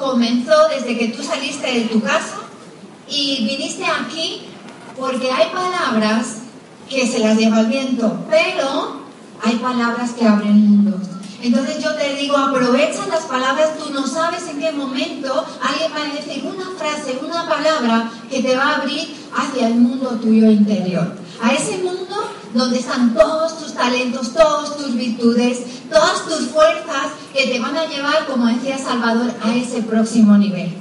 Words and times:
comenzó 0.00 0.68
desde 0.68 0.98
que 0.98 1.08
tú 1.08 1.22
saliste 1.22 1.70
de 1.70 1.80
tu 1.82 2.00
casa 2.00 2.38
y 3.06 3.44
viniste 3.44 3.84
aquí 3.84 4.46
porque 4.98 5.30
hay 5.30 5.50
palabras 5.50 6.38
que 6.88 7.06
se 7.06 7.20
las 7.20 7.38
lleva 7.38 7.60
el 7.60 7.66
viento, 7.66 8.24
pero 8.28 9.00
hay 9.42 9.56
palabras 9.56 10.10
que 10.12 10.26
abren 10.26 10.68
mundos. 10.68 11.08
Entonces 11.42 11.82
yo 11.82 11.94
te 11.94 12.16
digo, 12.16 12.36
aprovecha 12.36 13.06
las 13.06 13.24
palabras, 13.24 13.78
tú 13.78 13.92
no 13.92 14.06
sabes 14.06 14.46
en 14.48 14.60
qué 14.60 14.72
momento 14.72 15.46
alguien 15.62 15.92
va 15.92 16.10
a 16.10 16.14
decir 16.14 16.44
una 16.44 16.66
frase, 16.76 17.18
una 17.24 17.48
palabra 17.48 18.10
que 18.28 18.42
te 18.42 18.56
va 18.56 18.64
a 18.64 18.76
abrir 18.76 19.14
hacia 19.34 19.68
el 19.68 19.76
mundo 19.76 20.10
tuyo 20.20 20.50
interior. 20.50 21.14
A 21.42 21.52
ese 21.54 21.78
mundo 21.78 22.16
donde 22.54 22.78
están 22.78 23.14
todos 23.14 23.58
tus 23.58 23.74
talentos, 23.74 24.32
todas 24.32 24.76
tus 24.76 24.94
virtudes, 24.94 25.60
todas 25.88 26.24
tus 26.26 26.48
fuerzas 26.48 27.12
que 27.32 27.46
te 27.46 27.58
van 27.58 27.76
a 27.76 27.86
llevar, 27.86 28.26
como 28.26 28.46
decía 28.46 28.76
Salvador, 28.78 29.32
a 29.42 29.54
ese 29.54 29.82
próximo 29.82 30.36
nivel. 30.36 30.72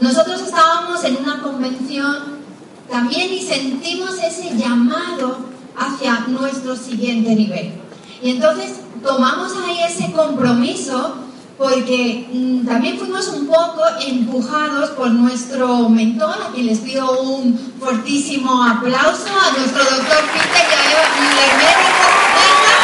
Nosotros 0.00 0.40
estábamos 0.40 1.02
en 1.04 1.16
una 1.16 1.40
convención 1.40 2.44
también 2.90 3.32
y 3.32 3.40
sentimos 3.40 4.16
ese 4.22 4.56
llamado 4.56 5.38
hacia 5.76 6.26
nuestro 6.28 6.76
siguiente 6.76 7.34
nivel. 7.34 7.72
Y 8.22 8.30
entonces 8.30 8.80
tomamos 9.02 9.52
ahí 9.56 9.80
ese 9.86 10.12
compromiso 10.12 11.23
porque 11.56 12.26
mm, 12.32 12.66
también 12.66 12.98
fuimos 12.98 13.28
un 13.28 13.46
poco 13.46 13.82
empujados 14.00 14.90
por 14.90 15.10
nuestro 15.10 15.88
mentor, 15.88 16.34
a 16.42 16.52
quien 16.52 16.66
les 16.66 16.80
pido 16.80 17.20
un 17.20 17.74
fortísimo 17.78 18.62
aplauso, 18.64 19.28
a 19.28 19.56
nuestro 19.56 19.84
doctor 19.84 20.24
Peter 20.32 20.66
y 20.68 20.74
a 20.74 20.82
Lermera 20.82 21.74
Corona, 21.98 22.74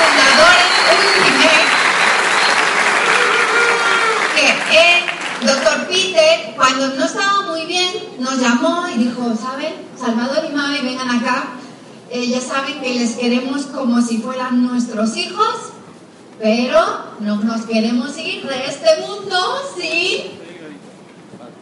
fundadores 0.00 0.64
que 4.70 5.46
doctor 5.46 5.86
Peter, 5.86 6.54
cuando 6.56 6.88
no 6.88 7.04
estaba 7.04 7.42
muy 7.42 7.66
bien, 7.66 7.92
nos 8.18 8.40
llamó 8.40 8.88
y 8.88 9.04
dijo, 9.04 9.32
¿saben? 9.40 9.74
Salvador 9.96 10.44
y 10.50 10.54
Mavi, 10.54 10.80
vengan 10.80 11.10
acá. 11.10 11.50
Eh, 12.10 12.28
ya 12.28 12.40
saben 12.40 12.80
que 12.80 12.94
les 12.94 13.12
queremos 13.16 13.66
como 13.66 14.00
si 14.00 14.18
fueran 14.18 14.62
nuestros 14.62 15.16
hijos 15.16 15.73
pero 16.40 16.80
no 17.20 17.36
nos 17.36 17.62
queremos 17.62 18.16
ir 18.18 18.46
de 18.46 18.66
este 18.66 19.00
mundo 19.06 19.36
sin 19.76 20.32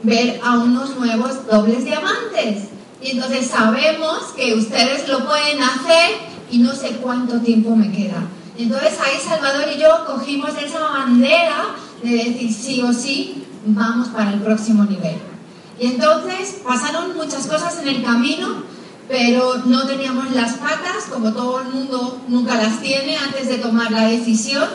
ver 0.02 0.40
a 0.42 0.58
unos 0.58 0.96
nuevos 0.96 1.46
dobles 1.46 1.84
diamantes. 1.84 2.68
Y 3.00 3.12
entonces 3.12 3.48
sabemos 3.48 4.32
que 4.36 4.54
ustedes 4.54 5.08
lo 5.08 5.26
pueden 5.26 5.62
hacer 5.62 6.10
y 6.50 6.58
no 6.58 6.74
sé 6.74 6.90
cuánto 7.02 7.40
tiempo 7.40 7.74
me 7.74 7.90
queda. 7.90 8.22
Entonces 8.56 8.98
ahí 9.00 9.18
Salvador 9.18 9.64
y 9.74 9.80
yo 9.80 10.04
cogimos 10.06 10.50
esa 10.62 10.80
bandera 10.80 11.64
de 12.02 12.10
decir 12.10 12.52
sí 12.52 12.82
o 12.82 12.92
sí, 12.92 13.44
vamos 13.64 14.08
para 14.08 14.32
el 14.32 14.40
próximo 14.40 14.84
nivel. 14.84 15.16
Y 15.80 15.86
entonces 15.86 16.60
pasaron 16.64 17.16
muchas 17.16 17.46
cosas 17.46 17.78
en 17.80 17.88
el 17.88 18.02
camino, 18.04 18.62
pero 19.08 19.58
no 19.66 19.86
teníamos 19.86 20.30
las 20.32 20.54
patas, 20.54 21.04
como 21.10 21.32
todo 21.32 21.60
el 21.60 21.68
mundo 21.68 22.20
nunca 22.28 22.54
las 22.56 22.80
tiene 22.80 23.16
antes 23.16 23.48
de 23.48 23.58
tomar 23.58 23.90
la 23.90 24.06
decisión, 24.08 24.68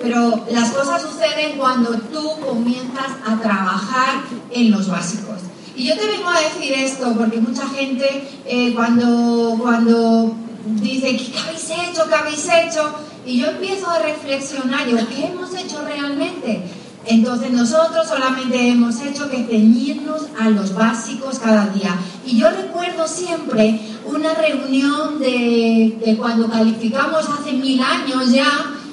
pero 0.00 0.44
las 0.50 0.70
cosas 0.70 1.02
suceden 1.02 1.56
cuando 1.58 1.92
tú 2.12 2.30
comienzas 2.44 3.12
a 3.26 3.40
trabajar 3.40 4.22
en 4.50 4.70
los 4.70 4.88
básicos. 4.88 5.38
Y 5.76 5.86
yo 5.86 5.96
te 5.96 6.06
vengo 6.06 6.28
a 6.28 6.40
decir 6.40 6.72
esto 6.72 7.14
porque 7.16 7.38
mucha 7.38 7.68
gente 7.68 8.28
eh, 8.46 8.74
cuando, 8.74 9.56
cuando 9.60 10.34
dice, 10.80 11.16
¿qué 11.16 11.38
habéis 11.38 11.70
hecho? 11.70 12.08
¿Qué 12.08 12.14
habéis 12.14 12.48
hecho? 12.48 12.94
Y 13.24 13.40
yo 13.40 13.48
empiezo 13.48 13.88
a 13.88 13.98
reflexionar, 13.98 14.86
digo, 14.86 14.98
¿qué 15.08 15.26
hemos 15.26 15.54
hecho 15.54 15.80
realmente? 15.82 16.64
Entonces 17.08 17.50
nosotros 17.52 18.06
solamente 18.06 18.68
hemos 18.68 19.00
hecho 19.00 19.30
que 19.30 19.44
ceñirnos 19.44 20.26
a 20.38 20.50
los 20.50 20.74
básicos 20.74 21.38
cada 21.38 21.66
día. 21.70 21.96
Y 22.26 22.38
yo 22.38 22.50
recuerdo 22.50 23.08
siempre 23.08 23.80
una 24.04 24.34
reunión 24.34 25.18
de, 25.18 26.16
cuando 26.18 26.50
calificamos 26.50 27.26
hace 27.26 27.52
mil 27.52 27.80
años 27.80 28.30
ya 28.30 28.46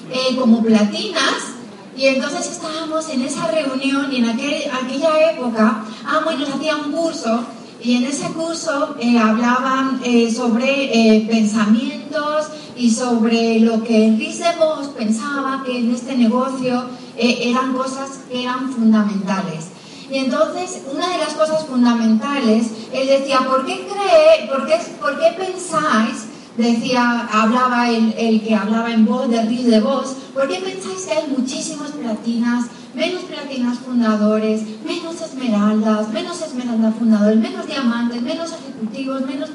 eh, 0.10 0.36
como 0.38 0.64
platinas. 0.64 1.56
Y 1.98 2.08
entonces 2.08 2.52
estábamos 2.52 3.10
en 3.10 3.22
esa 3.22 3.48
reunión 3.48 4.12
y 4.12 4.18
en 4.18 4.30
aquella 4.30 5.32
época, 5.32 5.84
ah, 6.06 6.22
bueno, 6.24 6.46
hacía 6.54 6.78
un 6.78 6.94
curso 6.94 7.46
y 7.82 7.98
en 7.98 8.06
ese 8.06 8.28
curso 8.30 8.96
eh, 9.00 9.18
hablaban 9.18 10.02
eh, 10.04 10.34
sobre 10.34 11.26
pensamientos 11.30 12.48
y 12.78 12.92
sobre 12.92 13.60
lo 13.60 13.84
que 13.84 14.06
Enrique 14.06 14.44
de 14.44 14.56
Vos 14.58 14.88
pensaba 14.98 15.64
que 15.66 15.80
en 15.80 15.94
este 15.94 16.18
negocio 16.18 16.86
eh, 17.18 17.50
eran 17.50 17.74
cosas 17.74 18.20
que 18.30 18.44
eran 18.44 18.72
fundamentales. 18.72 19.68
Y 20.10 20.18
entonces, 20.18 20.84
una 20.94 21.10
de 21.10 21.18
las 21.18 21.34
cosas 21.34 21.66
fundamentales, 21.66 22.68
él 22.94 23.08
decía, 23.08 23.40
¿por 23.40 23.66
qué 23.66 23.88
cree, 23.88 24.48
por 24.48 24.68
qué, 24.68 24.76
por 25.00 25.20
qué 25.20 25.36
pensáis, 25.38 26.26
decía, 26.58 27.28
hablaba 27.32 27.90
el, 27.90 28.14
el, 28.18 28.42
que 28.44 28.56
hablaba 28.56 28.92
en 28.92 29.06
voz, 29.06 29.30
de 29.30 29.42
Riz 29.44 29.66
de 29.66 29.82
voz, 29.82 30.16
¿por 30.34 30.48
qué 30.48 30.60
pensáis 30.60 31.06
que 31.06 31.14
hay 31.14 31.28
muchísimas 31.36 31.92
platinas, 31.92 32.66
menos 32.94 33.24
platinas 33.24 33.80
fundadores, 33.80 34.62
menos 34.86 35.22
esmeraldas, 35.22 36.10
menos 36.10 36.42
esmeraldas 36.42 36.96
fundadores, 36.96 37.40
menos 37.40 37.66
diamantes, 37.66 38.22
menos 38.22 38.52
ejecutivos, 38.52 39.22
menos... 39.22 39.50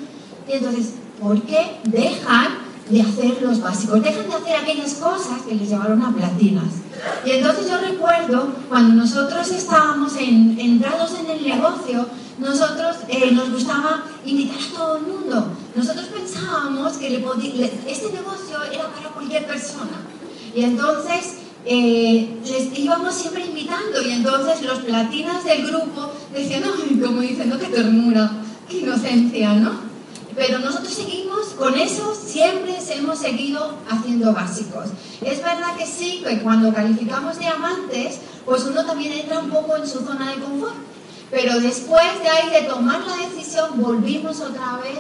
Y 0.48 0.52
entonces, 0.52 0.94
¿por 1.20 1.40
qué 1.42 1.78
dejan 1.84 2.69
de 2.90 3.02
hacer 3.02 3.40
los 3.42 3.60
básicos, 3.60 4.02
dejan 4.02 4.28
de 4.28 4.34
hacer 4.34 4.56
aquellas 4.56 4.94
cosas 4.94 5.42
que 5.46 5.54
les 5.54 5.68
llevaron 5.68 6.02
a 6.02 6.12
platinas. 6.12 6.64
Y 7.24 7.30
entonces 7.30 7.68
yo 7.68 7.78
recuerdo 7.78 8.48
cuando 8.68 8.94
nosotros 8.94 9.50
estábamos 9.50 10.16
en, 10.16 10.58
entrados 10.58 11.12
en 11.18 11.30
el 11.30 11.42
negocio, 11.42 12.06
nosotros 12.38 12.96
eh, 13.08 13.30
nos 13.32 13.50
gustaba 13.50 14.04
invitar 14.24 14.58
a 14.58 14.76
todo 14.76 14.96
el 14.96 15.02
mundo. 15.02 15.48
Nosotros 15.74 16.06
pensábamos 16.06 16.94
que 16.94 17.14
este 17.14 18.12
negocio 18.12 18.62
era 18.72 18.88
para 18.88 19.10
cualquier 19.14 19.46
persona. 19.46 20.00
Y 20.54 20.64
entonces 20.64 21.36
eh, 21.64 22.40
les 22.44 22.78
íbamos 22.78 23.14
siempre 23.14 23.44
invitando 23.44 24.02
y 24.02 24.10
entonces 24.10 24.62
los 24.62 24.78
platinas 24.80 25.44
del 25.44 25.66
grupo 25.66 26.10
decían, 26.32 26.64
ay, 26.64 26.98
como 26.98 27.20
dicen, 27.20 27.50
no, 27.50 27.58
qué 27.58 27.66
ternura, 27.66 28.30
qué 28.68 28.78
inocencia, 28.78 29.52
¿no? 29.54 29.89
Pero 30.34 30.58
nosotros 30.58 30.92
seguimos 30.92 31.48
con 31.58 31.74
eso, 31.74 32.14
siempre 32.14 32.78
hemos 32.90 33.18
seguido 33.18 33.74
haciendo 33.88 34.32
básicos. 34.32 34.86
Es 35.20 35.42
verdad 35.42 35.76
que 35.76 35.86
sí, 35.86 36.22
que 36.26 36.40
cuando 36.40 36.72
calificamos 36.72 37.38
diamantes, 37.38 38.20
pues 38.44 38.64
uno 38.64 38.84
también 38.84 39.12
entra 39.12 39.38
un 39.38 39.50
poco 39.50 39.76
en 39.76 39.86
su 39.86 40.00
zona 40.00 40.30
de 40.30 40.40
confort, 40.40 40.74
pero 41.30 41.60
después 41.60 42.06
de 42.22 42.28
ahí 42.28 42.50
de 42.50 42.68
tomar 42.68 43.00
la 43.06 43.16
decisión, 43.16 43.70
volvimos 43.76 44.40
otra 44.40 44.78
vez 44.78 44.98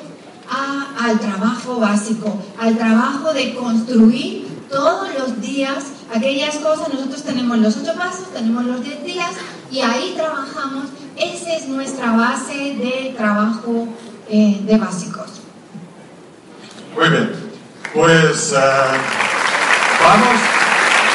al 1.00 1.18
trabajo 1.20 1.78
básico, 1.78 2.36
al 2.58 2.76
trabajo 2.76 3.32
de 3.32 3.54
construir 3.54 4.48
todos 4.68 5.08
los 5.18 5.40
días 5.40 5.84
aquellas 6.14 6.56
cosas. 6.56 6.92
Nosotros 6.92 7.22
tenemos 7.22 7.58
los 7.58 7.76
ocho 7.76 7.94
pasos, 7.94 8.32
tenemos 8.32 8.64
los 8.64 8.82
diez 8.82 9.04
días 9.04 9.30
y 9.70 9.80
ahí 9.80 10.14
trabajamos. 10.16 10.86
Esa 11.16 11.54
es 11.54 11.68
nuestra 11.68 12.12
base 12.12 12.54
de 12.54 13.14
trabajo 13.16 13.88
eh, 14.30 14.60
de 14.62 14.76
básicos. 14.78 15.40
Muy 16.96 17.08
bien, 17.08 17.32
pues 17.92 18.52
eh, 18.52 18.56
vamos, 20.00 20.38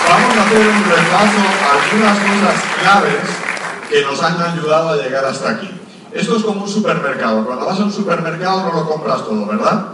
vamos 0.10 0.38
a 0.38 0.46
hacer 0.46 0.68
un 0.68 0.84
repaso 0.84 1.42
a 1.64 1.84
algunas 1.84 2.18
cosas 2.20 2.64
claves 2.82 3.46
que 3.90 4.02
nos 4.02 4.22
han 4.22 4.42
ayudado 4.42 4.90
a 4.90 4.98
llegar 4.98 5.26
hasta 5.26 5.52
aquí. 5.52 5.70
Esto 6.12 6.38
es 6.38 6.44
como 6.44 6.64
un 6.64 6.70
supermercado. 6.70 7.46
Cuando 7.46 7.66
vas 7.66 7.80
a 7.80 7.84
un 7.84 7.92
supermercado 7.92 8.64
no 8.64 8.74
lo 8.74 8.90
compras 8.90 9.24
todo, 9.26 9.46
¿verdad? 9.46 9.86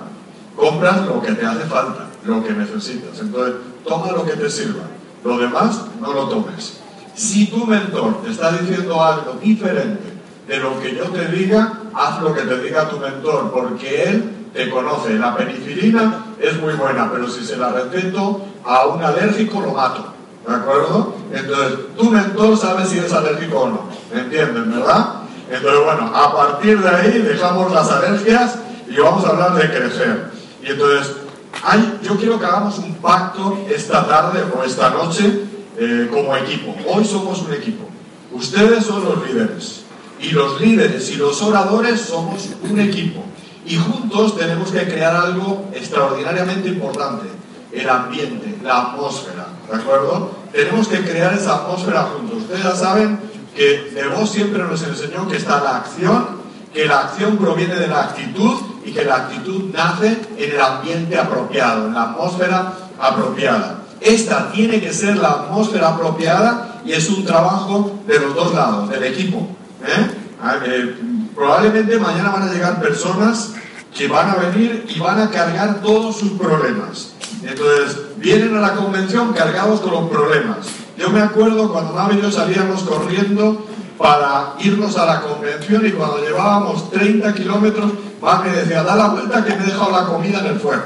Compras 0.55 1.05
lo 1.05 1.21
que 1.21 1.33
te 1.33 1.45
hace 1.45 1.65
falta, 1.65 2.05
lo 2.25 2.43
que 2.43 2.53
necesitas. 2.53 3.19
Entonces, 3.19 3.55
toma 3.85 4.11
lo 4.11 4.25
que 4.25 4.33
te 4.33 4.49
sirva. 4.49 4.83
Lo 5.23 5.37
demás, 5.37 5.81
no 5.99 6.13
lo 6.13 6.27
tomes. 6.27 6.79
Si 7.15 7.47
tu 7.47 7.65
mentor 7.65 8.21
te 8.23 8.31
está 8.31 8.51
diciendo 8.51 9.03
algo 9.03 9.33
diferente 9.41 10.13
de 10.47 10.57
lo 10.57 10.79
que 10.79 10.95
yo 10.95 11.05
te 11.05 11.27
diga, 11.27 11.80
haz 11.93 12.21
lo 12.21 12.33
que 12.33 12.41
te 12.41 12.59
diga 12.59 12.89
tu 12.89 12.97
mentor, 12.97 13.51
porque 13.51 14.03
él 14.03 14.49
te 14.53 14.69
conoce. 14.69 15.15
La 15.15 15.35
penicilina 15.35 16.25
es 16.39 16.59
muy 16.59 16.73
buena, 16.73 17.09
pero 17.11 17.29
si 17.29 17.45
se 17.45 17.57
la 17.57 17.71
receto 17.71 18.45
a 18.65 18.87
un 18.87 19.03
alérgico, 19.03 19.61
lo 19.61 19.73
mato. 19.73 20.05
¿De 20.47 20.55
acuerdo? 20.55 21.15
Entonces, 21.31 21.79
tu 21.97 22.09
mentor 22.09 22.57
sabe 22.57 22.85
si 22.85 22.97
es 22.97 23.13
alérgico 23.13 23.59
o 23.59 23.69
no. 23.69 23.81
¿Me 24.13 24.21
entienden, 24.21 24.71
verdad? 24.71 25.21
Entonces, 25.49 25.83
bueno, 25.83 26.11
a 26.15 26.35
partir 26.35 26.79
de 26.79 26.89
ahí 26.89 27.19
dejamos 27.19 27.71
las 27.71 27.91
alergias 27.91 28.57
y 28.89 28.99
vamos 28.99 29.25
a 29.25 29.29
hablar 29.29 29.53
de 29.53 29.69
crecer. 29.69 30.31
Y 30.63 30.71
entonces, 30.71 31.15
hay, 31.63 31.99
yo 32.01 32.15
quiero 32.15 32.39
que 32.39 32.45
hagamos 32.45 32.79
un 32.79 32.95
pacto 32.95 33.57
esta 33.69 34.07
tarde 34.07 34.43
o 34.55 34.63
esta 34.63 34.89
noche 34.89 35.43
eh, 35.77 36.09
como 36.11 36.35
equipo. 36.35 36.75
Hoy 36.87 37.05
somos 37.05 37.41
un 37.41 37.53
equipo. 37.53 37.85
Ustedes 38.31 38.85
son 38.85 39.03
los 39.03 39.27
líderes. 39.27 39.83
Y 40.21 40.31
los 40.31 40.61
líderes 40.61 41.09
y 41.09 41.15
los 41.15 41.41
oradores 41.41 41.99
somos 42.01 42.49
un 42.69 42.79
equipo. 42.79 43.23
Y 43.65 43.75
juntos 43.75 44.37
tenemos 44.37 44.71
que 44.71 44.85
crear 44.85 45.15
algo 45.15 45.65
extraordinariamente 45.73 46.69
importante. 46.69 47.27
El 47.71 47.89
ambiente, 47.89 48.57
la 48.63 48.81
atmósfera. 48.81 49.47
¿De 49.69 49.77
acuerdo? 49.77 50.31
Tenemos 50.51 50.87
que 50.87 50.99
crear 51.01 51.33
esa 51.33 51.55
atmósfera 51.55 52.03
juntos. 52.03 52.39
Ustedes 52.39 52.63
ya 52.63 52.75
saben 52.75 53.19
que 53.55 53.91
de 53.93 54.07
vos 54.07 54.29
siempre 54.29 54.63
nos 54.63 54.83
enseñó 54.83 55.27
que 55.27 55.37
está 55.37 55.61
la 55.61 55.77
acción, 55.77 56.41
que 56.73 56.85
la 56.85 56.99
acción 56.99 57.37
proviene 57.37 57.75
de 57.75 57.87
la 57.87 58.03
actitud 58.03 58.59
y 58.85 58.91
que 58.91 59.05
la 59.05 59.15
actitud 59.15 59.73
nace 59.73 60.19
en 60.37 60.51
el 60.51 60.61
ambiente 60.61 61.17
apropiado, 61.17 61.87
en 61.87 61.93
la 61.93 62.03
atmósfera 62.03 62.73
apropiada. 62.99 63.81
Esta 63.99 64.51
tiene 64.51 64.81
que 64.81 64.93
ser 64.93 65.17
la 65.17 65.29
atmósfera 65.29 65.89
apropiada 65.89 66.81
y 66.85 66.93
es 66.93 67.09
un 67.09 67.23
trabajo 67.25 67.99
de 68.07 68.19
los 68.19 68.35
dos 68.35 68.53
lados, 68.53 68.89
del 68.89 69.03
equipo. 69.03 69.47
¿Eh? 69.85 70.21
Eh, 70.65 70.95
probablemente 71.35 71.99
mañana 71.99 72.29
van 72.31 72.49
a 72.49 72.53
llegar 72.53 72.81
personas 72.81 73.53
que 73.95 74.07
van 74.07 74.29
a 74.29 74.35
venir 74.35 74.85
y 74.87 74.99
van 74.99 75.19
a 75.19 75.29
cargar 75.29 75.81
todos 75.81 76.17
sus 76.17 76.31
problemas. 76.31 77.13
Entonces, 77.43 77.97
vienen 78.17 78.55
a 78.57 78.61
la 78.61 78.73
convención 78.73 79.33
cargados 79.33 79.81
con 79.81 79.91
los 79.91 80.09
problemas. 80.09 80.67
Yo 80.97 81.09
me 81.09 81.21
acuerdo 81.21 81.71
cuando 81.71 81.93
Navi 81.93 82.17
y 82.17 82.21
yo 82.21 82.31
salíamos 82.31 82.83
corriendo 82.83 83.65
para 83.97 84.53
irnos 84.59 84.97
a 84.97 85.05
la 85.05 85.21
convención 85.21 85.85
y 85.85 85.91
cuando 85.91 86.19
llevábamos 86.19 86.89
30 86.91 87.33
kilómetros, 87.33 87.91
va 88.23 88.41
me 88.41 88.49
decía, 88.49 88.83
da 88.83 88.95
la 88.95 89.09
vuelta 89.09 89.43
que 89.43 89.55
me 89.55 89.63
he 89.63 89.67
dejado 89.67 89.91
la 89.91 90.05
comida 90.05 90.39
en 90.39 90.45
el 90.47 90.59
fuego. 90.59 90.83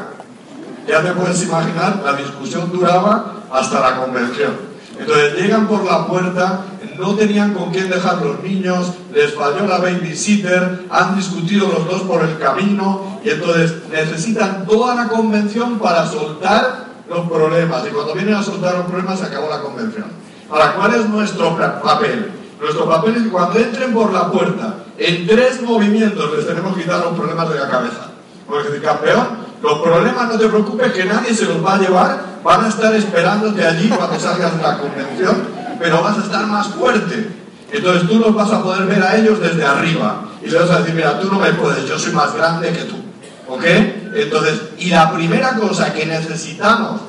Ya 0.88 1.02
te 1.02 1.12
puedes 1.12 1.42
imaginar, 1.44 2.02
la 2.04 2.14
discusión 2.14 2.72
duraba 2.72 3.44
hasta 3.52 3.80
la 3.80 3.98
convención. 3.98 4.75
Entonces 5.00 5.36
llegan 5.36 5.68
por 5.68 5.84
la 5.84 6.08
puerta, 6.08 6.66
no 6.98 7.16
tenían 7.16 7.54
con 7.54 7.72
quién 7.72 7.90
dejar 7.90 8.22
los 8.22 8.42
niños, 8.42 8.94
les 9.14 9.34
falló 9.34 9.68
la 9.68 9.78
babysitter, 9.78 10.86
han 10.90 11.16
discutido 11.16 11.68
los 11.68 11.86
dos 11.86 12.02
por 12.04 12.24
el 12.24 12.38
camino 12.38 13.20
y 13.24 13.30
entonces 13.30 13.74
necesitan 13.92 14.66
toda 14.66 14.96
la 14.96 15.08
convención 15.08 15.80
para 15.80 16.06
soltar 16.06 16.86
los 17.10 17.28
problemas. 17.30 17.84
Y 17.88 17.92
cuando 17.92 18.14
vienen 18.14 18.36
a 18.36 18.44
soltar 18.44 18.76
los 18.76 18.86
problemas 18.86 19.20
se 19.20 19.26
acabó 19.26 19.50
la 19.50 19.62
convención. 19.62 20.06
Ahora, 20.50 20.74
¿cuál 20.76 20.94
es 20.94 21.10
nuestro 21.10 21.58
papel? 21.84 22.32
Nuestro 22.62 22.88
papel 22.88 23.16
es 23.18 23.24
que 23.24 23.30
cuando 23.30 23.60
entren 23.60 23.94
por 23.94 24.14
la 24.14 24.32
puerta, 24.32 24.76
en 24.98 25.28
tres 25.28 25.62
movimientos 25.62 26.32
les 26.38 26.48
tenemos 26.48 26.76
que 26.76 26.84
quitar 26.84 27.02
los 27.02 27.14
problemas 27.14 27.50
de 27.50 27.60
la 27.60 27.70
cabeza. 27.70 28.12
Porque 28.48 28.70
decir, 28.70 28.84
campeón, 28.84 29.28
los 29.62 29.80
problemas 29.80 30.32
no 30.32 30.38
te 30.38 30.48
preocupes 30.48 30.94
que 30.94 31.06
nadie 31.06 31.34
se 31.34 31.46
los 31.46 31.66
va 31.66 31.76
a 31.76 31.80
llevar, 31.80 32.35
van 32.46 32.64
a 32.64 32.68
estar 32.68 32.94
esperándote 32.94 33.66
allí 33.66 33.90
cuando 33.90 34.20
salgas 34.20 34.56
de 34.56 34.62
la 34.62 34.78
convención, 34.78 35.48
pero 35.80 36.04
vas 36.04 36.20
a 36.20 36.22
estar 36.22 36.46
más 36.46 36.68
fuerte. 36.68 37.28
Entonces 37.72 38.08
tú 38.08 38.20
los 38.20 38.36
vas 38.36 38.52
a 38.52 38.62
poder 38.62 38.86
ver 38.86 39.02
a 39.02 39.18
ellos 39.18 39.42
desde 39.42 39.66
arriba 39.66 40.26
y 40.44 40.46
les 40.46 40.62
vas 40.62 40.70
a 40.70 40.80
decir, 40.80 40.94
mira, 40.94 41.20
tú 41.20 41.28
no 41.32 41.40
me 41.40 41.52
puedes, 41.54 41.90
yo 41.90 41.98
soy 41.98 42.14
más 42.14 42.36
grande 42.36 42.72
que 42.72 42.84
tú. 42.84 42.98
¿Ok? 43.48 43.64
Entonces, 44.14 44.62
y 44.78 44.92
la 44.92 45.12
primera 45.12 45.56
cosa 45.56 45.92
que 45.92 46.06
necesitamos 46.06 47.02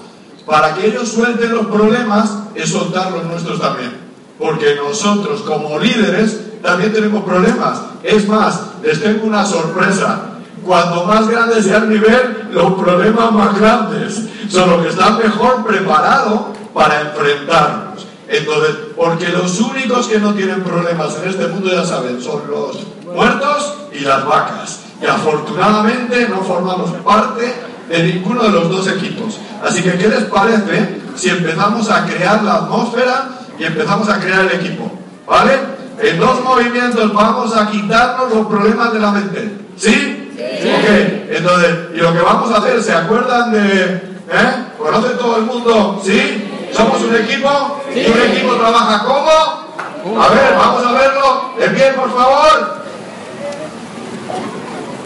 para 0.47 0.75
que 0.75 0.87
ellos 0.87 1.07
suelten 1.07 1.55
los 1.55 1.67
problemas 1.67 2.31
es 2.55 2.71
soltar 2.71 3.13
los 3.13 3.25
nuestros 3.27 3.61
también. 3.61 3.93
Porque 4.39 4.75
nosotros 4.77 5.43
como 5.43 5.79
líderes 5.79 6.63
también 6.63 6.95
tenemos 6.95 7.25
problemas. 7.25 7.83
Es 8.03 8.27
más, 8.27 8.61
les 8.83 9.03
tengo 9.03 9.27
una 9.27 9.45
sorpresa. 9.45 10.36
Cuando 10.67 11.05
más 11.05 11.29
grande 11.29 11.63
sea 11.63 11.77
el 11.79 11.89
nivel, 11.89 12.49
los 12.51 12.73
problemas 12.73 13.31
más 13.31 13.57
grandes 13.59 14.21
son 14.51 14.69
los 14.71 14.83
que 14.83 14.89
están 14.89 15.17
mejor 15.17 15.65
preparados 15.65 16.41
para 16.75 17.03
enfrentarlos. 17.03 18.05
Entonces, 18.29 18.75
porque 18.97 19.29
los 19.29 19.61
únicos 19.61 20.09
que 20.09 20.19
no 20.19 20.35
tienen 20.35 20.65
problemas 20.65 21.17
en 21.23 21.31
este 21.31 21.47
mundo, 21.47 21.71
ya 21.71 21.85
saben, 21.85 22.21
son 22.21 22.43
los 22.51 22.79
muertos 23.05 23.75
y 23.93 24.01
las 24.01 24.27
vacas. 24.27 24.81
Y 25.01 25.07
afortunadamente 25.07 26.29
no 26.29 26.41
formamos 26.41 26.91
parte 27.05 27.55
de 27.89 28.03
ninguno 28.03 28.43
de 28.43 28.51
los 28.51 28.69
dos 28.69 28.89
equipos. 28.89 29.39
Así 29.65 29.83
que, 29.83 29.97
¿qué 29.97 30.09
les 30.09 30.25
parece 30.25 31.01
si 31.15 31.29
empezamos 31.29 31.89
a 31.91 32.05
crear 32.07 32.43
la 32.43 32.55
atmósfera 32.55 33.29
y 33.57 33.65
empezamos 33.65 34.09
a 34.09 34.19
crear 34.19 34.41
el 34.41 34.61
equipo? 34.61 34.91
¿Vale? 35.29 35.61
En 36.03 36.19
dos 36.19 36.43
movimientos 36.43 37.15
vamos 37.15 37.57
a 37.57 37.71
quitarnos 37.71 38.35
los 38.35 38.47
problemas 38.49 38.93
de 38.93 38.99
la 38.99 39.13
mente. 39.13 39.59
¿Sí? 39.77 40.26
Sí. 40.37 40.71
Ok, 40.71 40.85
entonces, 41.31 41.77
y 41.95 41.99
lo 41.99 42.13
que 42.13 42.21
vamos 42.21 42.53
a 42.53 42.59
hacer, 42.59 42.83
¿se 42.83 42.93
acuerdan 42.93 43.53
de... 43.53 43.85
¿Eh? 44.29 44.65
¿Conoce 44.79 45.15
todo 45.15 45.37
el 45.39 45.45
mundo? 45.45 46.03
¿Sí? 46.05 46.69
¿Somos 46.73 47.01
un 47.03 47.15
equipo? 47.15 47.81
¿Y 47.95 48.11
un 48.11 48.21
equipo 48.21 48.55
trabaja 48.57 49.05
cómo? 49.05 50.21
A 50.21 50.29
ver, 50.29 50.55
vamos 50.57 50.85
a 50.85 50.93
verlo. 50.93 51.53
De 51.59 51.69
pie, 51.71 51.93
por 51.93 52.13
favor. 52.15 52.77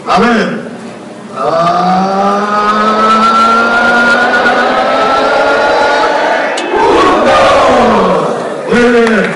A 0.07 0.19
ver. 0.19 0.71
Muy 8.69 8.91
bien. 8.91 9.33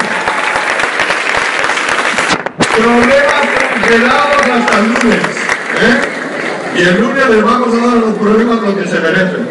Problemas 2.76 3.48
congelados 3.74 4.42
hasta 4.42 4.80
el 4.80 4.86
lunes. 4.88 5.46
¿eh? 5.82 6.02
Y 6.76 6.82
el 6.82 7.00
lunes 7.00 7.30
les 7.30 7.44
vamos 7.44 7.70
a 7.74 7.86
dar 7.86 7.98
los 7.98 8.16
problemas 8.16 8.62
lo 8.62 8.76
que 8.76 8.88
se 8.88 9.00
merecen. 9.00 9.48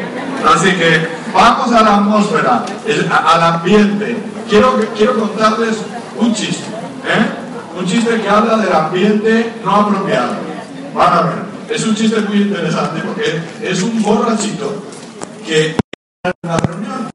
Así 0.46 0.72
que 0.72 1.08
vamos 1.32 1.72
a 1.72 1.82
la 1.82 1.96
atmósfera, 1.96 2.64
al 3.10 3.42
ambiente. 3.42 4.16
Quiero, 4.48 4.78
quiero 4.94 5.18
contarles 5.18 5.76
un 6.18 6.34
chiste. 6.34 6.64
¿eh? 7.06 7.78
Un 7.78 7.86
chiste 7.86 8.20
que 8.20 8.28
habla 8.28 8.58
del 8.58 8.72
ambiente 8.72 9.54
no 9.64 9.74
apropiado. 9.74 10.34
Van 10.94 11.12
a 11.12 11.22
ver. 11.22 11.34
Es 11.70 11.86
un 11.86 11.94
chiste 11.94 12.20
muy 12.20 12.42
interesante 12.42 13.00
porque 13.00 13.40
es 13.62 13.82
un 13.82 14.02
borrachito 14.02 14.84
que 15.46 15.76
en 16.24 16.32
una 16.42 16.56
reunión 16.58 17.10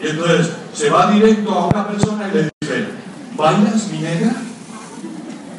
y 0.00 0.08
entonces 0.08 0.50
se 0.74 0.90
va 0.90 1.10
directo 1.10 1.52
a 1.52 1.66
una 1.66 1.88
persona 1.88 2.28
y 2.28 2.34
le 2.34 2.42
dice, 2.42 2.88
¿bailas 3.36 3.86
mi 3.88 3.98
negra? 3.98 4.32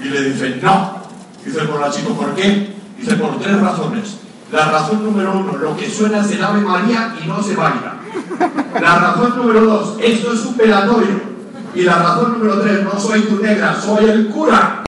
Y 0.02 0.06
le 0.06 0.22
dice, 0.24 0.60
no. 0.62 1.04
Dice 1.46 1.60
el 1.60 1.68
borrachito, 1.68 2.10
¿por 2.14 2.34
qué? 2.36 2.74
Dice, 3.04 3.18
por 3.18 3.38
tres 3.38 3.60
razones. 3.60 4.18
La 4.50 4.72
razón 4.72 5.04
número 5.04 5.34
uno, 5.34 5.58
lo 5.58 5.76
que 5.76 5.90
suena 5.90 6.22
es 6.22 6.32
el 6.32 6.42
Ave 6.42 6.62
María 6.62 7.14
y 7.22 7.28
no 7.28 7.44
se 7.44 7.54
baila. 7.54 7.96
La 8.80 8.96
razón 8.98 9.36
número 9.36 9.60
dos, 9.66 9.98
esto 10.02 10.32
es 10.32 10.46
un 10.46 10.56
pelatorio. 10.56 11.22
Y 11.76 11.82
la 11.82 11.98
razón 11.98 12.40
número 12.40 12.62
tres, 12.62 12.82
no 12.82 12.98
soy 12.98 13.24
tu 13.24 13.44
negra, 13.44 13.76
soy 13.76 14.06
el 14.06 14.28
cura. 14.30 14.84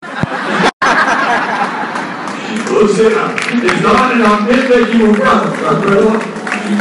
O 2.81 2.87
sea, 2.87 3.35
estaban 3.75 4.13
en 4.13 4.21
el 4.21 4.27
ambiente 4.27 4.83
equivocado, 4.83 5.51
¿de 5.51 5.69
acuerdo? 5.69 6.13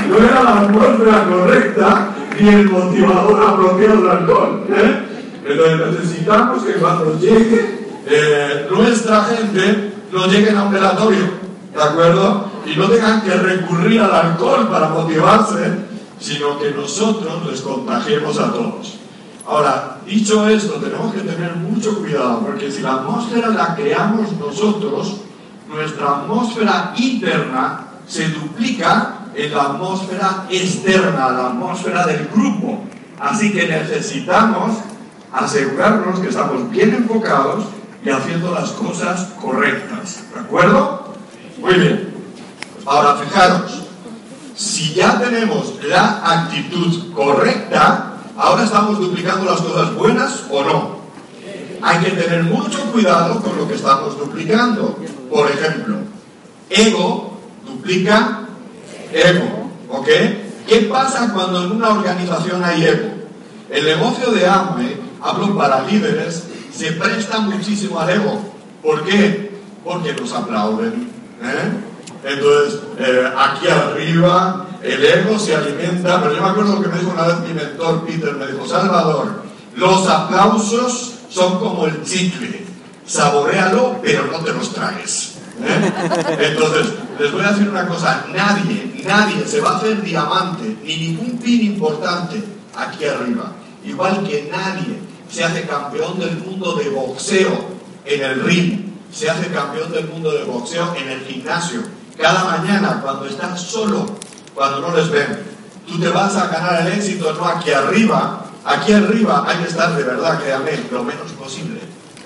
No 0.09 0.17
era 0.17 0.43
la 0.43 0.59
atmósfera 0.61 1.23
correcta 1.23 2.09
ni 2.39 2.49
el 2.49 2.69
motivador 2.69 3.43
apropiado 3.43 3.97
del 3.97 4.11
alcohol. 4.11 4.65
¿eh? 4.69 5.03
Entonces 5.43 5.99
necesitamos 5.99 6.63
que 6.63 6.73
cuando 6.73 7.19
llegue 7.19 7.87
eh, 8.05 8.67
nuestra 8.69 9.23
gente 9.23 9.96
no 10.11 10.27
lleguen 10.27 10.57
a 10.57 10.63
un 10.63 10.71
velatorio, 10.71 11.29
¿de 11.73 11.83
acuerdo? 11.83 12.49
Y 12.65 12.75
no 12.75 12.89
tengan 12.89 13.21
que 13.21 13.31
recurrir 13.31 14.01
al 14.01 14.13
alcohol 14.13 14.67
para 14.69 14.89
motivarse, 14.89 15.73
sino 16.19 16.59
que 16.59 16.71
nosotros 16.71 17.45
les 17.49 17.61
contagiemos 17.61 18.37
a 18.39 18.51
todos. 18.51 18.99
Ahora, 19.45 19.97
dicho 20.05 20.47
esto, 20.49 20.73
tenemos 20.73 21.13
que 21.13 21.21
tener 21.21 21.55
mucho 21.55 21.99
cuidado, 21.99 22.41
porque 22.41 22.69
si 22.71 22.81
la 22.81 22.95
atmósfera 22.95 23.49
la 23.49 23.75
creamos 23.75 24.33
nosotros, 24.33 25.21
nuestra 25.69 26.17
atmósfera 26.17 26.93
interna 26.97 27.85
se 28.07 28.29
duplica 28.29 29.19
en 29.35 29.53
la 29.53 29.63
atmósfera 29.63 30.45
externa, 30.49 31.29
la 31.29 31.47
atmósfera 31.47 32.05
del 32.05 32.27
grupo. 32.33 32.83
Así 33.19 33.53
que 33.53 33.67
necesitamos 33.67 34.77
asegurarnos 35.31 36.19
que 36.19 36.29
estamos 36.29 36.69
bien 36.71 36.93
enfocados 36.93 37.65
y 38.07 38.09
haciendo 38.09 38.53
las 38.53 38.69
cosas 38.71 39.33
correctas. 39.41 40.23
¿De 40.33 40.39
acuerdo? 40.39 41.13
Muy 41.59 41.73
bien. 41.73 42.13
Ahora 42.85 43.17
fijaros, 43.17 43.83
si 44.55 44.93
ya 44.93 45.19
tenemos 45.19 45.73
la 45.83 46.21
actitud 46.23 47.11
correcta, 47.13 48.13
ahora 48.37 48.63
estamos 48.63 48.97
duplicando 48.99 49.51
las 49.51 49.59
cosas 49.59 49.93
buenas 49.93 50.45
o 50.49 50.63
no. 50.63 50.97
Hay 51.81 51.99
que 51.99 52.11
tener 52.11 52.43
mucho 52.43 52.79
cuidado 52.93 53.41
con 53.41 53.57
lo 53.57 53.67
que 53.67 53.75
estamos 53.75 54.17
duplicando. 54.17 54.97
Por 55.29 55.51
ejemplo, 55.51 55.97
ego 56.69 57.37
duplica 57.65 58.39
ego. 59.11 59.69
¿Ok? 59.89 60.07
¿Qué 60.65 60.87
pasa 60.89 61.33
cuando 61.33 61.65
en 61.65 61.73
una 61.73 61.89
organización 61.89 62.63
hay 62.63 62.85
ego? 62.85 63.09
El 63.69 63.83
negocio 63.83 64.31
de 64.31 64.47
Amway, 64.47 64.97
hablo 65.21 65.57
para 65.57 65.83
líderes, 65.83 66.46
se 66.77 66.91
presta 66.91 67.39
muchísimo 67.39 67.99
al 67.99 68.09
ego. 68.11 68.39
¿Por 68.83 69.03
qué? 69.03 69.51
Porque 69.83 70.13
nos 70.13 70.31
aplauden. 70.31 71.09
¿eh? 71.41 71.71
Entonces, 72.23 72.79
eh, 72.99 73.29
aquí 73.35 73.67
arriba, 73.67 74.67
el 74.83 75.03
ego 75.03 75.39
se 75.39 75.55
alimenta, 75.55 76.21
pero 76.21 76.35
yo 76.35 76.41
me 76.41 76.49
acuerdo 76.49 76.81
que 76.81 76.89
me 76.89 76.99
dijo 76.99 77.11
una 77.11 77.27
vez 77.27 77.39
mi 77.47 77.53
mentor 77.53 78.05
Peter, 78.05 78.33
me 78.35 78.47
dijo, 78.47 78.67
Salvador, 78.67 79.43
los 79.75 80.07
aplausos 80.07 81.13
son 81.29 81.59
como 81.59 81.87
el 81.87 82.03
chicle, 82.03 82.65
saborealo, 83.05 83.99
pero 84.03 84.25
no 84.25 84.39
te 84.39 84.53
los 84.53 84.71
tragues. 84.73 85.37
¿eh? 85.63 85.91
Entonces, 86.39 86.93
les 87.19 87.31
voy 87.31 87.43
a 87.43 87.51
decir 87.51 87.69
una 87.69 87.87
cosa, 87.87 88.25
nadie, 88.33 89.03
nadie 89.05 89.45
se 89.47 89.61
va 89.61 89.71
a 89.71 89.77
hacer 89.77 90.03
diamante, 90.03 90.77
ni 90.83 90.95
ningún 90.95 91.39
pin 91.39 91.63
importante 91.63 92.43
aquí 92.75 93.05
arriba. 93.05 93.51
Igual 93.83 94.27
que 94.27 94.49
nadie 94.51 95.06
se 95.29 95.43
hace 95.43 95.63
campeón 95.63 96.19
del 96.19 96.37
mundo 96.37 96.75
de 96.75 96.89
boxeo 96.89 97.77
en 98.05 98.23
el 98.23 98.43
ring, 98.43 98.93
se 99.11 99.29
hace 99.29 99.47
campeón 99.47 99.91
del 99.91 100.07
mundo 100.07 100.31
de 100.31 100.43
boxeo 100.43 100.93
en 100.95 101.09
el 101.09 101.21
gimnasio. 101.25 101.81
Cada 102.17 102.43
mañana, 102.45 102.99
cuando 103.01 103.25
estás 103.25 103.61
solo, 103.61 104.05
cuando 104.53 104.81
no 104.81 104.95
les 104.95 105.09
ven, 105.09 105.39
tú 105.87 105.99
te 105.99 106.09
vas 106.09 106.35
a 106.35 106.47
ganar 106.47 106.87
el 106.87 106.93
éxito, 106.93 107.33
no 107.33 107.45
aquí 107.45 107.71
arriba. 107.71 108.43
Aquí 108.65 108.91
arriba 108.91 109.45
hay 109.47 109.57
que 109.57 109.69
estar 109.69 109.95
de 109.95 110.03
verdad, 110.03 110.41
créame, 110.41 110.71
lo 110.91 111.03
menos 111.03 111.31
posible. 111.31 111.79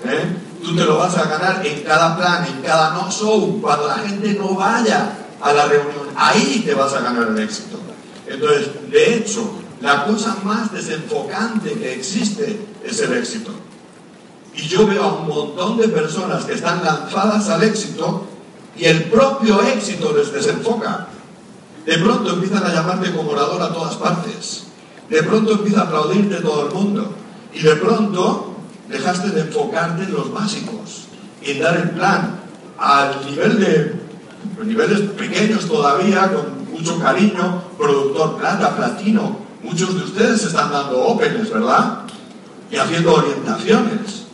¿eh? 0.04 0.36
Tú 0.62 0.74
te 0.74 0.84
lo 0.84 0.96
vas 0.96 1.16
a 1.16 1.24
ganar 1.24 1.64
en 1.64 1.82
cada 1.82 2.16
plan, 2.16 2.46
en 2.46 2.62
cada 2.62 2.94
no 2.94 3.10
show, 3.10 3.60
cuando 3.60 3.88
la 3.88 3.98
gente 3.98 4.34
no 4.34 4.54
vaya 4.54 5.12
a 5.40 5.52
la 5.52 5.66
reunión. 5.66 6.08
Ahí 6.16 6.62
te 6.64 6.74
vas 6.74 6.92
a 6.94 7.00
ganar 7.00 7.28
el 7.28 7.38
éxito. 7.38 7.78
Entonces, 8.26 8.90
de 8.90 9.16
hecho, 9.16 9.61
la 9.82 10.04
cosa 10.04 10.36
más 10.44 10.72
desenfocante 10.72 11.72
que 11.72 11.94
existe 11.94 12.58
es 12.84 13.00
el 13.00 13.14
éxito. 13.14 13.50
Y 14.54 14.62
yo 14.68 14.86
veo 14.86 15.02
a 15.02 15.12
un 15.14 15.28
montón 15.28 15.76
de 15.76 15.88
personas 15.88 16.44
que 16.44 16.54
están 16.54 16.84
lanzadas 16.84 17.48
al 17.48 17.64
éxito 17.64 18.26
y 18.76 18.84
el 18.84 19.04
propio 19.04 19.60
éxito 19.62 20.14
les 20.16 20.32
desenfoca. 20.32 21.08
De 21.84 21.98
pronto 21.98 22.32
empiezan 22.32 22.64
a 22.64 22.72
llamarte 22.72 23.12
como 23.12 23.32
orador 23.32 23.60
a 23.60 23.72
todas 23.72 23.96
partes. 23.96 24.64
De 25.10 25.22
pronto 25.24 25.52
empieza 25.52 25.80
a 25.80 25.84
aplaudirte 25.84 26.36
todo 26.36 26.68
el 26.68 26.74
mundo. 26.74 27.12
Y 27.52 27.62
de 27.62 27.74
pronto 27.74 28.54
dejaste 28.88 29.30
de 29.30 29.40
enfocarte 29.40 30.04
en 30.04 30.12
los 30.12 30.32
básicos, 30.32 31.06
en 31.42 31.60
dar 31.60 31.76
el 31.76 31.90
plan 31.90 32.40
al 32.78 33.26
nivel 33.26 33.58
de 33.58 34.02
niveles 34.64 35.00
pequeños 35.10 35.66
todavía, 35.66 36.32
con 36.32 36.72
mucho 36.72 36.98
cariño, 37.00 37.64
productor 37.76 38.36
plata, 38.36 38.76
platino. 38.76 39.42
Muchos 39.62 39.94
de 39.94 40.04
ustedes 40.04 40.44
están 40.44 40.72
dando 40.72 41.00
ópenes, 41.00 41.50
¿verdad? 41.50 42.00
Y 42.70 42.76
haciendo 42.76 43.14
orientaciones 43.14 44.24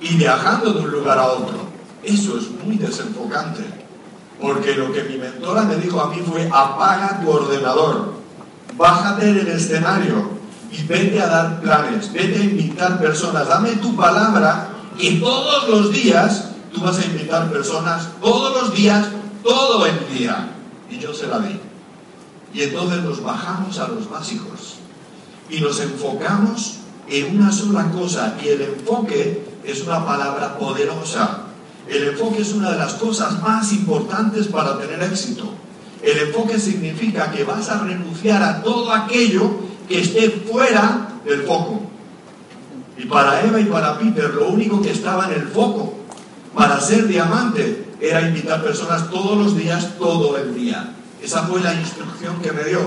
y 0.00 0.14
viajando 0.16 0.72
de 0.72 0.80
un 0.80 0.90
lugar 0.90 1.18
a 1.18 1.26
otro. 1.26 1.68
Eso 2.02 2.36
es 2.36 2.50
muy 2.64 2.76
desenfocante. 2.76 3.64
Porque 4.40 4.74
lo 4.74 4.92
que 4.92 5.04
mi 5.04 5.16
mentora 5.16 5.62
me 5.62 5.76
dijo 5.76 6.00
a 6.00 6.08
mí 6.08 6.22
fue, 6.26 6.46
apaga 6.52 7.20
tu 7.22 7.30
ordenador, 7.30 8.12
bájate 8.76 9.32
del 9.32 9.48
escenario 9.48 10.30
y 10.70 10.82
vete 10.82 11.22
a 11.22 11.26
dar 11.28 11.60
planes, 11.60 12.12
vete 12.12 12.40
a 12.40 12.44
invitar 12.44 13.00
personas, 13.00 13.48
dame 13.48 13.70
tu 13.76 13.96
palabra 13.96 14.68
y 14.98 15.20
todos 15.20 15.68
los 15.68 15.92
días 15.92 16.50
tú 16.72 16.80
vas 16.80 16.98
a 16.98 17.04
invitar 17.04 17.50
personas, 17.50 18.08
todos 18.20 18.62
los 18.62 18.74
días, 18.74 19.06
todo 19.42 19.86
el 19.86 20.18
día. 20.18 20.50
Y 20.90 20.98
yo 20.98 21.14
se 21.14 21.26
la 21.26 21.38
di. 21.38 21.58
Y 22.54 22.62
entonces 22.62 23.02
nos 23.02 23.22
bajamos 23.22 23.78
a 23.80 23.88
los 23.88 24.08
básicos 24.08 24.76
y 25.50 25.60
nos 25.60 25.80
enfocamos 25.80 26.76
en 27.08 27.36
una 27.36 27.52
sola 27.52 27.90
cosa 27.90 28.36
y 28.42 28.48
el 28.48 28.62
enfoque 28.62 29.44
es 29.64 29.82
una 29.82 30.06
palabra 30.06 30.56
poderosa. 30.56 31.40
El 31.88 32.08
enfoque 32.08 32.42
es 32.42 32.52
una 32.52 32.70
de 32.70 32.78
las 32.78 32.94
cosas 32.94 33.42
más 33.42 33.72
importantes 33.72 34.46
para 34.46 34.78
tener 34.78 35.02
éxito. 35.02 35.52
El 36.02 36.28
enfoque 36.28 36.58
significa 36.58 37.30
que 37.30 37.44
vas 37.44 37.68
a 37.70 37.82
renunciar 37.82 38.42
a 38.42 38.62
todo 38.62 38.92
aquello 38.92 39.50
que 39.88 40.00
esté 40.00 40.30
fuera 40.30 41.08
del 41.24 41.42
foco. 41.42 41.82
Y 42.96 43.06
para 43.06 43.44
Eva 43.44 43.60
y 43.60 43.64
para 43.64 43.98
Peter 43.98 44.32
lo 44.32 44.48
único 44.48 44.80
que 44.80 44.92
estaba 44.92 45.26
en 45.26 45.40
el 45.40 45.48
foco 45.48 45.94
para 46.54 46.80
ser 46.80 47.08
diamante 47.08 47.84
era 48.00 48.22
invitar 48.22 48.62
personas 48.62 49.10
todos 49.10 49.36
los 49.36 49.56
días, 49.56 49.98
todo 49.98 50.36
el 50.38 50.54
día. 50.54 50.93
Esa 51.24 51.44
fue 51.44 51.62
la 51.62 51.72
instrucción 51.72 52.36
que 52.42 52.52
me 52.52 52.64
dio. 52.64 52.80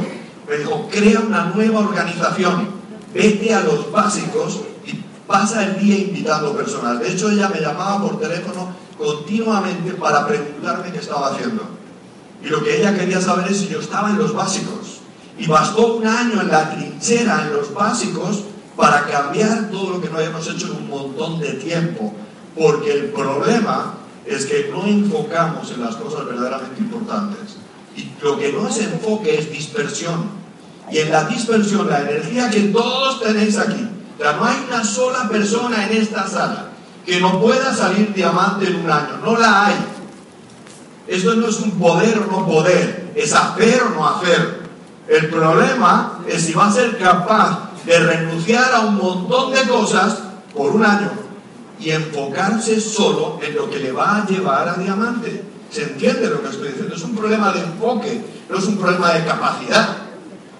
Me 0.47 0.57
dijo, 0.57 0.87
crea 0.91 1.21
una 1.21 1.45
nueva 1.45 1.79
organización, 1.79 2.69
vete 3.11 3.51
a 3.51 3.61
los 3.61 3.91
básicos 3.91 4.61
y 4.85 4.93
pasa 5.25 5.63
el 5.63 5.79
día 5.79 5.97
invitando 5.97 6.55
personas. 6.55 6.99
De 6.99 7.11
hecho, 7.11 7.31
ella 7.31 7.49
me 7.49 7.59
llamaba 7.59 7.99
por 7.99 8.19
teléfono 8.19 8.75
continuamente 8.95 9.93
para 9.93 10.27
preguntarme 10.27 10.91
qué 10.91 10.99
estaba 10.99 11.29
haciendo. 11.29 11.63
Y 12.43 12.49
lo 12.49 12.63
que 12.63 12.79
ella 12.79 12.95
quería 12.95 13.19
saber 13.19 13.51
es 13.51 13.57
si 13.57 13.69
yo 13.69 13.79
estaba 13.79 14.11
en 14.11 14.19
los 14.19 14.35
básicos. 14.35 14.99
Y 15.39 15.47
bastó 15.47 15.95
un 15.95 16.05
año 16.05 16.39
en 16.39 16.47
la 16.49 16.69
trinchera, 16.69 17.47
en 17.47 17.53
los 17.53 17.73
básicos, 17.73 18.43
para 18.75 19.07
cambiar 19.07 19.71
todo 19.71 19.93
lo 19.93 20.01
que 20.01 20.09
no 20.09 20.17
habíamos 20.17 20.47
hecho 20.47 20.67
en 20.67 20.83
un 20.83 20.89
montón 20.89 21.39
de 21.39 21.53
tiempo. 21.53 22.13
Porque 22.55 22.93
el 22.93 23.05
problema 23.05 23.95
es 24.27 24.45
que 24.45 24.69
no 24.71 24.85
enfocamos 24.85 25.71
en 25.71 25.81
las 25.81 25.95
cosas 25.95 26.25
verdaderamente 26.27 26.81
importantes. 26.81 27.56
Lo 28.21 28.37
que 28.37 28.51
no 28.51 28.67
es 28.67 28.77
enfoque 28.79 29.37
es 29.39 29.51
dispersión. 29.51 30.29
Y 30.91 30.99
en 30.99 31.11
la 31.11 31.25
dispersión, 31.25 31.89
la 31.89 32.01
energía 32.01 32.49
que 32.49 32.61
todos 32.61 33.21
tenéis 33.21 33.57
aquí, 33.57 33.87
no 34.19 34.45
hay 34.45 34.65
una 34.67 34.83
sola 34.83 35.29
persona 35.29 35.85
en 35.87 35.97
esta 35.97 36.27
sala 36.27 36.69
que 37.05 37.19
no 37.21 37.39
pueda 37.39 37.73
salir 37.73 38.13
diamante 38.13 38.67
en 38.67 38.75
un 38.77 38.91
año. 38.91 39.17
No 39.23 39.37
la 39.37 39.67
hay. 39.67 39.75
Esto 41.07 41.35
no 41.35 41.47
es 41.47 41.59
un 41.61 41.71
poder 41.71 42.17
o 42.19 42.31
no 42.31 42.45
poder, 42.45 43.13
es 43.15 43.33
hacer 43.33 43.81
o 43.83 43.89
no 43.89 44.07
hacer. 44.07 44.67
El 45.07 45.29
problema 45.29 46.19
es 46.27 46.43
si 46.43 46.53
va 46.53 46.67
a 46.67 46.71
ser 46.71 46.97
capaz 46.97 47.71
de 47.85 47.97
renunciar 47.99 48.73
a 48.73 48.81
un 48.81 48.97
montón 48.97 49.53
de 49.53 49.61
cosas 49.61 50.17
por 50.53 50.75
un 50.75 50.83
año 50.83 51.11
y 51.79 51.91
enfocarse 51.91 52.81
solo 52.81 53.39
en 53.41 53.55
lo 53.55 53.69
que 53.69 53.79
le 53.79 53.93
va 53.93 54.17
a 54.17 54.25
llevar 54.25 54.67
a 54.67 54.73
diamante. 54.73 55.43
¿Se 55.69 55.83
entiende 55.83 56.29
lo 56.29 56.41
que 56.41 56.49
estoy 56.49 56.69
diciendo? 56.69 56.95
Es 56.95 57.03
un 57.03 57.15
problema 57.15 57.51
de 57.51 57.59
enfoque, 57.59 58.23
no 58.49 58.57
es 58.57 58.65
un 58.65 58.77
problema 58.77 59.13
de 59.13 59.25
capacidad. 59.25 59.97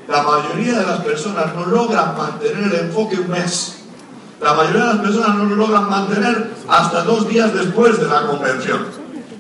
La 0.08 0.24
mayoría 0.24 0.80
de 0.80 0.86
las 0.86 1.00
personas 1.02 1.54
no 1.56 1.66
logran 1.66 2.18
mantener 2.18 2.64
el 2.64 2.88
enfoque 2.88 3.18
un 3.18 3.30
mes. 3.30 3.78
La 4.42 4.54
mayoría 4.54 4.82
de 4.82 4.94
las 4.94 5.00
personas 5.00 5.36
no 5.36 5.46
lo 5.46 5.56
logran 5.56 5.90
mantener 5.90 6.54
hasta 6.68 7.04
dos 7.04 7.28
días 7.28 7.54
después 7.54 8.00
de 8.00 8.08
la 8.08 8.28
convención. 8.28 8.86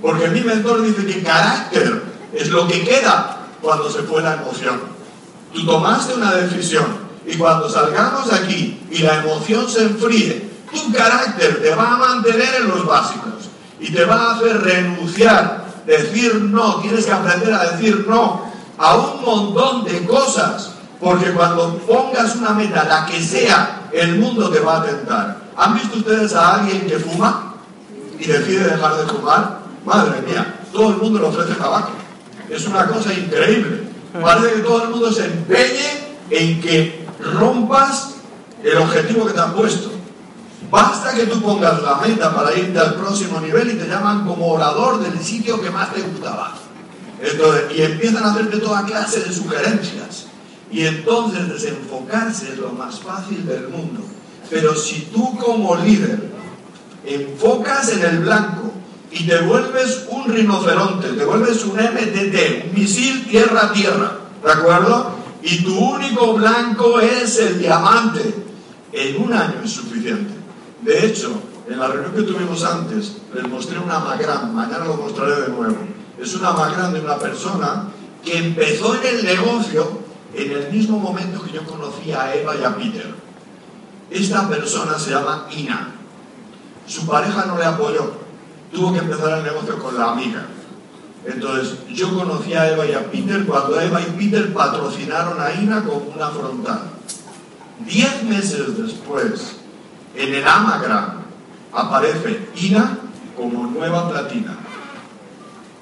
Porque 0.02 0.30
mi 0.30 0.42
mentor 0.42 0.82
dice 0.82 1.06
que 1.06 1.24
carácter 1.24 2.02
es 2.34 2.50
lo 2.50 2.68
que 2.68 2.84
queda 2.84 3.38
cuando 3.62 3.90
se 3.90 4.04
fue 4.04 4.22
la 4.22 4.36
emoción. 4.36 4.80
Tú 5.54 5.66
tomaste 5.66 6.16
una 6.16 6.34
decisión 6.34 6.86
y 7.26 7.36
cuando 7.36 7.70
salgamos 7.70 8.30
de 8.30 8.36
aquí 8.36 8.82
y 8.90 9.00
la 9.00 9.18
emoción 9.18 9.70
se 9.70 9.84
enfríe, 9.84 10.50
tu 10.72 10.92
carácter 10.92 11.62
te 11.62 11.76
va 11.76 11.94
a 11.94 11.98
mantener 11.98 12.56
en 12.62 12.68
los 12.68 12.86
básicos 12.86 13.37
y 13.80 13.92
te 13.92 14.06
va 14.06 14.16
a 14.16 14.36
hacer 14.36 14.62
renunciar, 14.62 15.66
decir 15.86 16.36
no, 16.36 16.82
tienes 16.82 17.06
que 17.06 17.12
aprender 17.12 17.54
a 17.54 17.72
decir 17.72 18.06
no 18.08 18.48
a 18.78 18.96
un 18.96 19.22
montón 19.24 19.84
de 19.86 20.06
cosas, 20.06 20.72
porque 21.00 21.32
cuando 21.32 21.78
pongas 21.80 22.36
una 22.36 22.52
meta, 22.52 22.84
la 22.84 23.06
que 23.06 23.22
sea, 23.22 23.90
el 23.92 24.20
mundo 24.20 24.50
te 24.50 24.60
va 24.60 24.78
a 24.78 24.84
tentar. 24.84 25.38
¿Han 25.56 25.74
visto 25.76 25.98
ustedes 25.98 26.34
a 26.36 26.56
alguien 26.56 26.88
que 26.88 27.00
fuma 27.00 27.56
y 28.20 28.26
decide 28.26 28.66
dejar 28.66 28.98
de 28.98 29.14
fumar? 29.14 29.60
Madre 29.86 30.22
mía, 30.22 30.60
todo 30.72 30.90
el 30.90 30.98
mundo 30.98 31.20
le 31.20 31.26
ofrece 31.26 31.54
tabaco. 31.56 31.92
Es 32.50 32.66
una 32.68 32.88
cosa 32.88 33.14
increíble. 33.14 33.88
Parece 34.22 34.54
que 34.54 34.62
todo 34.62 34.84
el 34.84 34.90
mundo 34.90 35.12
se 35.12 35.26
empeñe 35.26 36.16
en 36.30 36.62
que 36.62 37.08
rompas 37.20 38.16
el 38.64 38.78
objetivo 38.78 39.26
que 39.26 39.34
te 39.34 39.40
han 39.40 39.54
puesto. 39.54 39.92
Basta 40.70 41.14
que 41.14 41.28
tú 41.28 41.42
pongas 41.42 41.82
la 41.82 41.96
meta 41.96 42.36
para 42.36 42.54
irte 42.54 42.78
al 42.78 42.96
próximo 42.96 43.40
nivel 43.40 43.72
y 43.72 43.76
te 43.76 43.88
llaman 43.88 44.26
como 44.26 44.48
orador 44.54 45.00
del 45.00 45.18
sitio 45.24 45.62
que 45.62 45.70
más 45.70 45.94
te 45.94 46.02
gustaba. 46.02 46.56
Entonces, 47.22 47.64
y 47.76 47.82
empiezan 47.82 48.24
a 48.24 48.32
hacerte 48.32 48.58
toda 48.58 48.86
clase 48.86 49.22
de 49.22 49.34
sugerencias. 49.34 50.28
Y 50.70 50.86
entonces 50.86 51.48
desenfocarse 51.48 52.52
es 52.52 52.58
lo 52.58 52.72
más 52.72 53.00
fácil 53.00 53.46
del 53.46 53.70
mundo. 53.70 54.02
Pero 54.50 54.76
si 54.76 55.10
tú 55.14 55.38
como 55.38 55.78
líder 55.78 56.30
enfocas 57.06 57.90
en 57.90 58.04
el 58.04 58.20
blanco 58.20 58.74
y 59.12 59.26
te 59.26 59.40
vuelves 59.40 60.06
un 60.10 60.26
rinoceronte, 60.26 61.10
te 61.10 61.24
vuelves 61.24 61.64
un 61.64 61.76
MTT, 61.76 62.66
un 62.66 62.74
misil 62.74 63.26
tierra-tierra, 63.28 64.12
¿de 64.44 64.52
acuerdo? 64.52 65.12
Y 65.42 65.64
tu 65.64 65.78
único 65.78 66.34
blanco 66.34 67.00
es 67.00 67.40
el 67.40 67.60
diamante, 67.60 68.36
en 68.92 69.22
un 69.22 69.32
año 69.32 69.62
es 69.64 69.72
suficiente. 69.72 70.37
De 70.88 71.06
hecho, 71.06 71.42
en 71.70 71.78
la 71.78 71.88
reunión 71.88 72.14
que 72.14 72.22
tuvimos 72.22 72.64
antes, 72.64 73.18
les 73.34 73.46
mostré 73.50 73.78
una 73.78 74.00
magram, 74.00 74.54
mañana 74.54 74.86
lo 74.86 74.96
mostraré 74.96 75.42
de 75.42 75.50
nuevo. 75.50 75.76
Es 76.18 76.34
una 76.36 76.54
magram 76.54 76.94
de 76.94 77.02
una 77.02 77.20
persona 77.20 77.90
que 78.24 78.38
empezó 78.38 78.96
en 78.96 79.18
el 79.18 79.26
negocio 79.26 80.00
en 80.34 80.50
el 80.50 80.72
mismo 80.72 80.98
momento 80.98 81.44
que 81.44 81.52
yo 81.52 81.66
conocí 81.66 82.14
a 82.14 82.34
Eva 82.34 82.56
y 82.56 82.64
a 82.64 82.74
Peter. 82.74 83.14
Esta 84.10 84.48
persona 84.48 84.98
se 84.98 85.12
llama 85.12 85.50
Ina. 85.52 85.92
Su 86.88 87.06
pareja 87.06 87.46
no 87.48 87.58
le 87.58 87.66
apoyó. 87.66 88.14
Tuvo 88.72 88.94
que 88.94 89.00
empezar 89.00 89.40
el 89.40 89.44
negocio 89.44 89.78
con 89.80 89.98
la 89.98 90.12
amiga. 90.12 90.46
Entonces, 91.26 91.80
yo 91.90 92.18
conocí 92.18 92.54
a 92.54 92.72
Eva 92.72 92.86
y 92.86 92.94
a 92.94 93.12
Peter 93.12 93.46
cuando 93.46 93.78
Eva 93.78 94.00
y 94.00 94.06
Peter 94.12 94.54
patrocinaron 94.54 95.38
a 95.42 95.54
Ina 95.54 95.84
con 95.84 96.04
una 96.16 96.30
frontal. 96.30 96.92
Diez 97.86 98.24
meses 98.24 98.78
después, 98.78 99.57
en 100.16 100.34
el 100.34 100.48
Amagram, 100.48 101.22
aparece 101.74 102.50
Ina 102.56 102.98
como 103.36 103.68
nueva 103.68 104.10
platina. 104.10 104.58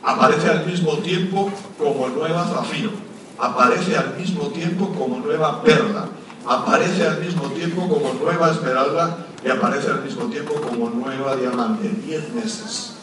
Aparece 0.04 0.50
al 0.50 0.66
mismo 0.66 0.98
tiempo 1.00 1.52
como 1.78 2.10
nueva 2.10 2.46
zafiro. 2.46 2.92
Aparece 3.40 3.98
al 3.98 4.16
mismo 4.18 4.48
tiempo 4.50 4.94
como 4.94 5.20
nueva 5.20 5.64
perla. 5.64 6.08
Aparece 6.48 7.08
al 7.08 7.22
mismo 7.22 7.50
tiempo 7.50 7.88
como 7.88 8.14
nueva 8.14 8.52
esmeralda 8.52 9.26
y 9.44 9.50
aparece 9.50 9.90
al 9.90 10.04
mismo 10.04 10.26
tiempo 10.26 10.54
como 10.56 10.90
nueva 10.90 11.36
diamante. 11.36 11.90
Diez 12.06 12.32
meses. 12.34 12.94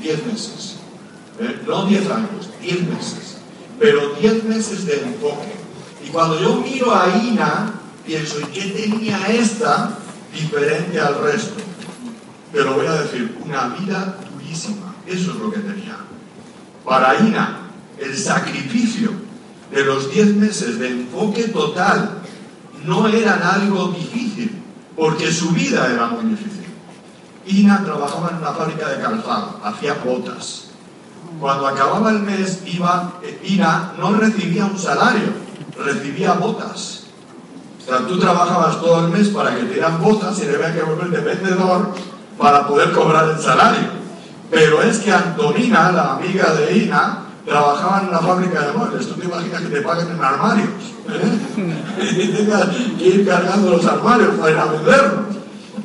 Diez 0.00 0.24
meses. 0.24 0.76
¿Eh? 1.40 1.62
No 1.66 1.84
diez 1.86 2.08
años, 2.10 2.50
diez 2.60 2.80
meses. 2.82 3.38
Pero 3.78 4.14
diez 4.20 4.44
meses 4.44 4.86
de 4.86 5.02
enfoque. 5.02 5.56
Y 6.06 6.10
cuando 6.10 6.40
yo 6.40 6.56
miro 6.56 6.94
a 6.94 7.08
Ina, 7.08 7.74
pienso, 8.06 8.40
¿y 8.40 8.44
qué 8.44 8.66
tenía 8.68 9.18
esta 9.28 9.98
diferente 10.36 11.00
al 11.00 11.20
resto? 11.22 11.62
Pero 12.52 12.74
voy 12.74 12.86
a 12.86 13.02
decir, 13.02 13.36
una 13.44 13.68
vida 13.68 14.18
durísima. 14.32 14.94
Eso 15.06 15.32
es 15.32 15.36
lo 15.36 15.50
que 15.50 15.58
tenía. 15.58 15.96
Para 16.84 17.18
Ina, 17.20 17.70
el 17.98 18.16
sacrificio 18.16 19.10
de 19.70 19.84
los 19.84 20.10
diez 20.10 20.34
meses 20.34 20.78
de 20.78 20.88
enfoque 20.88 21.48
total 21.48 22.22
no 22.84 23.08
eran 23.08 23.42
algo 23.42 23.88
difícil, 23.88 24.62
porque 24.96 25.30
su 25.32 25.50
vida 25.50 25.90
era 25.92 26.06
muy 26.06 26.24
difícil. 26.30 26.66
Ina 27.46 27.84
trabajaba 27.84 28.30
en 28.30 28.36
una 28.36 28.52
fábrica 28.52 28.88
de 28.88 29.02
calzado, 29.02 29.60
hacía 29.64 29.94
botas. 29.94 30.68
Cuando 31.40 31.66
acababa 31.66 32.10
el 32.10 32.20
mes, 32.20 32.62
iba, 32.66 33.20
eh, 33.22 33.40
Ina 33.44 33.92
no 33.98 34.14
recibía 34.14 34.64
un 34.64 34.78
salario, 34.78 35.28
recibía 35.76 36.32
botas. 36.34 36.95
O 37.86 37.88
sea, 37.88 38.06
tú 38.06 38.18
trabajabas 38.18 38.80
todo 38.80 39.06
el 39.06 39.12
mes 39.12 39.28
para 39.28 39.54
que 39.54 39.62
te 39.62 39.74
dieran 39.74 40.02
botas 40.02 40.36
y 40.40 40.46
le 40.46 40.56
que 40.58 40.82
volver 40.82 41.08
de 41.08 41.20
vendedor 41.20 41.90
para 42.36 42.66
poder 42.66 42.90
cobrar 42.90 43.28
el 43.28 43.38
salario. 43.38 43.90
Pero 44.50 44.82
es 44.82 44.98
que 44.98 45.12
Antonina, 45.12 45.92
la 45.92 46.14
amiga 46.14 46.52
de 46.52 46.78
Ina, 46.78 47.26
trabajaba 47.44 48.02
en 48.02 48.08
una 48.08 48.18
fábrica 48.18 48.62
de 48.62 48.72
muebles. 48.72 49.06
Tú 49.06 49.14
te 49.14 49.26
imaginas 49.26 49.62
que 49.62 49.68
te 49.68 49.80
paguen 49.82 50.08
en 50.10 50.20
armarios. 50.20 50.68
¿eh? 51.08 52.22
y 52.24 52.28
tengas 52.28 52.66
que 52.98 53.06
ir 53.06 53.26
cargando 53.26 53.70
los 53.70 53.86
armarios 53.86 54.34
para 54.34 54.50
ir 54.50 54.58
a 54.58 54.64
venderlos. 54.64 55.36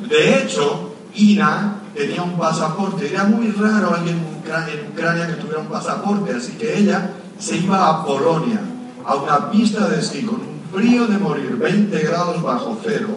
De 0.08 0.38
hecho, 0.38 0.94
Ina 1.14 1.76
tenía 1.94 2.22
un 2.22 2.36
pasaporte. 2.36 3.12
Era 3.12 3.24
muy 3.24 3.52
raro 3.52 3.94
alguien 3.94 4.16
en 4.16 4.90
Ucrania, 4.92 5.28
que 5.28 5.34
tuviera 5.34 5.60
un 5.60 5.68
pasaporte. 5.68 6.34
Así 6.34 6.52
que 6.52 6.78
ella 6.78 7.10
se 7.38 7.58
iba 7.58 7.88
a 7.88 8.04
Polonia, 8.04 8.60
a 9.04 9.14
una 9.14 9.50
pista 9.52 9.86
de 9.86 10.00
esquí 10.00 10.22
frío 10.72 11.06
de 11.06 11.18
morir, 11.18 11.56
20 11.56 11.98
grados 11.98 12.42
bajo 12.42 12.78
cero, 12.82 13.08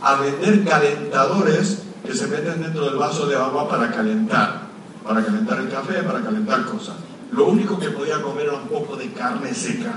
a 0.00 0.16
vender 0.16 0.64
calentadores 0.64 1.82
que 2.04 2.14
se 2.14 2.26
meten 2.26 2.62
dentro 2.62 2.84
del 2.84 2.96
vaso 2.96 3.26
de 3.26 3.36
agua 3.36 3.68
para 3.68 3.90
calentar, 3.90 4.66
para 5.04 5.24
calentar 5.24 5.60
el 5.60 5.68
café, 5.68 6.02
para 6.02 6.20
calentar 6.20 6.64
cosas. 6.64 6.96
Lo 7.32 7.46
único 7.46 7.78
que 7.78 7.90
podía 7.90 8.20
comer 8.22 8.46
era 8.46 8.54
un 8.54 8.68
poco 8.68 8.96
de 8.96 9.10
carne 9.12 9.54
seca. 9.54 9.94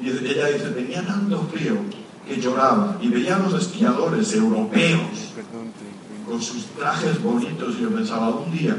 Y 0.00 0.08
ella 0.10 0.46
dice, 0.46 0.70
tenía 0.70 1.04
tanto 1.04 1.42
frío 1.52 1.74
que 2.26 2.40
lloraba 2.40 2.98
y 3.00 3.08
veía 3.08 3.36
a 3.36 3.38
los 3.40 3.54
esquiadores 3.54 4.32
europeos 4.34 5.34
con 6.28 6.40
sus 6.40 6.66
trajes 6.66 7.22
bonitos 7.22 7.76
y 7.78 7.82
yo 7.82 7.90
pensaba, 7.90 8.30
un 8.30 8.52
día 8.52 8.76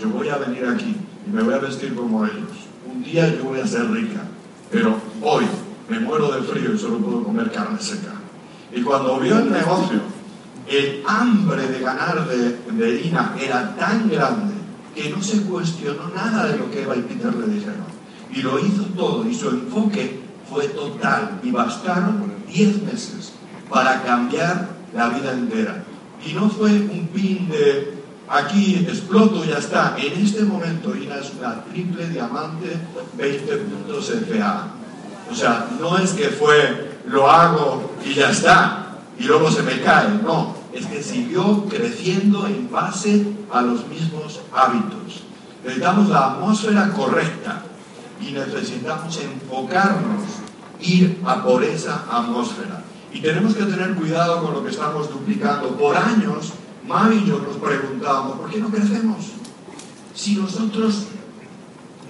yo 0.00 0.08
voy 0.08 0.28
a 0.28 0.36
venir 0.38 0.64
aquí 0.66 0.96
y 1.26 1.30
me 1.30 1.42
voy 1.42 1.54
a 1.54 1.58
vestir 1.58 1.94
como 1.94 2.24
ellos. 2.24 2.48
Un 2.90 3.02
día 3.02 3.34
yo 3.34 3.44
voy 3.44 3.60
a 3.60 3.66
ser 3.66 3.90
rica, 3.90 4.22
pero 4.70 4.96
hoy 5.20 5.44
me 5.88 6.00
muero 6.00 6.30
de 6.32 6.42
frío 6.42 6.74
y 6.74 6.78
solo 6.78 6.98
puedo 6.98 7.22
comer 7.24 7.50
carne 7.50 7.78
seca. 7.80 8.12
Y 8.74 8.82
cuando 8.82 9.18
vio 9.18 9.38
el 9.38 9.50
negocio, 9.50 10.00
el 10.66 11.02
hambre 11.06 11.66
de 11.66 11.80
ganar 11.80 12.26
de, 12.28 12.56
de 12.72 13.02
Ina 13.02 13.34
era 13.38 13.74
tan 13.76 14.08
grande 14.08 14.54
que 14.94 15.10
no 15.10 15.22
se 15.22 15.42
cuestionó 15.42 16.08
nada 16.14 16.46
de 16.46 16.58
lo 16.58 16.70
que 16.70 16.82
Eva 16.82 16.96
y 16.96 17.02
Peter 17.02 17.34
le 17.34 17.46
dijeron. 17.54 17.92
Y 18.34 18.42
lo 18.42 18.58
hizo 18.58 18.84
todo 18.96 19.28
y 19.28 19.34
su 19.34 19.48
enfoque 19.48 20.20
fue 20.50 20.68
total 20.68 21.40
y 21.42 21.50
bastaron 21.50 22.32
10 22.46 22.82
meses 22.82 23.32
para 23.68 24.02
cambiar 24.02 24.70
la 24.94 25.08
vida 25.08 25.32
entera. 25.32 25.84
Y 26.24 26.32
no 26.34 26.48
fue 26.48 26.70
un 26.70 27.08
pin 27.12 27.48
de 27.48 28.02
aquí 28.28 28.86
exploto 28.88 29.44
ya 29.44 29.58
está. 29.58 29.96
En 29.98 30.22
este 30.22 30.44
momento 30.44 30.94
Ina 30.96 31.16
es 31.16 31.32
una 31.38 31.64
triple 31.64 32.08
diamante 32.08 32.76
20 33.16 33.56
puntos 33.56 34.12
FA. 34.28 34.68
O 35.30 35.34
sea, 35.34 35.68
no 35.80 35.98
es 35.98 36.12
que 36.12 36.28
fue 36.28 37.00
lo 37.06 37.30
hago 37.30 37.92
y 38.04 38.14
ya 38.14 38.30
está 38.30 38.98
y 39.18 39.24
luego 39.24 39.50
se 39.50 39.62
me 39.62 39.80
cae, 39.80 40.08
no 40.22 40.62
es 40.72 40.86
que 40.86 41.02
siguió 41.02 41.66
creciendo 41.68 42.46
en 42.46 42.70
base 42.70 43.26
a 43.52 43.60
los 43.60 43.86
mismos 43.86 44.40
hábitos. 44.54 45.22
Necesitamos 45.62 46.08
la 46.08 46.32
atmósfera 46.32 46.92
correcta 46.92 47.62
y 48.20 48.32
necesitamos 48.32 49.18
enfocarnos, 49.20 50.22
ir 50.80 51.20
a 51.24 51.42
por 51.42 51.62
esa 51.62 52.04
atmósfera. 52.10 52.82
Y 53.12 53.20
tenemos 53.20 53.54
que 53.54 53.64
tener 53.64 53.94
cuidado 53.94 54.42
con 54.42 54.54
lo 54.54 54.64
que 54.64 54.70
estamos 54.70 55.10
duplicando. 55.10 55.76
Por 55.76 55.96
años, 55.96 56.52
Mavi 56.88 57.16
y 57.16 57.26
yo 57.26 57.38
nos 57.38 57.56
preguntábamos, 57.56 58.38
¿por 58.38 58.50
qué 58.50 58.58
no 58.58 58.70
crecemos? 58.70 59.26
Si 60.14 60.36
nosotros 60.36 61.06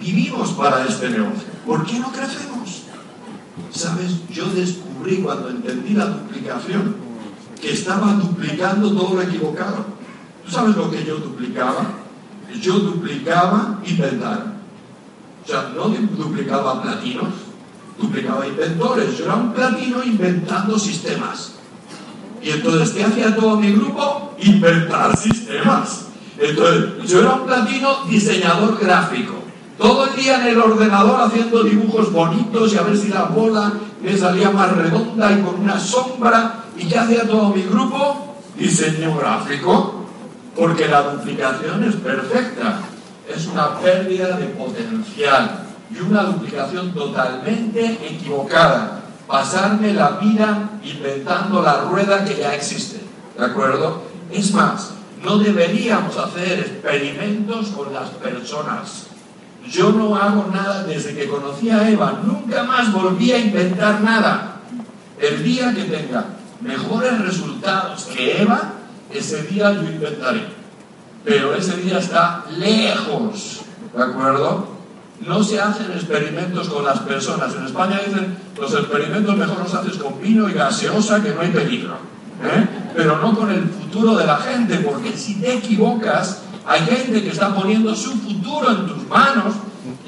vivimos 0.01 0.53
para 0.53 0.85
este 0.87 1.11
negocio, 1.11 1.49
¿por 1.67 1.85
qué 1.85 1.99
no 1.99 2.13
crecemos? 2.13 2.82
¿Sabes? 3.71 4.29
Yo 4.31 4.47
descubrí 4.47 5.19
cuando 5.19 5.51
entendí 5.51 5.95
la 5.95 6.07
duplicación 6.07 6.97
que 7.61 7.73
estaba 7.73 8.15
duplicando 8.15 8.93
todo 8.93 9.15
lo 9.15 9.23
equivocado. 9.23 9.85
¿Tú 10.45 10.51
sabes 10.51 10.77
lo 10.77 10.91
que 10.91 11.05
yo 11.05 11.19
duplicaba? 11.19 11.87
Yo 12.61 12.79
duplicaba 12.79 13.81
inventar. 13.85 14.53
O 15.45 15.49
sea, 15.49 15.73
no 15.75 15.89
duplicaba 15.89 16.83
platinos, 16.83 17.29
duplicaba 18.01 18.47
inventores. 18.47 19.17
Yo 19.19 19.25
era 19.25 19.37
un 19.37 19.53
platino 19.53 20.03
inventando 20.03 20.79
sistemas. 20.79 21.53
Y 22.43 22.51
entonces, 22.51 22.91
¿qué 22.91 23.05
hacía 23.05 23.37
todo 23.37 23.57
mi 23.57 23.73
grupo? 23.73 24.35
Inventar 24.41 25.17
sistemas. 25.17 26.07
Entonces, 26.39 27.09
yo 27.09 27.21
era 27.21 27.35
un 27.35 27.47
platino 27.47 28.05
diseñador 28.09 28.79
gráfico. 28.79 29.42
Todo 29.83 30.07
el 30.07 30.17
día 30.17 30.41
en 30.41 30.47
el 30.47 30.61
ordenador 30.61 31.21
haciendo 31.21 31.65
dibujos 31.65 32.13
bonitos 32.13 32.73
y 32.73 32.79
a 32.79 32.83
ver 32.83 32.97
si 32.97 33.09
la 33.09 33.25
bola 33.25 33.73
me 34.01 34.17
salía 34.17 34.51
más 34.51 34.75
redonda 34.77 35.33
y 35.33 35.43
con 35.43 35.61
una 35.61 35.79
sombra 35.79 36.63
¿Y 36.77 36.89
qué 36.89 36.99
hacía 36.99 37.27
todo 37.27 37.51
mi 37.51 37.63
grupo? 37.63 38.37
Diseño 38.57 39.17
gráfico, 39.17 40.07
porque 40.57 40.89
la 40.89 41.03
duplicación 41.03 41.85
es 41.85 41.97
perfecta. 41.97 42.81
Es 43.29 43.47
una 43.47 43.79
pérdida 43.79 44.37
de 44.37 44.47
potencial 44.47 45.67
y 45.91 46.01
una 46.01 46.25
duplicación 46.25 46.93
totalmente 46.93 47.99
equivocada. 48.03 49.01
Pasarme 49.27 49.95
la 49.95 50.11
vida 50.13 50.71
inventando 50.83 51.63
la 51.63 51.83
rueda 51.83 52.25
que 52.25 52.37
ya 52.37 52.55
existe. 52.55 53.01
¿De 53.39 53.45
acuerdo? 53.45 54.03
Es 54.31 54.53
más, 54.53 54.91
no 55.23 55.39
deberíamos 55.39 56.17
hacer 56.19 56.59
experimentos 56.59 57.69
con 57.69 57.93
las 57.93 58.11
personas. 58.11 59.12
Yo 59.71 59.93
no 59.93 60.17
hago 60.17 60.51
nada 60.53 60.85
desde 60.85 61.15
que 61.15 61.29
conocí 61.29 61.71
a 61.71 61.89
Eva, 61.89 62.21
nunca 62.25 62.65
más 62.65 62.93
volví 62.93 63.33
a 63.33 63.39
inventar 63.39 64.01
nada. 64.01 64.57
El 65.21 65.43
día 65.45 65.73
que 65.73 65.85
tenga 65.85 66.25
mejores 66.61 67.19
resultados 67.21 68.05
que 68.05 68.43
Eva, 68.43 68.73
ese 69.11 69.43
día 69.45 69.73
yo 69.73 69.83
inventaré. 69.83 70.47
Pero 71.25 71.55
ese 71.55 71.77
día 71.77 71.99
está 71.99 72.45
lejos, 72.59 73.61
¿de 73.97 74.03
acuerdo? 74.03 74.67
No 75.27 75.45
se 75.45 75.61
hacen 75.61 75.93
experimentos 75.93 76.69
con 76.69 76.85
las 76.85 76.99
personas. 77.01 77.55
En 77.55 77.67
España 77.67 78.01
dicen, 78.05 78.37
los 78.61 78.75
experimentos 78.75 79.37
mejor 79.37 79.59
los 79.61 79.75
haces 79.75 79.97
con 79.99 80.21
vino 80.21 80.49
y 80.49 80.53
gaseosa, 80.53 81.23
que 81.23 81.33
no 81.33 81.43
hay 81.43 81.51
peligro. 81.51 81.95
¿eh? 82.43 82.67
Pero 82.97 83.19
no 83.19 83.37
con 83.37 83.51
el 83.51 83.69
futuro 83.69 84.17
de 84.17 84.27
la 84.27 84.39
gente, 84.39 84.79
porque 84.79 85.17
si 85.17 85.41
te 85.41 85.55
equivocas, 85.55 86.43
hay 86.67 86.81
gente 86.83 87.23
que 87.23 87.31
está 87.31 87.55
poniendo 87.55 87.95
su 87.95 88.13
futuro 88.13 88.71
en 88.71 88.87
tus 88.87 89.09
manos 89.09 89.55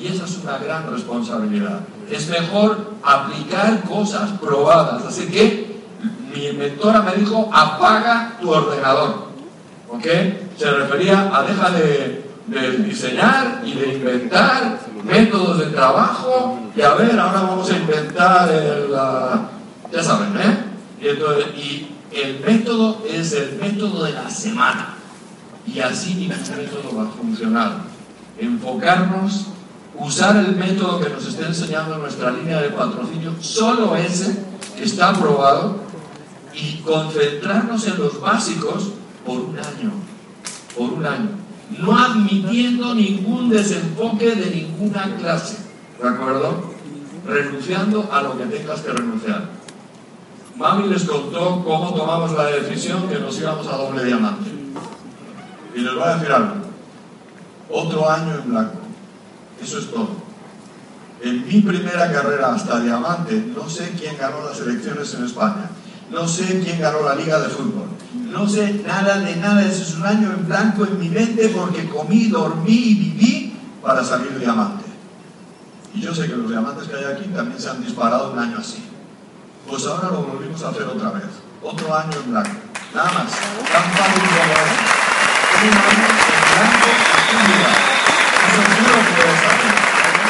y 0.01 0.07
esa 0.07 0.25
es 0.25 0.39
una 0.43 0.59
gran 0.59 0.91
responsabilidad. 0.91 1.81
Es 2.11 2.29
mejor 2.29 2.95
aplicar 3.03 3.83
cosas 3.83 4.31
probadas. 4.41 5.05
Así 5.05 5.27
que 5.27 5.81
mi 6.35 6.53
mentora 6.53 7.03
me 7.03 7.15
dijo, 7.15 7.51
apaga 7.53 8.37
tu 8.41 8.51
ordenador. 8.51 9.29
¿Ok? 9.89 10.07
Se 10.57 10.71
refería 10.71 11.31
a 11.35 11.43
deja 11.43 11.71
de, 11.71 12.25
diseñar 12.85 13.63
y 13.65 13.73
de 13.73 13.95
inventar 13.95 14.79
métodos 15.03 15.59
de 15.59 15.67
trabajo 15.67 16.59
y 16.77 16.83
a 16.83 16.95
ver, 16.95 17.19
ahora 17.19 17.43
vamos 17.43 17.71
a 17.71 17.77
inventar 17.77 18.51
el... 18.51 18.91
ya 19.93 20.03
saben, 20.03 20.37
¿eh? 20.37 20.65
Y 21.01 21.87
el 22.13 22.41
método 22.41 23.03
es 23.09 23.33
el 23.33 23.57
método 23.57 24.05
de 24.05 24.13
la 24.13 24.29
semana. 24.31 24.94
Y 25.67 25.81
así 25.81 26.15
ningún 26.15 26.57
método 26.57 26.97
va 26.97 27.05
a 27.05 27.11
funcionar. 27.11 27.85
Enfocarnos, 28.39 29.47
usar 29.97 30.37
el 30.37 30.57
método 30.57 31.01
que 31.01 31.11
nos 31.11 31.27
está 31.27 31.47
enseñando 31.47 31.99
nuestra 31.99 32.31
línea 32.31 32.61
de 32.61 32.71
patrocinio, 32.71 33.33
solo 33.41 33.97
ese 33.97 34.45
que 34.77 34.85
está 34.85 35.11
aprobado, 35.11 35.85
y 36.53 36.77
concentrarnos 36.79 37.87
en 37.89 37.99
los 37.99 38.21
básicos 38.21 38.93
por 39.25 39.41
un 39.41 39.59
año. 39.59 39.93
Por 40.77 40.93
un 40.93 41.07
año. 41.07 41.31
No 41.79 41.97
admitiendo 41.97 42.95
ningún 42.95 43.49
desenfoque 43.49 44.35
de 44.35 44.51
ninguna 44.51 45.17
clase. 45.17 45.57
¿De 46.01 46.09
acuerdo? 46.09 46.75
Renunciando 47.27 48.09
a 48.13 48.23
lo 48.23 48.37
que 48.37 48.45
tengas 48.45 48.81
que 48.83 48.93
renunciar. 48.93 49.49
Mami 50.57 50.89
les 50.89 51.05
contó 51.05 51.65
cómo 51.65 51.95
tomamos 51.95 52.33
la 52.33 52.47
decisión 52.47 53.09
que 53.09 53.19
nos 53.19 53.37
íbamos 53.41 53.67
a 53.67 53.77
doble 53.77 54.05
diamante. 54.05 54.64
Y 55.75 55.81
les 55.81 55.95
voy 55.95 56.05
a 56.05 56.15
decir 56.15 56.33
algo. 56.33 56.55
Otro 57.71 58.11
año 58.11 58.35
en 58.35 58.51
blanco. 58.51 58.79
Eso 59.61 59.79
es 59.79 59.91
todo. 59.91 60.11
En 61.23 61.47
mi 61.47 61.61
primera 61.63 62.13
carrera 62.13 62.55
hasta 62.55 62.81
diamante, 62.81 63.53
no 63.57 63.69
sé 63.69 63.95
quién 63.99 64.17
ganó 64.19 64.45
las 64.45 64.61
elecciones 64.61 65.15
en 65.15 65.25
España. 65.25 65.71
No 66.11 66.29
sé 66.29 66.61
quién 66.63 66.81
ganó 66.81 67.03
la 67.03 67.15
liga 67.15 67.41
de 67.41 67.49
fútbol. 67.49 67.89
No 68.31 68.49
sé 68.49 68.83
nada 68.87 69.19
de 69.19 69.37
nada. 69.37 69.63
Ese 69.63 69.83
es 69.83 69.95
un 69.95 70.07
año 70.07 70.31
en 70.33 70.47
blanco 70.47 70.85
en 70.85 70.99
mi 70.99 71.09
mente 71.09 71.49
porque 71.49 71.89
comí, 71.89 72.29
dormí 72.29 72.73
y 72.73 72.95
viví 72.95 73.57
para 73.83 74.05
salir 74.05 74.39
diamante. 74.39 74.85
Y 75.95 76.01
yo 76.01 76.15
sé 76.15 76.27
que 76.27 76.37
los 76.37 76.51
diamantes 76.51 76.89
que 76.89 76.97
hay 76.97 77.05
aquí 77.05 77.25
también 77.29 77.59
se 77.59 77.71
han 77.71 77.83
disparado 77.83 78.33
un 78.33 78.39
año 78.39 78.59
así. 78.59 78.85
Pues 79.69 79.87
ahora 79.87 80.11
lo 80.11 80.23
volvimos 80.23 80.63
a 80.63 80.69
hacer 80.69 80.83
otra 80.83 81.11
vez. 81.11 81.25
Otro 81.63 81.97
año 81.97 82.19
en 82.23 82.31
blanco. 82.31 82.51
Nada 82.95 83.13
más. 83.13 83.33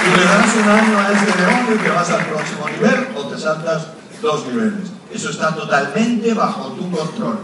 Y 0.04 0.10
que 0.10 0.16
le 0.16 0.24
das 0.24 0.54
un 0.54 0.68
año 0.68 0.98
a 0.98 1.10
león 1.10 1.66
y 1.74 1.78
te 1.82 1.88
vas 1.88 2.10
al 2.10 2.26
próximo 2.26 2.68
nivel 2.68 3.08
o 3.16 3.22
te 3.26 3.38
saltas 3.38 3.86
dos 4.20 4.46
niveles. 4.46 4.90
Eso 5.12 5.30
está 5.30 5.54
totalmente 5.54 6.34
bajo 6.34 6.72
tu 6.72 6.90
control. 6.90 7.38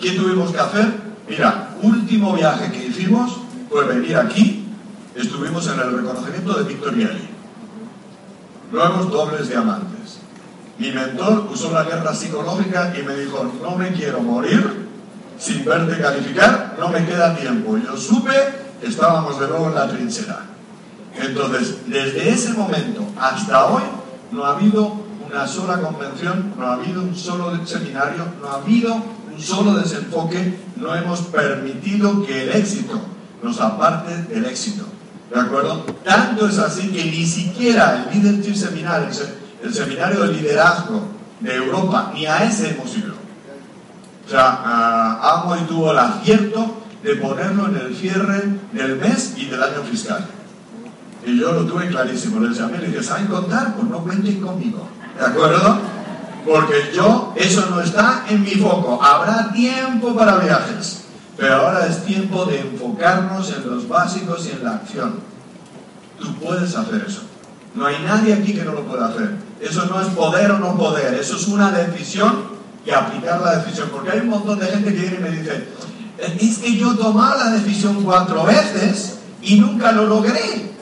¿Qué 0.00 0.12
tuvimos 0.12 0.52
que 0.52 0.60
hacer? 0.60 0.94
Mira, 1.28 1.70
último 1.82 2.34
viaje 2.34 2.70
que 2.70 2.86
hicimos 2.86 3.38
fue 3.68 3.84
venir 3.84 4.16
aquí. 4.16 4.66
Estuvimos 5.14 5.66
en 5.66 5.80
el 5.80 5.96
reconocimiento 5.96 6.54
de 6.54 6.64
Victorielli. 6.64 7.28
Nuevos 8.70 9.10
dobles 9.10 9.48
diamantes. 9.48 10.20
Mi 10.78 10.92
mentor 10.92 11.48
usó 11.52 11.72
la 11.72 11.82
guerra 11.82 12.14
psicológica 12.14 12.94
y 12.96 13.02
me 13.02 13.16
dijo, 13.16 13.52
no 13.62 13.76
me 13.76 13.92
quiero 13.92 14.20
morir 14.20 14.87
sin 15.38 15.64
verte 15.64 16.00
calificar, 16.00 16.76
no 16.78 16.88
me 16.88 17.04
queda 17.06 17.36
tiempo. 17.36 17.76
Yo 17.78 17.96
supe 17.96 18.32
que 18.80 18.86
estábamos 18.86 19.38
de 19.40 19.48
nuevo 19.48 19.68
en 19.68 19.74
la 19.74 19.88
trinchera. 19.88 20.46
Entonces, 21.14 21.78
desde 21.86 22.30
ese 22.30 22.52
momento 22.52 23.04
hasta 23.20 23.66
hoy, 23.66 23.82
no 24.30 24.44
ha 24.44 24.52
habido 24.52 25.08
una 25.28 25.46
sola 25.46 25.80
convención, 25.80 26.54
no 26.56 26.66
ha 26.66 26.74
habido 26.74 27.02
un 27.02 27.14
solo 27.14 27.66
seminario, 27.66 28.24
no 28.40 28.48
ha 28.48 28.54
habido 28.56 28.94
un 28.94 29.40
solo 29.40 29.74
desenfoque, 29.74 30.58
no 30.76 30.94
hemos 30.94 31.20
permitido 31.20 32.24
que 32.24 32.44
el 32.44 32.50
éxito 32.56 33.00
nos 33.42 33.60
aparte 33.60 34.22
del 34.24 34.44
éxito. 34.46 34.84
¿De 35.32 35.38
acuerdo? 35.38 35.84
Tanto 36.04 36.48
es 36.48 36.58
así 36.58 36.88
que 36.88 37.04
ni 37.04 37.26
siquiera 37.26 38.06
el 38.10 38.22
Leadership 38.22 38.54
Seminar, 38.54 39.08
el 39.62 39.74
seminario 39.74 40.22
de 40.22 40.32
liderazgo 40.32 41.02
de 41.40 41.54
Europa, 41.54 42.12
ni 42.14 42.26
a 42.26 42.44
ese 42.44 42.70
hemos 42.70 42.96
ido. 42.96 43.17
O 44.28 44.30
sea, 44.30 44.60
uh, 44.62 45.26
Amoy 45.26 45.60
tuvo 45.60 45.90
el 45.90 45.98
acierto 45.98 46.82
de 47.02 47.16
ponerlo 47.16 47.68
en 47.68 47.76
el 47.76 47.96
cierre 47.96 48.44
del 48.72 48.96
mes 48.96 49.32
y 49.38 49.46
del 49.46 49.62
año 49.62 49.82
fiscal. 49.90 50.26
Y 51.24 51.38
yo 51.40 51.52
lo 51.52 51.64
tuve 51.64 51.88
clarísimo. 51.88 52.38
Les 52.40 52.58
llamé 52.58 52.76
y 52.76 52.80
le 52.82 52.86
dije, 52.88 53.02
¿saben 53.02 53.26
contar? 53.28 53.74
Pues 53.74 53.88
no 53.88 54.00
cuenten 54.00 54.38
conmigo. 54.42 54.86
¿De 55.18 55.24
acuerdo? 55.24 55.78
Porque 56.46 56.90
yo, 56.94 57.32
eso 57.36 57.68
no 57.70 57.80
está 57.80 58.26
en 58.28 58.42
mi 58.42 58.50
foco. 58.50 59.02
Habrá 59.02 59.50
tiempo 59.50 60.14
para 60.14 60.36
viajes. 60.36 61.04
Pero 61.38 61.56
ahora 61.56 61.86
es 61.86 62.04
tiempo 62.04 62.44
de 62.44 62.60
enfocarnos 62.60 63.50
en 63.50 63.70
los 63.70 63.88
básicos 63.88 64.46
y 64.46 64.50
en 64.50 64.64
la 64.64 64.74
acción. 64.74 65.20
Tú 66.20 66.34
puedes 66.34 66.76
hacer 66.76 67.02
eso. 67.08 67.22
No 67.74 67.86
hay 67.86 67.96
nadie 68.04 68.34
aquí 68.34 68.52
que 68.52 68.64
no 68.64 68.72
lo 68.72 68.82
pueda 68.84 69.06
hacer. 69.06 69.36
Eso 69.58 69.86
no 69.86 69.98
es 70.02 70.08
poder 70.08 70.50
o 70.50 70.58
no 70.58 70.76
poder. 70.76 71.14
Eso 71.14 71.36
es 71.36 71.48
una 71.48 71.70
decisión 71.70 72.57
y 72.84 72.90
aplicar 72.90 73.40
la 73.40 73.56
decisión. 73.58 73.88
Porque 73.92 74.10
hay 74.10 74.20
un 74.20 74.28
montón 74.28 74.58
de 74.58 74.66
gente 74.66 74.94
que 74.94 75.00
viene 75.00 75.16
y 75.16 75.20
me 75.20 75.30
dice, 75.30 75.68
es 76.18 76.58
que 76.58 76.76
yo 76.76 76.96
tomaba 76.96 77.36
la 77.36 77.50
decisión 77.52 78.02
cuatro 78.02 78.44
veces 78.44 79.18
y 79.42 79.60
nunca 79.60 79.92
lo 79.92 80.06
logré. 80.06 80.72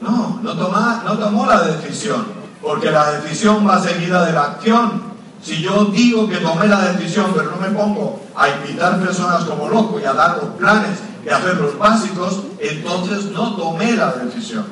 No, 0.00 0.40
no, 0.42 0.54
no 0.54 1.18
tomó 1.18 1.46
la 1.46 1.62
decisión, 1.62 2.26
porque 2.60 2.90
la 2.90 3.12
decisión 3.12 3.66
va 3.66 3.80
seguida 3.80 4.26
de 4.26 4.32
la 4.32 4.42
acción. 4.42 5.14
Si 5.42 5.62
yo 5.62 5.86
digo 5.86 6.28
que 6.28 6.38
tomé 6.38 6.66
la 6.66 6.92
decisión, 6.92 7.32
pero 7.34 7.50
no 7.50 7.56
me 7.56 7.68
pongo 7.68 8.20
a 8.34 8.48
invitar 8.48 8.98
personas 9.00 9.44
como 9.44 9.68
loco 9.68 10.00
y 10.00 10.04
a 10.04 10.12
dar 10.12 10.38
los 10.38 10.50
planes 10.56 10.98
y 11.24 11.28
a 11.28 11.36
hacer 11.36 11.56
los 11.56 11.78
básicos, 11.78 12.40
entonces 12.58 13.26
no 13.26 13.54
tomé 13.54 13.92
la 13.92 14.12
decisión. 14.12 14.66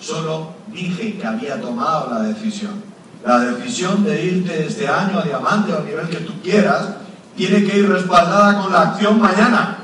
Solo 0.00 0.54
dije 0.68 1.18
que 1.18 1.26
había 1.26 1.60
tomado 1.60 2.12
la 2.12 2.20
decisión. 2.20 2.87
La 3.24 3.40
decisión 3.40 4.04
de 4.04 4.24
irte 4.24 4.66
este 4.66 4.88
año 4.88 5.18
a 5.18 5.22
diamante 5.22 5.72
o 5.72 5.78
a 5.78 5.82
nivel 5.82 6.08
que 6.08 6.18
tú 6.18 6.34
quieras, 6.42 6.88
tiene 7.36 7.64
que 7.64 7.78
ir 7.78 7.88
respaldada 7.88 8.62
con 8.62 8.72
la 8.72 8.82
acción 8.82 9.20
mañana. 9.20 9.78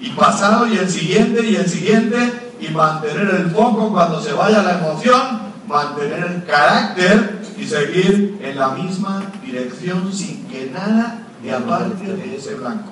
Y 0.00 0.10
pasado 0.10 0.66
y 0.66 0.76
el 0.76 0.88
siguiente 0.88 1.44
y 1.44 1.56
el 1.56 1.68
siguiente 1.68 2.52
y 2.60 2.68
mantener 2.68 3.28
el 3.34 3.50
foco 3.50 3.90
cuando 3.92 4.20
se 4.20 4.32
vaya 4.32 4.62
la 4.62 4.78
emoción, 4.78 5.40
mantener 5.66 6.24
el 6.24 6.44
carácter 6.44 7.40
y 7.58 7.66
seguir 7.66 8.38
en 8.42 8.58
la 8.58 8.68
misma 8.70 9.22
dirección 9.44 10.12
sin 10.12 10.46
que 10.46 10.70
nada 10.70 11.26
te 11.42 11.52
aparte 11.52 12.04
de 12.04 12.36
ese 12.36 12.54
blanco. 12.54 12.90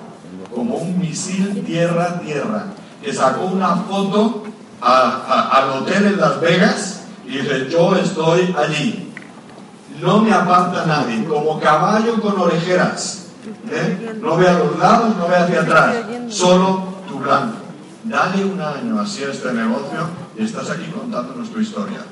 Como 0.53 0.75
un 0.75 0.99
misil 0.99 1.63
tierra-tierra, 1.65 2.65
que 3.01 3.13
sacó 3.13 3.45
una 3.45 3.75
foto 3.75 4.43
al 4.81 5.69
hotel 5.69 6.05
en 6.07 6.17
Las 6.19 6.39
Vegas 6.39 7.01
y 7.25 7.37
dice, 7.37 7.67
yo 7.69 7.95
estoy 7.95 8.55
allí. 8.57 9.04
No 10.01 10.21
me 10.21 10.33
aparta 10.33 10.85
nadie, 10.85 11.23
como 11.25 11.59
caballo 11.59 12.21
con 12.21 12.39
orejeras. 12.39 13.27
¿eh? 13.71 14.19
No 14.21 14.37
ve 14.37 14.47
a 14.47 14.59
los 14.59 14.77
lados, 14.77 15.15
no 15.17 15.27
ve 15.27 15.35
hacia 15.35 15.61
atrás, 15.61 15.95
solo 16.29 16.83
tu 17.07 17.19
blanco. 17.19 17.57
Dale 18.03 18.45
un 18.45 18.61
año 18.61 18.99
así 18.99 19.23
a 19.23 19.31
este 19.31 19.51
negocio 19.53 20.07
y 20.37 20.43
estás 20.43 20.69
aquí 20.69 20.85
contándonos 20.91 21.49
tu 21.51 21.59
historia. 21.59 22.05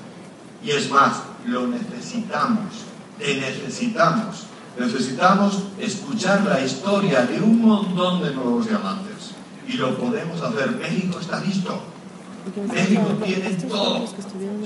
Y 0.63 0.71
es 0.71 0.89
más, 0.89 1.21
lo 1.45 1.67
necesitamos, 1.67 2.85
te 3.19 3.35
necesitamos. 3.35 4.47
Necesitamos 4.77 5.63
escuchar 5.79 6.41
la 6.45 6.59
historia 6.59 7.27
de 7.27 7.39
un 7.39 7.61
montón 7.61 8.23
de 8.23 8.33
nuevos 8.33 8.67
diamantes. 8.67 9.33
Y 9.67 9.73
lo 9.73 9.95
podemos 9.97 10.41
hacer. 10.41 10.71
México 10.71 11.19
está 11.19 11.39
listo. 11.41 11.79
México 12.73 13.07
tiene 13.23 13.51
todo. 13.51 14.03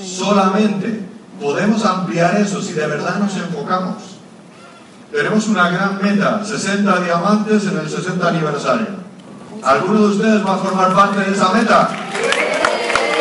Solamente 0.02 1.17
podemos 1.41 1.86
ampliar 1.86 2.36
eso 2.38 2.62
si 2.62 2.73
de 2.73 2.88
verdad 2.88 3.19
nos 3.19 3.36
enfocamos. 3.36 3.95
Tenemos 5.12 5.47
una 5.47 5.69
gran 5.69 6.02
meta, 6.02 6.43
60 6.43 7.00
diamantes 7.00 7.65
en 7.65 7.78
el 7.78 7.89
60 7.89 8.28
aniversario. 8.28 8.88
¿Alguno 9.63 10.02
de 10.02 10.15
ustedes 10.15 10.45
va 10.45 10.56
a 10.56 10.58
formar 10.58 10.93
parte 10.93 11.21
de 11.21 11.32
esa 11.32 11.52
meta? 11.54 11.89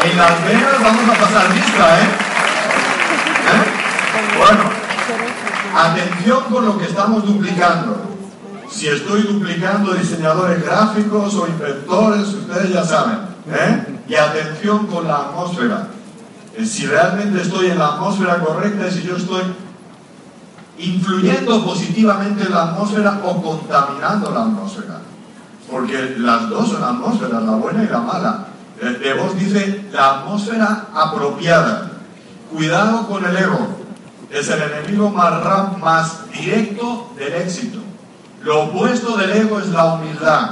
En 0.03 0.17
Las 0.17 0.45
Vegas 0.45 0.83
vamos 0.83 1.05
a 1.09 1.21
pasar 1.21 1.51
lista, 1.51 2.01
¿eh? 2.01 2.09
¿Eh? 3.55 4.37
Bueno, 4.39 4.63
atención 5.75 6.45
con 6.51 6.67
lo 6.67 6.79
que 6.79 6.85
estamos 6.85 7.25
duplicando. 7.25 8.03
Si 8.71 8.89
estoy 8.89 9.23
duplicando 9.23 9.95
diseñadores 9.95 10.63
gráficos 10.65 11.35
o 11.35 11.47
inventores, 11.47 12.29
ustedes 12.29 12.73
ya 12.73 12.85
saben. 12.85 13.19
¿eh? 13.49 14.01
Y 14.09 14.15
atención 14.15 14.87
con 14.87 15.07
la 15.07 15.17
atmósfera. 15.17 15.89
Eh, 16.57 16.65
si 16.65 16.87
realmente 16.87 17.43
estoy 17.43 17.67
en 17.67 17.79
la 17.79 17.89
atmósfera 17.89 18.39
correcta 18.39 18.89
y 18.89 18.91
si 18.91 19.03
yo 19.03 19.17
estoy 19.17 19.43
influyendo 20.79 21.65
positivamente 21.65 22.45
en 22.45 22.53
la 22.53 22.65
atmósfera 22.65 23.21
o 23.25 23.43
contaminando 23.43 24.31
la 24.31 24.43
atmósfera. 24.43 25.01
Porque 25.71 26.17
las 26.19 26.49
dos 26.49 26.71
son 26.71 26.83
atmósferas, 26.83 27.43
la 27.43 27.53
buena 27.53 27.85
y 27.85 27.89
la 27.89 27.99
mala. 27.99 28.47
De 28.81 29.15
vos 29.15 29.37
dice 29.39 29.87
la 29.93 30.21
atmósfera 30.21 30.87
apropiada. 30.95 31.91
Cuidado 32.53 33.07
con 33.07 33.25
el 33.25 33.37
ego. 33.37 33.77
Es 34.31 34.49
el 34.49 34.63
enemigo 34.63 35.11
más, 35.11 35.79
más 35.79 36.31
directo 36.31 37.13
del 37.17 37.33
éxito. 37.35 37.79
Lo 38.43 38.65
opuesto 38.65 39.17
del 39.17 39.33
ego 39.33 39.59
es 39.59 39.69
la 39.69 39.95
humildad. 39.95 40.51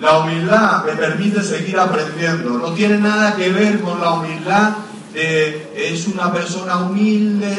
La 0.00 0.18
humildad 0.18 0.84
me 0.84 0.92
permite 0.92 1.42
seguir 1.42 1.78
aprendiendo. 1.78 2.50
No 2.50 2.72
tiene 2.72 2.98
nada 2.98 3.36
que 3.36 3.50
ver 3.50 3.80
con 3.80 4.00
la 4.00 4.12
humildad 4.12 4.72
de 5.18 5.72
es 5.74 6.06
una 6.06 6.32
persona 6.32 6.76
humilde, 6.76 7.56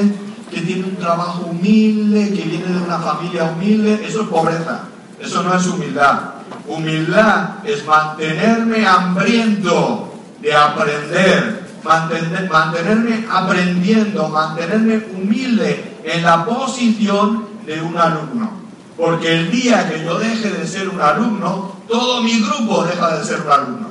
que 0.50 0.62
tiene 0.62 0.86
un 0.86 0.96
trabajo 0.96 1.48
humilde, 1.48 2.34
que 2.34 2.44
viene 2.44 2.68
de 2.68 2.82
una 2.82 3.00
familia 3.00 3.44
humilde, 3.44 4.02
eso 4.08 4.22
es 4.22 4.28
pobreza, 4.30 4.84
eso 5.20 5.44
no 5.44 5.54
es 5.54 5.68
humildad. 5.68 6.20
Humildad 6.68 7.66
es 7.66 7.86
mantenerme 7.86 8.86
hambriento 8.86 10.14
de 10.42 10.54
aprender, 10.54 11.68
mantenerme 11.84 13.26
aprendiendo, 13.30 14.30
mantenerme 14.30 15.04
humilde 15.14 15.98
en 16.04 16.24
la 16.24 16.46
posición 16.46 17.46
de 17.66 17.82
un 17.82 17.98
alumno. 17.98 18.52
Porque 18.98 19.34
el 19.34 19.52
día 19.52 19.90
que 19.90 20.04
yo 20.04 20.18
deje 20.18 20.50
de 20.50 20.68
ser 20.68 20.90
un 20.90 21.02
alumno, 21.02 21.76
todo 21.88 22.22
mi 22.24 22.42
grupo 22.42 22.84
deja 22.84 23.18
de 23.18 23.26
ser 23.26 23.42
un 23.42 23.52
alumno. 23.52 23.88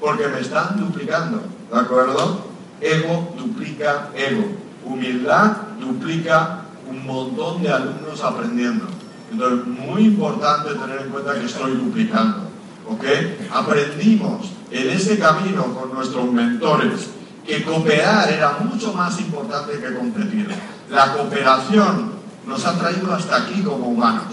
Porque 0.00 0.28
me 0.28 0.40
están 0.40 0.78
duplicando, 0.78 1.42
¿de 1.72 1.78
acuerdo? 1.78 2.51
Ego 2.82 3.34
duplica 3.38 4.10
ego. 4.14 4.44
Humildad 4.84 5.52
duplica 5.80 6.62
un 6.90 7.06
montón 7.06 7.62
de 7.62 7.70
alumnos 7.70 8.22
aprendiendo. 8.22 8.86
Entonces, 9.30 9.66
muy 9.66 10.06
importante 10.06 10.74
tener 10.74 11.02
en 11.02 11.10
cuenta 11.10 11.34
que 11.34 11.46
estoy 11.46 11.72
duplicando. 11.76 12.48
¿Ok? 12.88 13.04
Aprendimos 13.52 14.50
en 14.70 14.90
ese 14.90 15.18
camino 15.18 15.74
con 15.74 15.94
nuestros 15.94 16.30
mentores 16.32 17.10
que 17.46 17.64
cooperar 17.64 18.30
era 18.30 18.58
mucho 18.60 18.92
más 18.92 19.18
importante 19.20 19.78
que 19.78 19.94
competir. 19.94 20.48
La 20.90 21.12
cooperación 21.12 22.12
nos 22.46 22.66
ha 22.66 22.78
traído 22.78 23.14
hasta 23.14 23.36
aquí 23.36 23.62
como 23.62 23.88
humanos. 23.88 24.26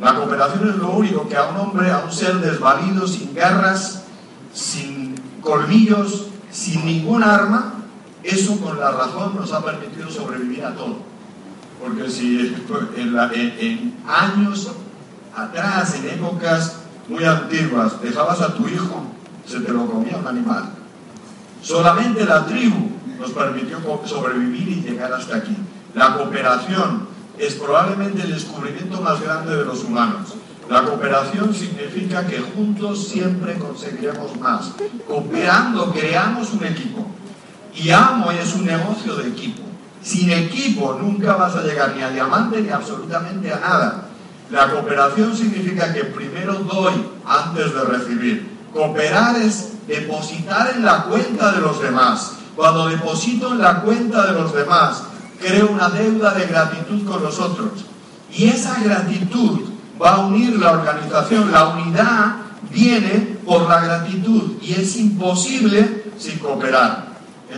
La 0.00 0.14
cooperación 0.14 0.68
es 0.68 0.76
lo 0.76 0.90
único 0.90 1.28
que 1.28 1.36
a 1.36 1.44
un 1.44 1.56
hombre, 1.56 1.90
a 1.90 1.98
un 2.04 2.12
ser 2.12 2.36
desvalido, 2.36 3.06
sin 3.06 3.34
garras, 3.34 4.04
sin 4.52 5.14
colmillos, 5.40 6.26
sin 6.50 6.84
ningún 6.84 7.22
arma, 7.22 7.75
eso 8.26 8.60
con 8.60 8.78
la 8.78 8.90
razón 8.90 9.36
nos 9.36 9.52
ha 9.52 9.64
permitido 9.64 10.10
sobrevivir 10.10 10.64
a 10.64 10.74
todo. 10.74 10.96
Porque 11.80 12.10
si 12.10 12.56
en, 12.96 13.94
años 14.06 14.72
atrás, 15.34 15.94
en 15.94 16.18
épocas 16.18 16.76
muy 17.08 17.24
antiguas, 17.24 18.00
dejabas 18.02 18.40
a 18.40 18.54
tu 18.54 18.66
hijo, 18.66 19.06
se 19.46 19.60
te 19.60 19.72
lo 19.72 19.86
comía 19.86 20.16
un 20.16 20.26
animal. 20.26 20.70
Solamente 21.62 22.24
la 22.24 22.46
tribu 22.46 22.90
nos 23.18 23.30
permitió 23.30 23.78
sobrevivir 24.04 24.68
y 24.68 24.82
llegar 24.82 25.12
hasta 25.12 25.36
aquí. 25.36 25.56
La 25.94 26.14
cooperación 26.14 27.06
es 27.38 27.54
probablemente 27.54 28.22
el 28.22 28.32
descubrimiento 28.32 29.00
más 29.00 29.20
grande 29.20 29.56
de 29.56 29.64
los 29.64 29.84
humanos. 29.84 30.34
La 30.68 30.82
cooperación 30.82 31.54
significa 31.54 32.26
que 32.26 32.40
juntos 32.40 33.06
siempre 33.08 33.56
conseguiremos 33.58 34.36
más. 34.40 34.72
Cooperando 35.06 35.92
creamos 35.92 36.52
un 36.52 36.64
equipo. 36.64 37.06
Y 37.76 37.90
amo 37.90 38.30
es 38.30 38.54
un 38.54 38.64
negocio 38.64 39.16
de 39.16 39.28
equipo. 39.28 39.62
Sin 40.02 40.30
equipo 40.30 40.96
nunca 41.00 41.34
vas 41.34 41.54
a 41.56 41.62
llegar 41.62 41.94
ni 41.94 42.02
a 42.02 42.10
diamante 42.10 42.62
ni 42.62 42.70
absolutamente 42.70 43.52
a 43.52 43.58
nada. 43.58 44.08
La 44.50 44.70
cooperación 44.70 45.36
significa 45.36 45.92
que 45.92 46.04
primero 46.04 46.54
doy 46.54 46.94
antes 47.26 47.74
de 47.74 47.80
recibir. 47.84 48.56
Cooperar 48.72 49.36
es 49.36 49.72
depositar 49.88 50.72
en 50.74 50.84
la 50.84 51.04
cuenta 51.04 51.52
de 51.52 51.60
los 51.60 51.82
demás. 51.82 52.32
Cuando 52.54 52.88
deposito 52.88 53.52
en 53.52 53.58
la 53.58 53.82
cuenta 53.82 54.26
de 54.26 54.32
los 54.32 54.54
demás, 54.54 55.02
creo 55.40 55.68
una 55.70 55.90
deuda 55.90 56.32
de 56.32 56.46
gratitud 56.46 57.04
con 57.04 57.22
los 57.22 57.38
otros. 57.38 57.84
Y 58.32 58.48
esa 58.48 58.80
gratitud 58.82 59.60
va 60.00 60.14
a 60.14 60.26
unir 60.26 60.58
la 60.58 60.72
organización. 60.72 61.52
La 61.52 61.68
unidad 61.68 62.36
viene 62.70 63.38
por 63.44 63.68
la 63.68 63.80
gratitud 63.80 64.52
y 64.62 64.74
es 64.74 64.96
imposible 64.96 66.12
sin 66.18 66.38
cooperar. 66.38 67.05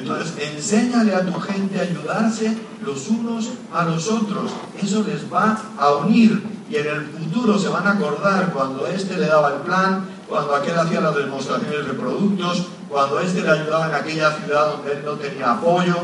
Entonces, 0.01 0.35
enséñale 0.39 1.15
a 1.15 1.25
tu 1.25 1.39
gente 1.41 1.79
a 1.79 1.83
ayudarse 1.83 2.57
los 2.85 3.09
unos 3.09 3.51
a 3.73 3.85
los 3.85 4.09
otros. 4.09 4.53
Eso 4.81 5.03
les 5.03 5.33
va 5.33 5.61
a 5.79 5.95
unir 5.97 6.43
y 6.71 6.77
en 6.77 6.87
el 6.87 7.07
futuro 7.07 7.59
se 7.59 7.69
van 7.69 7.87
a 7.87 7.93
acordar 7.93 8.53
cuando 8.53 8.87
este 8.87 9.17
le 9.17 9.27
daba 9.27 9.55
el 9.55 9.61
plan, 9.63 10.05
cuando 10.29 10.55
aquel 10.55 10.79
hacía 10.79 11.01
las 11.01 11.17
demostraciones 11.17 11.87
de 11.87 11.95
productos, 11.95 12.67
cuando 12.89 13.21
este 13.21 13.43
le 13.43 13.51
ayudaba 13.51 13.89
en 13.89 13.95
aquella 13.95 14.33
ciudad 14.33 14.73
donde 14.73 14.93
él 14.93 15.03
no 15.05 15.13
tenía 15.13 15.53
apoyo, 15.53 15.97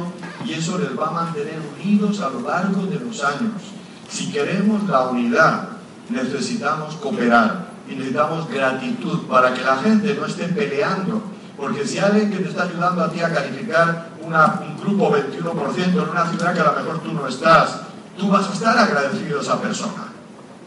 y 0.44 0.52
eso 0.52 0.78
les 0.78 0.98
va 0.98 1.08
a 1.08 1.10
mantener 1.10 1.58
unidos 1.78 2.20
a 2.20 2.30
lo 2.30 2.40
largo 2.40 2.86
de 2.86 2.98
los 2.98 3.22
años. 3.22 3.62
Si 4.08 4.30
queremos 4.30 4.88
la 4.88 5.08
unidad, 5.08 5.68
necesitamos 6.08 6.94
cooperar 6.96 7.68
y 7.88 7.94
necesitamos 7.94 8.48
gratitud 8.48 9.26
para 9.26 9.52
que 9.52 9.62
la 9.62 9.76
gente 9.76 10.14
no 10.14 10.26
esté 10.26 10.44
peleando. 10.44 11.22
Porque 11.56 11.86
si 11.86 11.98
alguien 11.98 12.30
que 12.30 12.38
te 12.38 12.48
está 12.48 12.64
ayudando 12.64 13.04
a 13.04 13.10
ti 13.10 13.20
a 13.20 13.32
calificar 13.32 14.08
una, 14.22 14.60
un 14.60 14.76
grupo 14.78 15.12
21% 15.12 15.84
en 15.84 15.98
una 15.98 16.26
ciudad 16.26 16.54
que 16.54 16.60
a 16.60 16.72
lo 16.72 16.72
mejor 16.72 16.98
tú 17.00 17.12
no 17.12 17.28
estás, 17.28 17.80
tú 18.18 18.28
vas 18.28 18.48
a 18.48 18.52
estar 18.52 18.78
agradecido 18.78 19.38
a 19.38 19.42
esa 19.42 19.60
persona. 19.60 20.12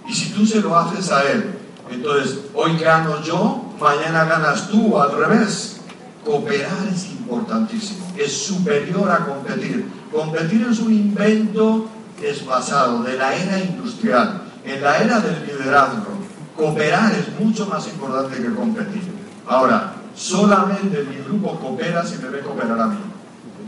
Y 0.08 0.13
si 0.13 0.32
tú 0.32 0.45
se 0.45 0.62
lo 0.62 0.78
haces 0.78 1.12
a 1.12 1.23
él, 1.30 1.58
entonces 1.89 2.39
hoy 2.54 2.78
gano 2.78 3.21
yo, 3.21 3.73
mañana 3.80 4.26
ganas 4.26 4.69
tú, 4.69 4.97
al 5.00 5.12
revés. 5.17 5.82
Cooperar 6.26 6.88
es 6.93 7.06
importantísimo, 7.12 8.13
es 8.17 8.34
superior 8.34 9.10
a 9.10 9.26
competir. 9.26 9.89
Competir 10.12 10.67
es 10.69 10.80
un 10.80 10.93
invento 10.93 11.88
desfasado 12.19 13.04
de 13.04 13.17
la 13.17 13.34
era 13.34 13.60
industrial. 13.60 14.41
En 14.65 14.82
la 14.82 14.97
era 14.97 15.19
del 15.21 15.45
liderazgo, 15.45 16.17
cooperar 16.58 17.13
es 17.13 17.39
mucho 17.39 17.65
más 17.67 17.88
importante 17.88 18.41
que 18.41 18.54
competir. 18.54 19.04
Ahora, 19.45 19.93
solamente 20.17 21.03
mi 21.03 21.23
grupo 21.23 21.60
coopera 21.60 22.03
si 22.03 22.17
me 22.17 22.30
ve 22.30 22.39
cooperar 22.39 22.82
a 22.82 22.88
mí. 22.88 22.97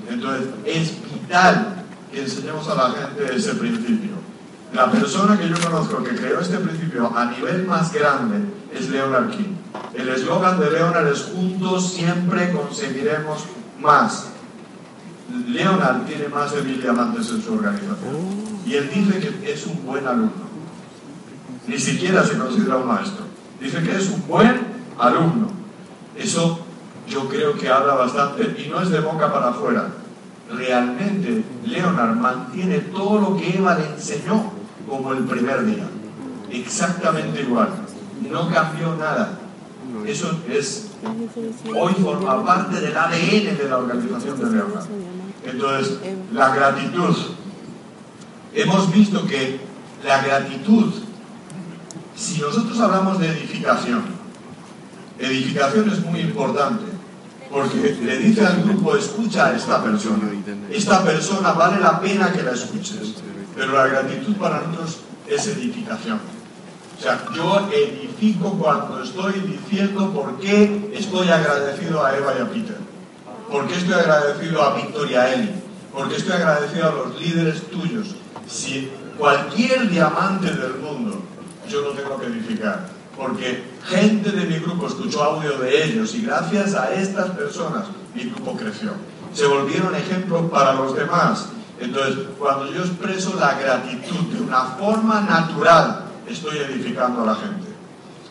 Entonces, 0.10 0.48
es 0.66 1.04
vital 1.04 1.86
que 2.12 2.24
enseñemos 2.24 2.68
a 2.68 2.76
la 2.76 2.90
gente 2.90 3.36
ese 3.36 3.54
principio. 3.54 4.18
La 4.74 4.92
persona 4.92 5.38
que 5.38 5.48
yo 5.48 5.56
conozco 5.62 6.04
que 6.04 6.16
creó 6.16 6.40
este 6.40 6.58
principio 6.58 7.16
a 7.16 7.26
nivel 7.26 7.66
más 7.66 7.94
grande 7.94 8.38
es 8.74 8.90
Leonard 8.90 9.30
King. 9.30 9.56
El 9.94 10.10
eslogan 10.10 10.60
de 10.60 10.72
Leonard 10.72 11.08
es 11.08 11.24
juntos 11.24 11.94
siempre 11.94 12.52
conseguiremos 12.52 13.46
más. 13.80 14.28
Leonard 15.48 16.06
tiene 16.06 16.28
más 16.28 16.54
de 16.54 16.64
mil 16.64 16.82
diamantes 16.82 17.30
en 17.30 17.42
su 17.42 17.54
organización. 17.54 18.18
Y 18.66 18.76
él 18.76 18.90
dice 18.94 19.20
que 19.20 19.52
es 19.52 19.66
un 19.68 19.86
buen 19.86 20.06
alumno. 20.08 20.50
Ni 21.68 21.78
siquiera 21.78 22.24
se 22.24 22.38
considera 22.38 22.78
un 22.78 22.88
maestro. 22.88 23.26
Dice 23.60 23.82
que 23.84 23.96
es 23.96 24.10
un 24.10 24.28
buen 24.28 24.60
alumno. 24.98 25.59
Eso 26.20 26.60
yo 27.08 27.28
creo 27.28 27.58
que 27.58 27.70
habla 27.70 27.96
bastante 27.96 28.56
y 28.62 28.70
no 28.70 28.82
es 28.82 28.90
de 28.90 29.00
boca 29.00 29.32
para 29.32 29.50
afuera. 29.50 29.88
Realmente 30.52 31.44
Leonard 31.66 32.16
mantiene 32.16 32.80
todo 32.80 33.20
lo 33.22 33.38
que 33.38 33.58
Eva 33.58 33.76
le 33.76 33.86
enseñó 33.86 34.52
como 34.88 35.14
el 35.14 35.24
primer 35.24 35.66
día. 35.66 35.88
Exactamente 36.52 37.42
igual. 37.42 37.70
No 38.30 38.50
cambió 38.50 38.96
nada. 38.96 39.40
Eso 40.06 40.40
es, 40.50 40.92
hoy 41.76 41.94
forma 41.94 42.46
parte 42.46 42.80
del 42.80 42.96
ADN 42.96 43.58
de 43.58 43.68
la 43.70 43.78
organización 43.78 44.40
de 44.40 44.46
Leonard. 44.46 44.86
Entonces, 45.46 46.00
la 46.34 46.54
gratitud. 46.54 47.16
Hemos 48.54 48.92
visto 48.92 49.26
que 49.28 49.60
la 50.04 50.22
gratitud, 50.22 50.92
si 52.16 52.42
nosotros 52.42 52.80
hablamos 52.80 53.20
de 53.20 53.30
edificación, 53.30 54.19
edificación 55.20 55.90
es 55.90 56.00
muy 56.04 56.22
importante, 56.22 56.86
porque 57.52 57.98
le 58.02 58.18
dice 58.18 58.46
al 58.46 58.64
grupo, 58.64 58.96
escucha 58.96 59.48
a 59.48 59.56
esta 59.56 59.84
persona. 59.84 60.32
Esta 60.72 61.04
persona 61.04 61.52
vale 61.54 61.80
la 61.80 62.00
pena 62.00 62.32
que 62.32 62.44
la 62.44 62.52
escuches, 62.52 63.16
pero 63.56 63.74
la 63.74 63.88
gratitud 63.88 64.36
para 64.36 64.62
nosotros 64.62 65.00
es 65.28 65.48
edificación. 65.48 66.20
O 66.98 67.02
sea, 67.02 67.24
yo 67.34 67.70
edifico 67.72 68.52
cuando 68.54 69.02
estoy 69.02 69.34
diciendo 69.40 70.12
por 70.12 70.38
qué 70.40 70.92
estoy 70.94 71.30
agradecido 71.30 72.06
a 72.06 72.16
Eva 72.16 72.34
y 72.38 72.42
a 72.42 72.50
Peter, 72.50 72.78
por 73.50 73.68
qué 73.68 73.76
estoy 73.76 73.94
agradecido 73.94 74.62
a 74.62 74.76
Victoria 74.76 75.34
Eli, 75.34 75.50
por 75.94 76.10
qué 76.10 76.18
estoy 76.18 76.34
agradecido 76.34 76.90
a 76.90 76.92
los 76.92 77.22
líderes 77.22 77.70
tuyos. 77.70 78.16
Si 78.48 78.90
cualquier 79.18 79.90
diamante 79.90 80.52
del 80.52 80.76
mundo 80.76 81.22
yo 81.70 81.82
lo 81.82 81.92
tengo 81.92 82.20
que 82.20 82.26
edificar, 82.26 82.99
porque 83.20 83.66
gente 83.86 84.32
de 84.32 84.46
mi 84.46 84.60
grupo 84.60 84.88
escuchó 84.88 85.24
audio 85.24 85.58
de 85.58 85.84
ellos 85.84 86.16
y 86.16 86.22
gracias 86.22 86.74
a 86.74 86.94
estas 86.94 87.32
personas 87.32 87.84
mi 88.16 88.24
grupo 88.24 88.56
creció. 88.56 88.92
Se 89.34 89.46
volvieron 89.46 89.94
ejemplos 89.94 90.50
para 90.50 90.74
los 90.74 90.96
demás. 90.96 91.50
Entonces, 91.80 92.28
cuando 92.40 92.72
yo 92.72 92.82
expreso 92.82 93.36
la 93.38 93.56
gratitud 93.56 94.34
de 94.34 94.42
una 94.42 94.62
forma 94.62 95.22
natural, 95.22 96.06
estoy 96.28 96.60
edificando 96.60 97.24
a 97.24 97.26
la 97.26 97.36
gente. 97.36 97.68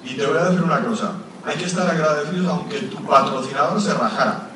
Y 0.04 0.14
te 0.14 0.26
voy 0.26 0.38
a 0.38 0.44
decir 0.44 0.62
una 0.62 0.80
cosa, 0.80 1.12
hay 1.44 1.56
que 1.56 1.66
estar 1.66 1.88
agradecido 1.88 2.50
aunque 2.50 2.78
tu 2.80 2.96
patrocinador 3.04 3.80
se 3.80 3.92
rajara. 3.92 4.48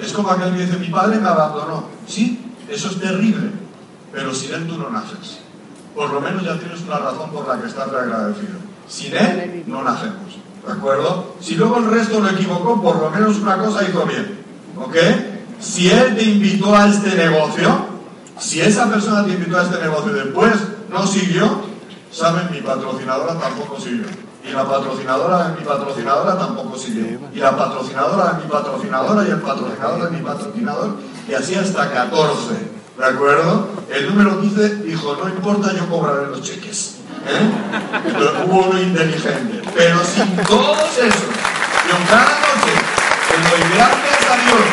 Es 0.00 0.12
como 0.12 0.30
aquel 0.30 0.54
que 0.54 0.66
dice, 0.66 0.76
mi 0.76 0.88
padre 0.88 1.18
me 1.18 1.28
abandonó. 1.28 1.84
Sí, 2.06 2.52
eso 2.68 2.88
es 2.88 3.00
terrible, 3.00 3.50
pero 4.12 4.34
sin 4.34 4.54
él 4.54 4.66
tú 4.66 4.76
no 4.76 4.90
naces. 4.90 5.38
Por 5.94 6.12
lo 6.12 6.20
menos 6.20 6.42
ya 6.44 6.58
tienes 6.58 6.82
una 6.82 6.98
razón 6.98 7.30
por 7.30 7.48
la 7.48 7.60
que 7.60 7.68
estás 7.68 7.88
agradecido. 7.88 8.65
Sin 8.88 9.16
él 9.16 9.64
no 9.66 9.82
nacemos. 9.82 10.36
¿De 10.66 10.72
acuerdo? 10.72 11.36
Si 11.40 11.54
luego 11.54 11.78
el 11.78 11.90
resto 11.90 12.20
lo 12.20 12.28
equivocó, 12.28 12.80
por 12.82 13.00
lo 13.00 13.10
menos 13.10 13.38
una 13.38 13.56
cosa 13.58 13.88
hizo 13.88 14.04
bien. 14.06 14.38
¿Ok? 14.76 14.96
Si 15.60 15.90
él 15.90 16.16
te 16.16 16.24
invitó 16.24 16.74
a 16.74 16.88
este 16.88 17.14
negocio, 17.14 17.96
Si 18.38 18.60
esa 18.60 18.90
persona 18.90 19.24
te 19.24 19.32
invitó 19.32 19.58
a 19.58 19.62
este 19.62 19.80
negocio 19.80 20.12
y 20.12 20.20
después 20.20 20.52
no 20.90 21.06
siguió, 21.06 21.62
saben, 22.12 22.50
mi 22.50 22.60
patrocinadora 22.60 23.38
tampoco 23.38 23.80
siguió. 23.80 24.04
Y 24.44 24.52
la 24.52 24.68
patrocinadora 24.68 25.48
de 25.48 25.58
mi 25.58 25.64
patrocinadora 25.66 26.38
tampoco 26.38 26.76
siguió. 26.76 27.18
Y 27.34 27.38
la 27.38 27.56
patrocinadora 27.56 28.34
de 28.34 28.44
mi 28.44 28.50
patrocinadora 28.50 29.26
y 29.26 29.30
el 29.30 29.40
patrocinador 29.40 30.10
de 30.10 30.16
mi 30.18 30.22
patrocinador. 30.22 30.96
Y 31.28 31.32
así 31.32 31.54
hasta 31.54 31.90
14. 31.90 32.76
¿De 32.98 33.04
acuerdo? 33.04 33.68
El 33.90 34.08
número 34.08 34.40
15 34.40 34.76
dijo, 34.82 35.16
no 35.16 35.28
importa, 35.28 35.72
yo 35.72 35.88
cobraré 35.88 36.26
los 36.26 36.42
cheques. 36.42 36.95
¿Eh? 37.28 37.66
hubo 38.46 38.68
uno 38.68 38.80
inteligente. 38.80 39.62
Pero 39.74 40.02
sin 40.04 40.36
todos 40.44 40.98
esos, 40.98 41.30
yo 41.88 41.96
cada 42.08 42.38
noche, 42.40 42.72
lo 43.42 43.66
ideal 43.66 43.92
es 44.10 44.30
a 44.30 44.36
Dios, 44.44 44.66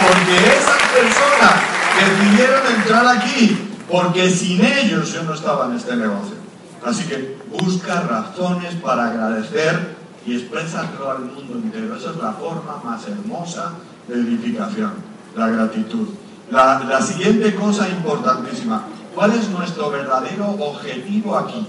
porque 0.00 0.36
esas 0.56 0.82
personas 0.90 1.54
decidieron 2.00 2.62
entrar 2.74 3.06
aquí, 3.16 3.68
porque 3.90 4.30
sin 4.30 4.64
ellos 4.64 5.12
yo 5.12 5.22
no 5.22 5.34
estaba 5.34 5.66
en 5.66 5.76
este 5.76 5.96
negocio. 5.96 6.36
Así 6.84 7.04
que 7.04 7.38
busca 7.50 8.00
razones 8.00 8.74
para 8.76 9.06
agradecer 9.06 9.96
y 10.26 10.36
exprésatelo 10.36 11.10
al 11.10 11.20
mundo 11.20 11.54
entero. 11.54 11.96
Esa 11.96 12.10
es 12.10 12.16
la 12.16 12.32
forma 12.32 12.80
más 12.82 13.06
hermosa 13.06 13.74
de 14.08 14.14
edificación, 14.14 14.92
la 15.36 15.48
gratitud. 15.48 16.08
La, 16.50 16.80
la 16.80 17.00
siguiente 17.00 17.54
cosa 17.54 17.88
importantísima, 17.88 18.84
¿cuál 19.14 19.32
es 19.32 19.48
nuestro 19.48 19.90
verdadero 19.90 20.50
objetivo 20.50 21.36
aquí? 21.38 21.66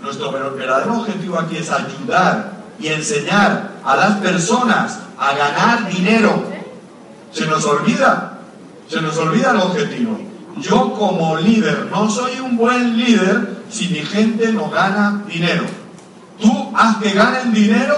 Nuestro 0.00 0.30
verdadero 0.30 0.98
objetivo 0.98 1.38
aquí 1.38 1.56
es 1.56 1.70
ayudar 1.70 2.52
y 2.78 2.88
enseñar 2.88 3.70
a 3.84 3.96
las 3.96 4.16
personas 4.18 4.98
a 5.18 5.34
ganar 5.34 5.88
dinero. 5.88 6.44
Se 7.32 7.46
nos 7.46 7.64
olvida, 7.64 8.38
se 8.88 9.00
nos 9.00 9.16
olvida 9.16 9.52
el 9.52 9.58
objetivo. 9.58 10.18
Yo 10.58 10.92
como 10.94 11.36
líder 11.36 11.88
no 11.90 12.10
soy 12.10 12.40
un 12.40 12.56
buen 12.56 12.96
líder 12.96 13.56
si 13.70 13.88
mi 13.88 14.00
gente 14.00 14.52
no 14.52 14.70
gana 14.70 15.22
dinero. 15.26 15.64
Tú 16.40 16.72
haz 16.74 16.96
que 16.98 17.10
ganen 17.12 17.52
dinero 17.52 17.96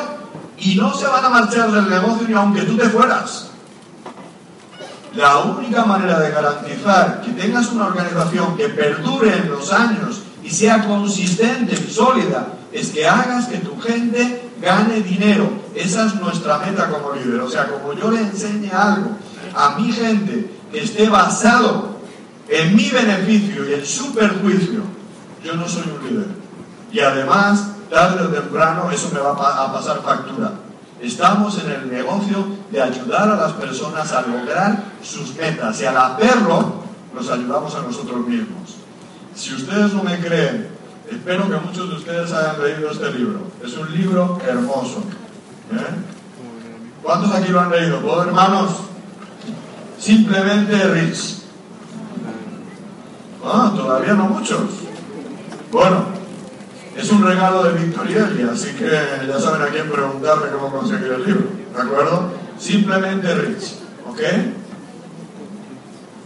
y 0.58 0.74
no 0.76 0.94
se 0.94 1.06
van 1.06 1.24
a 1.24 1.28
marchar 1.28 1.70
del 1.70 1.88
negocio 1.88 2.26
ni 2.28 2.34
aunque 2.34 2.62
tú 2.62 2.76
te 2.76 2.88
fueras. 2.88 3.50
La 5.14 5.38
única 5.38 5.84
manera 5.84 6.20
de 6.20 6.30
garantizar 6.30 7.22
que 7.22 7.32
tengas 7.32 7.72
una 7.72 7.86
organización 7.86 8.56
que 8.56 8.68
perdure 8.68 9.36
en 9.36 9.50
los 9.50 9.72
años 9.72 10.22
y 10.48 10.50
sea 10.50 10.86
consistente 10.86 11.74
y 11.74 11.92
sólida 11.92 12.54
es 12.72 12.88
que 12.88 13.06
hagas 13.06 13.48
que 13.48 13.58
tu 13.58 13.78
gente 13.80 14.50
gane 14.62 15.00
dinero. 15.00 15.50
Esa 15.74 16.06
es 16.06 16.14
nuestra 16.14 16.58
meta 16.58 16.88
como 16.88 17.12
líder. 17.12 17.40
O 17.40 17.50
sea, 17.50 17.68
como 17.68 17.92
yo 17.92 18.10
le 18.10 18.20
enseñe 18.20 18.70
algo 18.72 19.10
a 19.54 19.76
mi 19.78 19.92
gente 19.92 20.50
que 20.72 20.82
esté 20.82 21.08
basado 21.08 21.98
en 22.48 22.74
mi 22.74 22.88
beneficio 22.88 23.68
y 23.68 23.74
en 23.74 23.84
su 23.84 24.14
perjuicio, 24.14 24.80
yo 25.44 25.54
no 25.54 25.68
soy 25.68 25.82
un 25.82 26.08
líder. 26.08 26.28
Y 26.92 27.00
además, 27.00 27.72
tarde 27.90 28.24
o 28.24 28.28
temprano, 28.28 28.90
eso 28.90 29.10
me 29.12 29.20
va 29.20 29.32
a 29.32 29.72
pasar 29.72 30.02
factura. 30.02 30.52
Estamos 31.00 31.62
en 31.62 31.70
el 31.70 31.92
negocio 31.92 32.46
de 32.70 32.82
ayudar 32.82 33.28
a 33.28 33.36
las 33.36 33.52
personas 33.52 34.10
a 34.12 34.22
lograr 34.22 34.82
sus 35.02 35.36
metas 35.36 35.78
y 35.82 35.84
al 35.84 35.96
hacerlo, 35.96 36.84
nos 37.14 37.30
ayudamos 37.30 37.74
a 37.74 37.82
nosotros 37.82 38.26
mismos. 38.26 38.67
Si 39.38 39.54
ustedes 39.54 39.94
no 39.94 40.02
me 40.02 40.18
creen, 40.18 40.66
espero 41.08 41.48
que 41.48 41.56
muchos 41.58 41.88
de 41.88 41.94
ustedes 41.94 42.32
hayan 42.32 42.60
leído 42.60 42.90
este 42.90 43.12
libro. 43.12 43.42
Es 43.64 43.72
un 43.76 43.96
libro 43.96 44.36
hermoso. 44.44 44.98
¿eh? 45.72 45.94
¿Cuántos 47.04 47.32
aquí 47.32 47.52
lo 47.52 47.60
han 47.60 47.70
leído? 47.70 48.00
¿Todos 48.00 48.26
hermanos? 48.26 48.70
Simplemente 49.96 50.74
Rich. 50.92 51.42
Ah, 53.44 53.72
todavía 53.76 54.14
no 54.14 54.24
muchos. 54.24 54.60
Bueno, 55.70 56.06
es 56.96 57.08
un 57.12 57.24
regalo 57.24 57.62
de 57.62 57.74
Victorielli, 57.74 58.42
así 58.42 58.72
que 58.72 58.90
ya 59.24 59.38
saben 59.38 59.62
a 59.62 59.66
quién 59.66 59.88
preguntarle 59.88 60.50
cómo 60.50 60.72
conseguir 60.72 61.12
el 61.12 61.24
libro, 61.24 61.46
¿de 61.76 61.80
acuerdo? 61.80 62.32
Simplemente 62.58 63.32
Rich, 63.36 63.74
¿ok? 64.04 64.20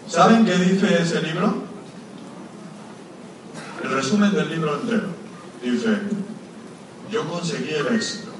¿Saben 0.08 0.46
qué 0.46 0.56
dice 0.56 1.02
ese 1.02 1.20
libro? 1.20 1.61
El 3.82 3.90
resumen 3.90 4.32
del 4.32 4.50
libro 4.50 4.80
entero. 4.80 5.08
Dice, 5.62 5.98
yo 7.10 7.28
conseguí 7.28 7.70
el 7.70 7.94
éxito 7.94 8.30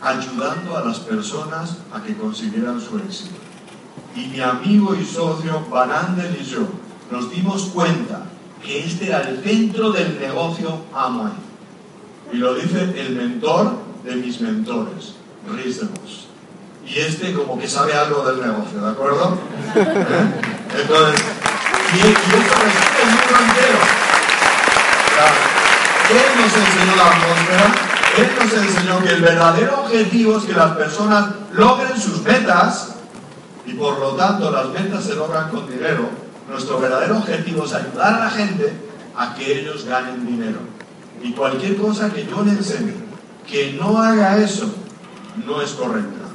ayudando 0.00 0.76
a 0.76 0.84
las 0.84 1.00
personas 1.00 1.78
a 1.92 2.02
que 2.02 2.16
consiguieran 2.16 2.80
su 2.80 2.98
éxito 2.98 3.34
y 4.14 4.26
mi 4.28 4.40
amigo 4.40 4.94
y 4.94 5.04
socio 5.04 5.66
Van 5.70 5.90
Andel 5.90 6.36
y 6.40 6.44
yo 6.44 6.60
nos 7.10 7.30
dimos 7.30 7.70
cuenta 7.74 8.22
que 8.64 8.84
este 8.84 9.08
era 9.08 9.20
el 9.22 9.42
centro 9.42 9.92
del 9.92 10.18
negocio 10.18 10.84
Amway. 10.92 11.32
Y 12.32 12.38
lo 12.38 12.54
dice 12.54 12.92
el 12.96 13.14
mentor 13.14 13.76
de 14.04 14.16
mis 14.16 14.40
mentores, 14.40 15.14
Rhys 15.48 15.80
Y 16.84 16.98
este 16.98 17.32
como 17.32 17.58
que 17.58 17.68
sabe 17.68 17.94
algo 17.94 18.24
del 18.24 18.40
negocio, 18.40 18.80
¿de 18.80 18.90
acuerdo? 18.90 19.38
Entonces, 20.80 21.24
y, 21.94 21.98
y 21.98 22.10
esto 22.10 22.85
entero. 23.40 23.78
Él 26.08 26.40
nos 26.40 26.56
enseñó 26.56 26.96
la 26.96 27.06
atmósfera, 27.10 27.74
Él 28.18 28.30
nos 28.38 28.52
enseñó 28.52 29.02
que 29.02 29.08
el 29.08 29.22
verdadero 29.22 29.80
objetivo 29.80 30.38
es 30.38 30.44
que 30.44 30.52
las 30.52 30.76
personas 30.76 31.30
logren 31.52 32.00
sus 32.00 32.22
metas 32.22 32.94
y 33.66 33.72
por 33.74 33.98
lo 33.98 34.10
tanto 34.10 34.50
las 34.50 34.72
ventas 34.72 35.04
se 35.04 35.16
logran 35.16 35.50
con 35.50 35.68
dinero, 35.68 36.08
nuestro 36.48 36.78
verdadero 36.78 37.18
objetivo 37.18 37.64
es 37.64 37.72
ayudar 37.72 38.14
a 38.14 38.24
la 38.26 38.30
gente 38.30 38.72
a 39.16 39.34
que 39.34 39.60
ellos 39.60 39.84
ganen 39.84 40.24
dinero. 40.24 40.58
Y 41.22 41.32
cualquier 41.32 41.76
cosa 41.76 42.12
que 42.12 42.24
yo 42.24 42.42
le 42.44 42.52
enseñe 42.52 42.94
que 43.48 43.72
no 43.72 44.00
haga 44.00 44.36
eso, 44.38 44.72
no 45.44 45.60
es 45.62 45.70
correcta. 45.70 46.26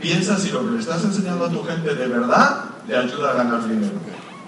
Piensa 0.00 0.36
si 0.38 0.50
lo 0.50 0.64
que 0.64 0.72
le 0.72 0.80
estás 0.80 1.02
enseñando 1.04 1.46
a 1.46 1.50
tu 1.50 1.64
gente 1.64 1.94
de 1.94 2.06
verdad 2.06 2.64
le 2.86 2.96
ayuda 2.96 3.30
a 3.30 3.34
ganar 3.34 3.66
dinero. 3.66 3.94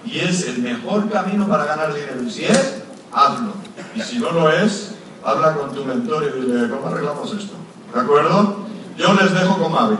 Y 0.05 0.19
es 0.19 0.47
el 0.47 0.59
mejor 0.59 1.09
camino 1.09 1.47
para 1.47 1.65
ganar 1.65 1.93
dinero. 1.93 2.21
Y 2.25 2.31
si 2.31 2.45
es, 2.45 2.83
hazlo. 3.11 3.53
Y 3.95 4.01
si 4.01 4.19
no 4.19 4.31
lo 4.31 4.49
es, 4.49 4.91
habla 5.23 5.53
con 5.53 5.73
tu 5.73 5.83
mentor 5.83 6.23
y 6.23 6.41
dile, 6.41 6.69
¿cómo 6.69 6.87
arreglamos 6.87 7.33
esto? 7.33 7.53
¿De 7.93 7.99
acuerdo? 7.99 8.67
Yo 8.97 9.13
les 9.13 9.33
dejo 9.33 9.57
con 9.57 9.71
Mavi. 9.71 9.97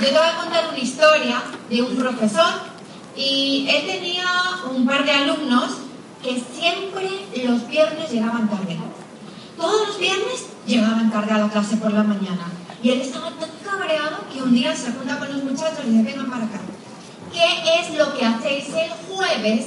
Yo 0.00 0.06
te 0.06 0.12
voy 0.12 0.28
a 0.28 0.36
contar 0.36 0.68
una 0.68 0.78
historia 0.78 1.42
de 1.68 1.82
un 1.82 1.96
profesor 1.96 2.52
y 3.16 3.68
él 3.68 3.86
tenía 3.86 4.24
un 4.70 4.86
par 4.86 5.04
de 5.04 5.10
alumnos 5.10 5.72
que 6.22 6.40
siempre 6.40 7.26
los 7.44 7.66
viernes 7.66 8.10
llegaban 8.10 8.48
tarde. 8.48 8.78
Todos 9.56 9.88
los 9.88 9.98
viernes 9.98 10.46
llegaban 10.68 11.10
tarde 11.10 11.32
a 11.32 11.38
la 11.38 11.48
clase 11.48 11.76
por 11.78 11.92
la 11.92 12.04
mañana. 12.04 12.46
Y 12.82 12.90
él 12.90 13.00
estaba 13.00 13.30
tan 13.30 13.50
cabreado 13.64 14.18
que 14.32 14.42
un 14.42 14.52
día 14.52 14.76
se 14.76 14.92
junta 14.92 15.18
con 15.18 15.32
los 15.32 15.42
muchachos 15.42 15.80
y 15.86 15.90
dice, 15.90 16.02
vengan 16.02 16.30
para 16.30 16.44
acá. 16.44 16.60
¿Qué 17.32 17.80
es 17.80 17.98
lo 17.98 18.16
que 18.16 18.24
hacéis 18.24 18.66
el 18.68 18.90
jueves 19.08 19.66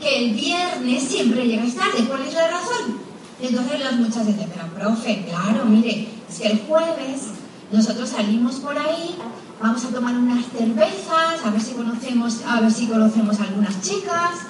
que 0.00 0.24
el 0.24 0.34
viernes 0.34 1.02
siempre 1.04 1.46
llegáis 1.46 1.76
tarde? 1.76 2.04
¿Cuál 2.08 2.22
es 2.22 2.34
la 2.34 2.48
razón? 2.48 2.98
Entonces 3.40 3.80
los 3.80 3.92
muchachos 3.94 4.26
dicen, 4.26 4.50
pero 4.52 4.66
profe, 4.68 5.24
claro, 5.28 5.64
mire, 5.64 6.08
es 6.28 6.38
que 6.38 6.48
el 6.48 6.60
jueves 6.60 7.28
nosotros 7.72 8.08
salimos 8.08 8.56
por 8.56 8.76
ahí, 8.76 9.16
vamos 9.62 9.84
a 9.84 9.88
tomar 9.88 10.14
unas 10.14 10.44
cervezas, 10.46 11.44
a 11.44 11.50
ver 11.50 11.60
si 11.60 11.72
conocemos, 11.72 12.40
a 12.46 12.60
ver 12.60 12.72
si 12.72 12.86
conocemos 12.86 13.38
algunas 13.40 13.80
chicas, 13.80 14.40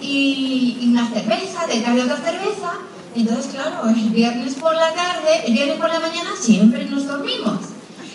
y, 0.00 0.88
unas 0.90 1.12
cervezas, 1.12 1.68
detrás 1.68 1.94
de 1.94 2.02
otra 2.02 2.16
cerveza. 2.16 2.72
Entonces, 3.14 3.52
claro, 3.52 3.88
el 3.88 4.10
viernes 4.10 4.54
por 4.54 4.74
la 4.74 4.92
tarde, 4.94 5.46
el 5.46 5.52
viernes 5.52 5.76
por 5.76 5.88
la 5.88 6.00
mañana 6.00 6.30
siempre 6.38 6.84
nos 6.86 7.06
dormimos. 7.06 7.58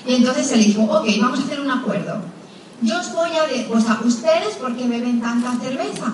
Y 0.07 0.15
entonces 0.15 0.47
se 0.47 0.57
le 0.57 0.65
dijo, 0.65 0.83
ok, 0.83 1.07
vamos 1.21 1.39
a 1.39 1.43
hacer 1.43 1.59
un 1.59 1.71
acuerdo. 1.71 2.21
Yo 2.81 2.99
os 2.99 3.13
voy 3.13 3.29
a 3.37 3.47
decir, 3.47 3.67
pues 3.67 3.87
a 3.87 3.99
ustedes, 4.03 4.55
¿por 4.59 4.75
qué 4.75 4.87
beben 4.87 5.21
tanta 5.21 5.57
cerveza? 5.59 6.13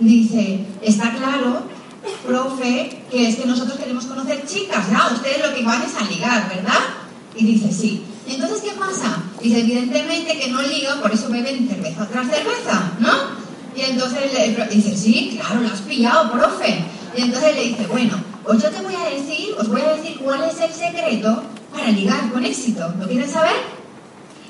Dice, 0.00 0.64
está 0.80 1.12
claro, 1.12 1.62
profe, 2.26 3.02
que 3.10 3.28
es 3.28 3.36
que 3.36 3.46
nosotros 3.46 3.78
queremos 3.78 4.06
conocer 4.06 4.46
chicas, 4.46 4.90
¿ya? 4.90 5.10
Ustedes 5.12 5.46
lo 5.46 5.54
que 5.54 5.62
van 5.62 5.82
es 5.82 5.94
a 5.94 6.04
ligar, 6.10 6.48
¿verdad? 6.48 6.80
Y 7.36 7.44
dice, 7.44 7.70
sí. 7.70 8.02
Entonces, 8.26 8.62
¿qué 8.62 8.72
pasa? 8.72 9.22
Dice, 9.42 9.60
evidentemente 9.60 10.38
que 10.38 10.48
no 10.48 10.62
ligo, 10.62 11.00
por 11.02 11.12
eso 11.12 11.28
beben 11.28 11.68
cerveza 11.68 12.06
tras 12.06 12.28
cerveza, 12.28 12.92
¿no? 12.98 13.10
Y 13.76 13.82
entonces 13.82 14.32
le 14.32 14.66
dice, 14.66 14.96
sí, 14.96 15.38
claro, 15.38 15.60
lo 15.60 15.68
has 15.68 15.80
pillado, 15.82 16.32
profe. 16.32 16.84
Y 17.16 17.22
entonces 17.22 17.54
le 17.54 17.62
dice, 17.64 17.86
bueno, 17.86 18.22
pues 18.44 18.62
yo 18.62 18.70
te 18.70 18.82
voy 18.82 18.94
a 18.94 19.10
decir, 19.10 19.54
os 19.58 19.68
voy 19.68 19.80
a 19.80 19.94
decir 19.94 20.18
cuál 20.22 20.42
es 20.44 20.60
el 20.60 20.72
secreto 20.72 21.42
para 21.72 21.90
ligar 21.90 22.30
con 22.30 22.44
éxito. 22.44 22.92
¿Lo 22.98 23.06
quieren 23.06 23.28
saber? 23.28 23.56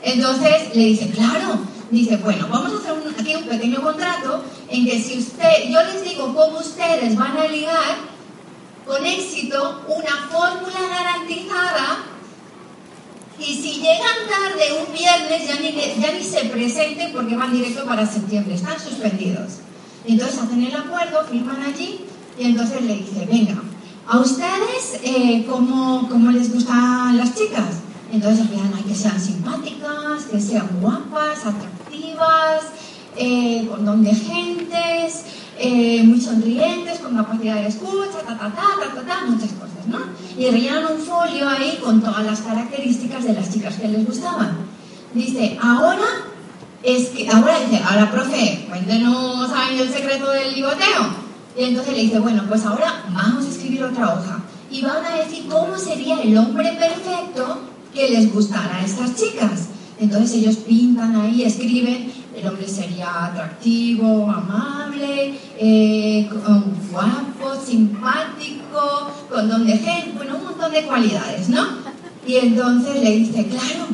Entonces 0.03 0.75
le 0.75 0.85
dice, 0.85 1.11
claro. 1.11 1.59
Dice, 1.91 2.19
bueno, 2.19 2.47
vamos 2.49 2.73
a 2.73 2.77
hacer 2.77 2.93
aquí 3.19 3.35
un 3.35 3.49
pequeño 3.49 3.83
contrato 3.83 4.45
en 4.69 4.85
que 4.87 5.03
si 5.03 5.19
usted, 5.19 5.69
yo 5.71 5.83
les 5.83 6.05
digo 6.05 6.33
cómo 6.33 6.61
ustedes 6.61 7.17
van 7.17 7.37
a 7.37 7.49
ligar, 7.49 7.97
con 8.87 9.05
éxito 9.05 9.83
una 9.89 10.29
fórmula 10.31 10.81
garantizada 10.89 12.05
y 13.39 13.55
si 13.55 13.81
llegan 13.81 14.29
tarde 14.29 14.85
un 14.87 14.93
viernes 14.93 15.49
ya 15.49 15.59
ni, 15.61 15.73
ya 16.01 16.13
ni 16.13 16.23
se 16.23 16.45
presenten 16.47 17.13
porque 17.13 17.37
van 17.37 17.53
directo 17.53 17.85
para 17.85 18.07
septiembre, 18.07 18.55
están 18.55 18.79
suspendidos. 18.79 19.59
Entonces 20.07 20.39
hacen 20.39 20.63
el 20.63 20.77
acuerdo, 20.77 21.25
firman 21.25 21.63
allí 21.63 22.05
y 22.41 22.45
entonces 22.45 22.81
le 22.83 22.97
dice, 22.97 23.27
venga, 23.31 23.61
¿a 24.09 24.19
ustedes 24.19 24.99
eh, 25.05 25.45
¿cómo, 25.47 26.09
¿cómo, 26.09 26.31
les 26.31 26.51
gustan 26.51 27.19
las 27.19 27.35
chicas? 27.35 27.81
Entonces 28.11 28.41
empiezan 28.41 28.73
a 28.73 28.83
que 28.83 28.95
sean 28.95 29.21
simpáticas, 29.21 30.25
que 30.31 30.41
sean 30.41 30.67
guapas, 30.81 31.45
atractivas, 31.45 32.63
eh, 33.17 33.69
con 33.69 33.85
don 33.85 34.03
de 34.03 34.15
gentes, 34.15 35.25
eh, 35.59 36.03
muy 36.03 36.19
sonrientes, 36.19 37.01
con 37.01 37.15
capacidad 37.15 37.57
de 37.57 37.69
escucha, 37.69 38.21
ta, 38.27 38.39
ta, 38.39 38.51
ta, 38.51 38.95
ta, 38.95 39.03
ta, 39.03 39.27
muchas 39.27 39.51
cosas, 39.51 39.87
¿no? 39.87 39.99
Y 40.39 40.51
rellenan 40.51 40.95
un 40.95 40.99
folio 40.99 41.47
ahí 41.47 41.79
con 41.85 42.01
todas 42.01 42.25
las 42.25 42.41
características 42.41 43.25
de 43.25 43.35
las 43.35 43.53
chicas 43.53 43.75
que 43.75 43.89
les 43.89 44.07
gustaban. 44.07 44.57
Dice, 45.13 45.59
ahora 45.63 46.09
es 46.83 47.09
que, 47.09 47.29
ahora 47.29 47.61
dice, 47.61 47.83
ahora 47.87 48.11
profe, 48.11 48.65
cuéntenos 48.67 49.51
ahí 49.53 49.79
el 49.79 49.93
secreto 49.93 50.31
del 50.31 50.55
ligoteo. 50.55 51.30
Y 51.57 51.65
entonces 51.65 51.95
le 51.95 52.03
dice, 52.03 52.19
bueno, 52.19 52.45
pues 52.49 52.65
ahora 52.65 53.05
vamos 53.13 53.45
a 53.45 53.49
escribir 53.49 53.85
otra 53.85 54.15
hoja. 54.15 54.41
Y 54.71 54.83
van 54.83 55.05
a 55.05 55.17
decir 55.17 55.47
cómo 55.49 55.77
sería 55.77 56.21
el 56.23 56.37
hombre 56.39 56.73
perfecto 56.79 57.59
que 57.93 58.09
les 58.09 58.33
gustara 58.33 58.77
a 58.77 58.85
estas 58.85 59.17
chicas. 59.17 59.69
Entonces 59.99 60.37
ellos 60.37 60.57
pintan 60.57 61.15
ahí, 61.17 61.43
escriben, 61.43 62.13
el 62.35 62.47
hombre 62.47 62.67
sería 62.67 63.27
atractivo, 63.27 64.31
amable, 64.31 65.35
eh, 65.59 66.29
guapo, 66.91 67.61
simpático, 67.63 69.11
con 69.29 69.49
don 69.49 69.67
de 69.67 69.77
gente, 69.77 70.13
bueno, 70.17 70.37
un 70.37 70.45
montón 70.45 70.73
de 70.73 70.85
cualidades, 70.85 71.49
¿no? 71.51 71.67
Y 72.27 72.37
entonces 72.37 73.03
le 73.03 73.11
dice, 73.11 73.47
claro, 73.47 73.89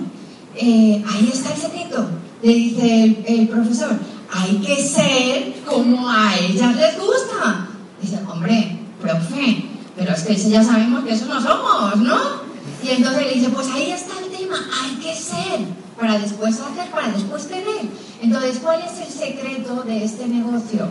eh, 0.55 1.03
ahí 1.09 1.31
está 1.33 1.53
el 1.55 1.61
secreto. 1.61 2.09
Le 2.43 2.55
dice 2.55 3.05
el, 3.05 3.25
el, 3.27 3.49
profesor, 3.49 3.99
hay 4.37 4.59
que 4.59 4.83
ser 4.83 5.55
como 5.65 6.09
a 6.09 6.37
ellas 6.37 6.77
les 6.77 6.99
gusta. 6.99 7.69
Dice, 8.01 8.21
hombre, 8.31 8.79
profe, 9.01 9.65
pero 9.97 10.13
es 10.13 10.23
que 10.25 10.37
ya 10.37 10.63
sabemos 10.63 11.05
que 11.05 11.13
eso 11.13 11.27
no 11.27 11.41
somos, 11.41 11.97
¿no? 11.97 12.47
Y 12.83 12.91
entonces 12.91 13.27
le 13.27 13.33
dice, 13.35 13.49
pues 13.49 13.69
ahí 13.69 13.91
está 13.91 14.15
el 14.21 14.31
tema, 14.31 14.57
hay 14.83 14.97
que 14.97 15.15
ser, 15.15 15.61
para 15.99 16.19
después 16.19 16.61
hacer, 16.61 16.91
para 16.91 17.09
después 17.09 17.49
tener. 17.49 17.87
Entonces, 18.21 18.59
¿cuál 18.63 18.83
es 18.83 19.07
el 19.07 19.13
secreto 19.13 19.83
de 19.83 20.05
este 20.05 20.27
negocio? 20.27 20.89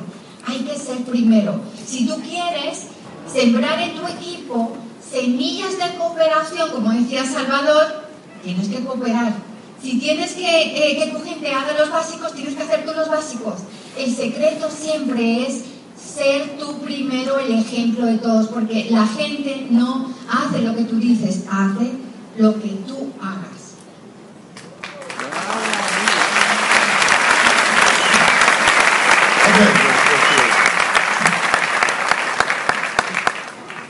Hay 0.48 0.60
que 0.60 0.78
ser 0.78 0.98
primero. 1.04 1.62
Si 1.86 2.08
tú 2.08 2.16
quieres 2.22 2.88
sembrar 3.32 3.80
en 3.80 3.96
tu 3.96 4.08
equipo 4.08 4.76
semillas 5.10 5.78
de 5.78 5.98
cooperación, 5.98 6.72
como 6.72 6.92
decía 6.92 7.26
Salvador, 7.26 8.06
tienes 8.44 8.68
que 8.68 8.84
cooperar. 8.84 9.34
Si 9.86 10.00
tienes 10.00 10.34
que 10.34 10.42
eh, 10.42 10.98
que 10.98 11.12
tu 11.12 11.24
gente 11.24 11.54
haga 11.54 11.78
los 11.78 11.92
básicos, 11.92 12.34
tienes 12.34 12.56
que 12.56 12.64
hacer 12.64 12.88
tú 12.88 12.92
los 12.96 13.08
básicos. 13.08 13.54
El 13.96 14.16
secreto 14.16 14.68
siempre 14.72 15.46
es 15.46 15.62
ser 15.96 16.58
tú 16.58 16.80
primero 16.80 17.38
el 17.38 17.54
ejemplo 17.60 18.08
de 18.08 18.18
todos, 18.18 18.48
porque 18.48 18.88
la 18.90 19.06
gente 19.06 19.68
no 19.70 20.12
hace 20.28 20.64
lo 20.64 20.76
que 20.76 20.86
tú 20.86 20.96
dices, 20.96 21.44
hace 21.52 21.92
lo 22.36 22.60
que 22.60 22.70
tú 22.88 23.12
hagas. 23.22 23.76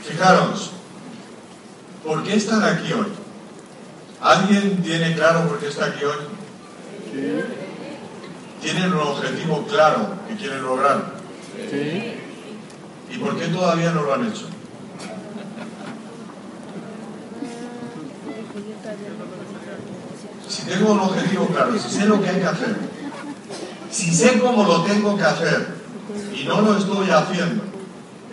Fijaros, 0.06 0.72
¿por 2.04 2.22
qué 2.22 2.34
están 2.34 2.62
aquí 2.62 2.92
hoy? 2.92 3.25
¿Alguien 4.26 4.82
tiene 4.82 5.14
claro 5.14 5.46
por 5.46 5.60
qué 5.60 5.68
está 5.68 5.86
aquí 5.86 6.04
hoy? 6.04 6.16
Sí. 7.12 7.44
¿Tienen 8.60 8.92
un 8.92 8.98
objetivo 8.98 9.64
claro 9.68 10.14
que 10.26 10.34
quieren 10.34 10.64
lograr? 10.64 11.12
Sí. 11.70 12.14
¿Y 13.08 13.18
por 13.18 13.38
qué 13.38 13.46
todavía 13.46 13.92
no 13.92 14.02
lo 14.02 14.14
han 14.14 14.26
hecho? 14.26 14.48
Si 20.48 20.62
tengo 20.64 20.90
un 20.90 20.98
objetivo 20.98 21.46
claro, 21.46 21.78
si 21.78 21.88
sé 21.88 22.06
lo 22.06 22.20
que 22.20 22.28
hay 22.28 22.40
que 22.40 22.46
hacer, 22.46 22.76
si 23.92 24.12
sé 24.12 24.40
cómo 24.40 24.64
lo 24.64 24.82
tengo 24.82 25.16
que 25.16 25.22
hacer 25.22 25.68
y 26.34 26.42
no 26.42 26.62
lo 26.62 26.76
estoy 26.76 27.10
haciendo, 27.10 27.62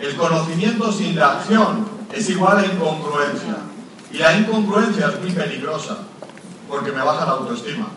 el 0.00 0.16
conocimiento 0.16 0.90
sin 0.90 1.14
la 1.14 1.34
acción 1.34 1.86
es 2.12 2.28
igual 2.30 2.58
a 2.58 2.66
incongruencia. 2.66 3.73
Y 4.14 4.18
la 4.18 4.32
incongruencia 4.32 5.08
es 5.08 5.20
muy 5.20 5.32
peligrosa 5.32 5.96
porque 6.68 6.92
me 6.92 7.02
baja 7.02 7.26
la 7.26 7.32
autoestima. 7.32 7.88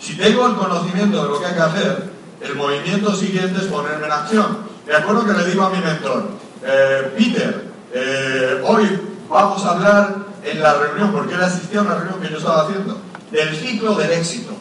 Si 0.00 0.16
tengo 0.16 0.46
el 0.46 0.54
conocimiento 0.54 1.22
de 1.22 1.28
lo 1.28 1.38
que 1.38 1.44
hay 1.44 1.52
que 1.52 1.60
hacer, 1.60 2.10
el 2.40 2.54
movimiento 2.54 3.14
siguiente 3.14 3.60
es 3.60 3.66
ponerme 3.66 4.06
en 4.06 4.12
acción. 4.12 4.58
Me 4.86 4.94
acuerdo 4.94 5.26
que 5.26 5.34
le 5.34 5.44
digo 5.44 5.64
a 5.64 5.68
mi 5.68 5.78
mentor, 5.78 6.30
eh, 6.64 7.12
Peter, 7.18 7.70
eh, 7.92 8.62
hoy 8.66 8.98
vamos 9.28 9.62
a 9.66 9.72
hablar 9.72 10.16
en 10.42 10.62
la 10.62 10.72
reunión, 10.72 11.12
porque 11.12 11.34
él 11.34 11.42
asistió 11.42 11.80
a 11.80 11.82
una 11.82 11.94
reunión 11.96 12.20
que 12.22 12.30
yo 12.30 12.38
estaba 12.38 12.62
haciendo, 12.62 12.98
del 13.30 13.54
ciclo 13.54 13.94
del 13.94 14.10
éxito. 14.10 14.52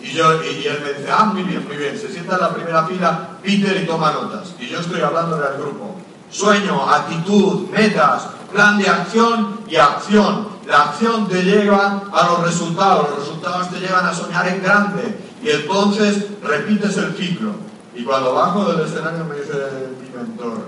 Y, 0.00 0.12
yo, 0.12 0.44
y, 0.44 0.64
él 0.64 0.80
me 0.84 0.92
dice, 0.92 1.10
ah, 1.10 1.24
muy 1.24 1.42
bien, 1.42 1.66
muy 1.66 1.76
bien, 1.76 1.98
se 1.98 2.08
sienta 2.08 2.36
en 2.36 2.42
la 2.42 2.54
primera 2.54 2.86
fila 2.86 3.30
Peter 3.42 3.82
y 3.82 3.84
toma 3.84 4.12
notas. 4.12 4.54
Y 4.60 4.68
yo 4.68 4.78
estoy 4.78 5.00
hablando 5.00 5.38
del 5.38 5.58
grupo. 5.58 5.96
Sueño, 6.30 6.88
actitud, 6.88 7.68
metas, 7.70 8.28
plan 8.52 8.78
de 8.78 8.88
acción 8.88 9.60
y 9.68 9.76
acción. 9.76 10.48
La 10.66 10.82
acción 10.82 11.28
te 11.28 11.42
lleva 11.42 12.02
a 12.12 12.26
los 12.26 12.42
resultados, 12.42 13.10
los 13.10 13.20
resultados 13.20 13.70
te 13.70 13.78
llevan 13.78 14.04
a 14.04 14.12
soñar 14.12 14.48
en 14.48 14.62
grande 14.62 15.16
y 15.42 15.50
entonces 15.50 16.26
repites 16.42 16.96
el 16.96 17.14
ciclo. 17.16 17.52
Y 17.94 18.02
cuando 18.02 18.34
bajo 18.34 18.64
del 18.72 18.86
escenario 18.86 19.24
me 19.24 19.36
dice 19.36 19.54
mi 20.00 20.16
mentor, 20.16 20.66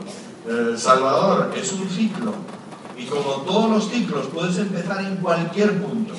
eh, 0.48 0.74
Salvador, 0.78 1.52
es 1.56 1.72
un 1.72 1.88
ciclo. 1.88 2.32
Y 2.96 3.06
como 3.06 3.42
todos 3.42 3.70
los 3.70 3.90
ciclos, 3.90 4.26
puedes 4.32 4.56
empezar 4.58 5.00
en 5.00 5.16
cualquier 5.16 5.82
punto. 5.82 6.14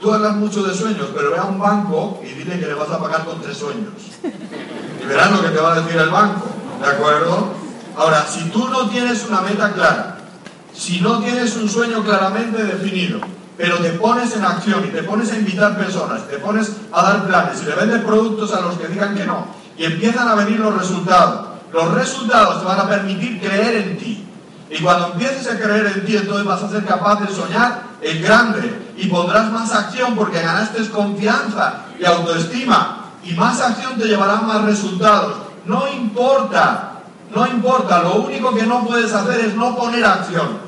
Tú 0.00 0.12
hablas 0.12 0.36
mucho 0.36 0.62
de 0.62 0.74
sueños, 0.74 1.08
pero 1.14 1.30
ve 1.30 1.38
a 1.38 1.44
un 1.44 1.58
banco 1.58 2.20
y 2.22 2.32
dile 2.32 2.60
que 2.60 2.66
le 2.66 2.74
vas 2.74 2.90
a 2.90 2.98
pagar 2.98 3.24
con 3.24 3.40
tres 3.40 3.56
sueños. 3.56 3.92
Y 4.22 5.06
verás 5.06 5.30
lo 5.30 5.42
que 5.42 5.48
te 5.48 5.58
va 5.58 5.74
a 5.74 5.80
decir 5.80 5.98
el 5.98 6.10
banco. 6.10 6.46
¿De 6.80 6.86
acuerdo? 6.86 7.65
Ahora, 7.96 8.26
si 8.28 8.50
tú 8.50 8.68
no 8.68 8.90
tienes 8.90 9.24
una 9.26 9.40
meta 9.40 9.72
clara, 9.72 10.18
si 10.74 11.00
no 11.00 11.20
tienes 11.20 11.56
un 11.56 11.68
sueño 11.68 12.04
claramente 12.04 12.62
definido, 12.62 13.20
pero 13.56 13.78
te 13.78 13.90
pones 13.92 14.36
en 14.36 14.44
acción 14.44 14.84
y 14.84 14.88
te 14.88 15.02
pones 15.02 15.32
a 15.32 15.36
invitar 15.36 15.78
personas, 15.78 16.28
te 16.28 16.38
pones 16.38 16.72
a 16.92 17.02
dar 17.02 17.26
planes 17.26 17.62
y 17.62 17.64
le 17.64 17.74
vendes 17.74 18.04
productos 18.04 18.52
a 18.52 18.60
los 18.60 18.76
que 18.76 18.88
digan 18.88 19.14
que 19.14 19.24
no, 19.24 19.46
y 19.78 19.84
empiezan 19.84 20.28
a 20.28 20.34
venir 20.34 20.60
los 20.60 20.76
resultados, 20.76 21.48
los 21.72 21.94
resultados 21.94 22.60
te 22.60 22.66
van 22.66 22.80
a 22.80 22.88
permitir 22.88 23.40
creer 23.40 23.76
en 23.76 23.98
ti. 23.98 24.22
Y 24.68 24.82
cuando 24.82 25.12
empieces 25.12 25.50
a 25.50 25.58
creer 25.58 25.86
en 25.86 26.04
ti, 26.04 26.16
entonces 26.16 26.44
vas 26.44 26.62
a 26.62 26.68
ser 26.68 26.84
capaz 26.84 27.20
de 27.20 27.34
soñar 27.34 27.82
en 28.02 28.22
grande 28.22 28.92
y 28.98 29.06
pondrás 29.06 29.50
más 29.52 29.72
acción 29.72 30.14
porque 30.16 30.42
ganaste 30.42 30.86
confianza 30.90 31.84
y 31.98 32.04
autoestima. 32.04 33.04
Y 33.22 33.32
más 33.34 33.60
acción 33.60 33.96
te 33.96 34.06
llevará 34.06 34.36
más 34.36 34.62
resultados. 34.62 35.34
No 35.64 35.86
importa 35.88 36.95
no 37.34 37.46
importa, 37.46 38.02
lo 38.02 38.16
único 38.22 38.54
que 38.54 38.62
no 38.62 38.86
puedes 38.86 39.12
hacer 39.12 39.40
es 39.46 39.54
no 39.54 39.76
poner 39.76 40.04
acción. 40.04 40.66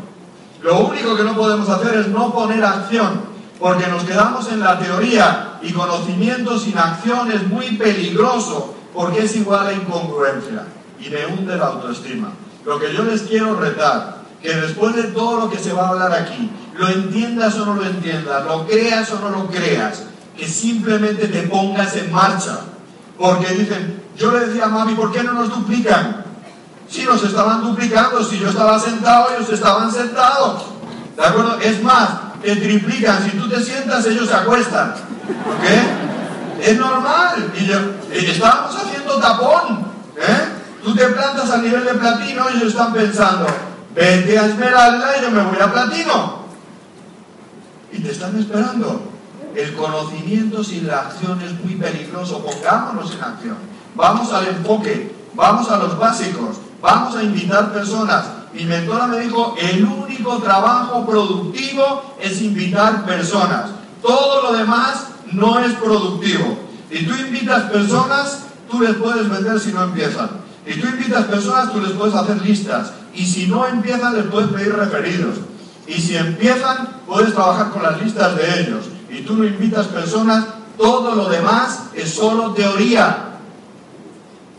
Lo 0.62 0.80
único 0.80 1.16
que 1.16 1.22
no 1.22 1.36
podemos 1.36 1.68
hacer 1.68 1.94
es 1.98 2.08
no 2.08 2.32
poner 2.32 2.64
acción, 2.64 3.20
porque 3.60 3.86
nos 3.86 4.02
quedamos 4.04 4.50
en 4.50 4.60
la 4.60 4.78
teoría 4.78 5.58
y 5.62 5.72
conocimiento 5.72 6.58
sin 6.58 6.76
acción 6.76 7.30
es 7.30 7.46
muy 7.46 7.76
peligroso, 7.76 8.74
porque 8.92 9.24
es 9.24 9.36
igual 9.36 9.66
a 9.68 9.72
incongruencia 9.72 10.64
y 11.00 11.10
me 11.10 11.26
hunde 11.26 11.56
la 11.56 11.66
autoestima. 11.66 12.32
Lo 12.64 12.78
que 12.78 12.92
yo 12.92 13.04
les 13.04 13.22
quiero 13.22 13.54
retar, 13.54 14.18
que 14.42 14.54
después 14.54 14.96
de 14.96 15.04
todo 15.04 15.40
lo 15.40 15.50
que 15.50 15.58
se 15.58 15.72
va 15.72 15.86
a 15.86 15.88
hablar 15.90 16.12
aquí, 16.12 16.50
lo 16.76 16.88
entiendas 16.88 17.54
o 17.56 17.66
no 17.66 17.74
lo 17.74 17.84
entiendas, 17.84 18.44
lo 18.44 18.66
creas 18.66 19.10
o 19.12 19.20
no 19.20 19.30
lo 19.30 19.46
creas, 19.46 20.04
que 20.36 20.46
simplemente 20.46 21.28
te 21.28 21.42
pongas 21.42 21.96
en 21.96 22.12
marcha. 22.12 22.60
Porque 23.16 23.52
dicen, 23.54 24.02
yo 24.16 24.32
le 24.32 24.46
decía 24.46 24.66
a 24.66 24.68
mami, 24.68 24.94
¿por 24.94 25.12
qué 25.12 25.22
no 25.22 25.32
nos 25.32 25.50
duplican? 25.50 26.24
Si 26.88 27.04
nos 27.04 27.22
estaban 27.22 27.62
duplicando, 27.62 28.24
si 28.24 28.38
yo 28.38 28.48
estaba 28.48 28.78
sentado, 28.78 29.28
ellos 29.36 29.50
estaban 29.50 29.92
sentados. 29.92 30.64
¿De 31.16 31.24
acuerdo? 31.24 31.58
Es 31.60 31.82
más, 31.82 32.08
te 32.42 32.56
triplican. 32.56 33.22
Si 33.24 33.36
tú 33.36 33.48
te 33.48 33.62
sientas, 33.62 34.06
ellos 34.06 34.28
se 34.28 34.34
acuestan. 34.34 34.92
¿Ok? 34.92 36.62
Es 36.62 36.78
normal. 36.78 37.52
Y 37.58 37.66
yo, 37.66 37.76
estábamos 38.12 38.74
haciendo 38.76 39.16
tapón. 39.18 39.86
¿eh? 40.16 40.48
Tú 40.82 40.94
te 40.94 41.06
plantas 41.06 41.50
a 41.50 41.58
nivel 41.58 41.84
de 41.84 41.94
platino 41.94 42.46
y 42.50 42.56
ellos 42.56 42.68
están 42.68 42.92
pensando, 42.92 43.46
vete 43.94 44.38
a 44.38 44.46
Esmeralda 44.46 45.18
y 45.18 45.22
yo 45.22 45.30
me 45.30 45.42
voy 45.42 45.58
a 45.60 45.70
platino. 45.70 46.38
Y 47.92 48.00
te 48.00 48.12
están 48.12 48.38
esperando. 48.38 49.12
El 49.54 49.74
conocimiento 49.74 50.62
sin 50.62 50.86
la 50.86 51.00
acción 51.00 51.40
es 51.42 51.52
muy 51.64 51.74
peligroso. 51.74 52.44
Pongámonos 52.44 53.12
en 53.12 53.22
acción. 53.22 53.56
Vamos 53.94 54.32
al 54.32 54.46
enfoque. 54.46 55.14
Vamos 55.34 55.68
a 55.70 55.78
los 55.78 55.98
básicos. 55.98 56.56
Vamos 56.80 57.16
a 57.16 57.22
invitar 57.22 57.72
personas 57.72 58.24
mi 58.52 58.64
mentora 58.64 59.06
me 59.06 59.20
dijo, 59.20 59.54
el 59.58 59.84
único 59.84 60.38
trabajo 60.38 61.04
productivo 61.06 62.16
es 62.20 62.40
invitar 62.40 63.04
personas. 63.04 63.70
Todo 64.02 64.42
lo 64.42 64.58
demás 64.58 65.08
no 65.32 65.58
es 65.60 65.74
productivo. 65.74 66.58
Y 66.90 67.04
tú 67.04 67.14
invitas 67.14 67.64
personas, 67.70 68.40
tú 68.70 68.80
les 68.80 68.94
puedes 68.96 69.28
vender 69.28 69.60
si 69.60 69.72
no 69.72 69.84
empiezan. 69.84 70.30
Y 70.66 70.80
tú 70.80 70.88
invitas 70.88 71.26
personas, 71.26 71.72
tú 71.72 71.80
les 71.80 71.92
puedes 71.92 72.14
hacer 72.14 72.40
listas. 72.42 72.92
Y 73.14 73.26
si 73.26 73.46
no 73.46 73.66
empiezan, 73.66 74.16
les 74.16 74.26
puedes 74.26 74.50
pedir 74.50 74.74
referidos. 74.74 75.36
Y 75.86 76.00
si 76.00 76.16
empiezan, 76.16 76.88
puedes 77.06 77.34
trabajar 77.34 77.70
con 77.70 77.82
las 77.82 78.00
listas 78.02 78.36
de 78.36 78.60
ellos. 78.60 78.86
Y 79.10 79.22
tú 79.22 79.36
no 79.36 79.44
invitas 79.44 79.86
personas, 79.86 80.44
todo 80.76 81.14
lo 81.14 81.28
demás 81.28 81.84
es 81.94 82.14
solo 82.14 82.52
teoría. 82.52 83.36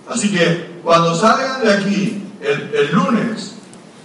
Así 0.10 0.32
que 0.32 0.69
cuando 0.84 1.16
salgan 1.16 1.62
de 1.62 1.74
aquí 1.74 2.24
el, 2.42 2.74
el 2.74 2.92
lunes, 2.94 3.56